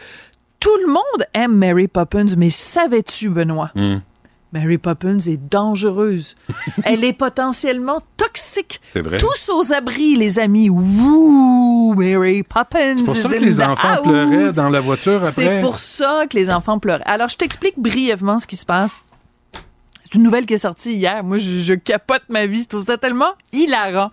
[0.61, 3.71] Tout le monde aime Mary Poppins, mais savais-tu, Benoît?
[3.75, 3.97] Hmm.
[4.55, 6.37] Mary Poppins est dangereuse.
[6.85, 8.81] Elle est potentiellement toxique.
[8.93, 9.19] C'est vrai.
[9.19, 10.71] Tous aux abris, les amis.
[10.71, 12.97] Wouh, Mary Poppins.
[12.97, 15.31] C'est pour ça que les enfants pleuraient dans la voiture après.
[15.31, 17.03] C'est pour ça que les enfants pleuraient.
[17.05, 19.03] Alors, je t'explique brièvement ce qui se passe.
[20.05, 21.25] C'est une nouvelle qui est sortie hier.
[21.25, 22.63] Moi, je, je capote ma vie.
[22.63, 24.11] Je trouve ça tellement hilarant.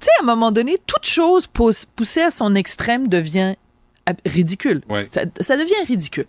[0.00, 3.54] Tu sais, à un moment donné, toute chose poussée à son extrême devient
[4.26, 4.80] ridicule.
[4.88, 5.06] Ouais.
[5.10, 6.26] Ça, ça devient ridicule.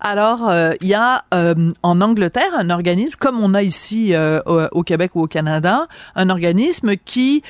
[0.00, 4.40] Alors, euh, il y a euh, en Angleterre un organisme, comme on a ici euh,
[4.46, 7.42] au, au Québec ou au Canada, un organisme qui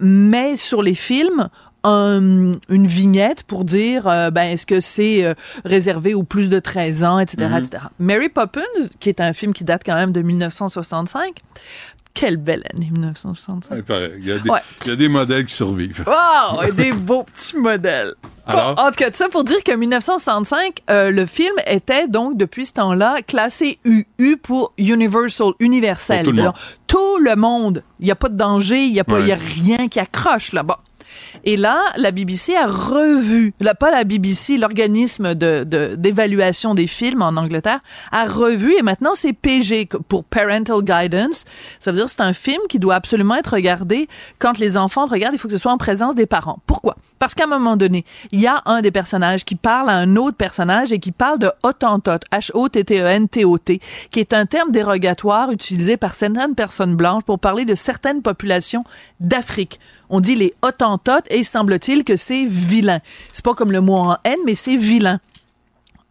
[0.00, 1.48] met sur les films
[1.84, 5.34] un- une vignette pour dire euh, ben est-ce que c'est euh,
[5.64, 7.56] réservé aux plus de 13 ans etc Mhm.
[7.58, 8.60] etc Mary Poppins
[8.98, 11.36] qui est un film qui date quand même de 1965
[12.14, 14.12] quelle belle année 1965 Ouais, pareil.
[14.18, 14.58] Il y, a des, Ouais.
[14.84, 16.04] il y a des modèles qui survivent.
[16.04, 18.14] Wow, et des beaux petits modèles.
[18.48, 18.74] Alors?
[18.74, 22.66] Bon, en tout cas, ça pour dire que 1965, euh, le film était donc depuis
[22.66, 26.24] ce temps-là classé UU pour Universal, universel.
[26.24, 26.54] Pour tout le monde.
[26.86, 27.84] Tout le monde.
[28.00, 29.22] Il n'y a pas de danger, il n'y a, pas- Ouais.
[29.22, 30.62] il y a rien qui accroche là.
[30.62, 30.74] Bon.
[31.44, 36.86] Et là, la BBC a revu, là, pas la BBC, l'organisme de, de- d'évaluation des
[36.86, 37.80] films en Angleterre,
[38.12, 41.44] a revu, et maintenant c'est PG pour Parental Guidance.
[41.80, 44.06] Ça veut dire que c'est un film qui doit absolument être regardé
[44.38, 46.58] quand les enfants le regardent, il faut que ce soit en présence des parents.
[46.66, 46.96] Pourquoi?
[47.18, 50.16] Parce qu'à un moment donné, il y a un des personnages qui parle à un
[50.16, 53.80] autre personnage et qui parle de Hottentot, H-O-T-T-E-N-T-O-T,
[54.10, 58.84] qui est un terme dérogatoire utilisé par certaines personnes blanches pour parler de certaines populations
[59.20, 59.80] d'Afrique.
[60.10, 63.00] On dit les Hottentotes et il semble-t-il que c'est vilain.
[63.32, 65.20] C'est pas comme le mot en haine, mais c'est vilain.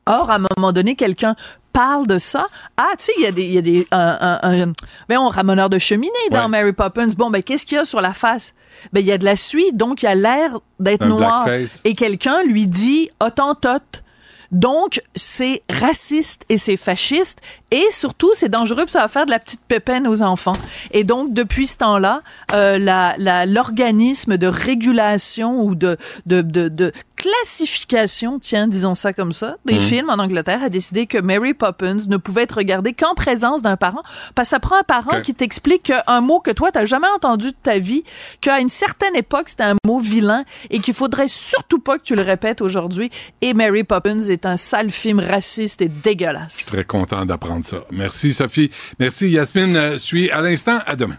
[0.07, 1.35] Or, à un moment donné, quelqu'un
[1.73, 2.47] parle de ça.
[2.75, 4.73] Ah, tu sais, il y a des, il y a des, un, un, un-
[5.07, 6.47] ben, on ramoneur de cheminée dans Ouais.
[6.47, 7.07] Mary Poppins.
[7.15, 8.53] Bon, ben, qu'est-ce qu'il y a sur la face?
[8.93, 11.45] Ben, il y a de la suie, donc il a l'air d'être noir.
[11.45, 11.81] blackface.
[11.83, 14.03] Et quelqu'un lui dit Hottentote.
[14.49, 17.39] Donc, c'est raciste et c'est fasciste.
[17.69, 20.55] Et surtout, c'est dangereux, puis ça va faire de la petite pépine aux enfants.
[20.91, 22.21] Et donc, depuis ce temps-là,
[22.53, 25.97] euh, la- la- l'organisme de régulation ou de,
[26.27, 29.79] de, de, de classification, tiens, disons ça comme ça, des Mhm.
[29.81, 33.75] films en Angleterre a décidé que Mary Poppins ne pouvait être regardé qu'en présence d'un
[33.75, 34.01] parent.
[34.35, 37.47] Parce que ça prend un parent qui t'explique qu'un mot que toi, t'as jamais entendu
[37.47, 38.03] de ta vie,
[38.41, 42.15] qu'à une certaine époque, c'était un mot vilain et qu'il faudrait surtout pas que tu
[42.15, 43.09] le répètes aujourd'hui.
[43.41, 46.65] Et Mary Poppins est un sale film raciste et dégueulasse.
[46.67, 47.77] Très content d'apprendre ça.
[47.91, 48.69] Merci, Sophie.
[48.99, 49.75] Merci, Yasmine.
[49.75, 50.79] Euh, suis à l'instant.
[50.85, 51.17] À demain.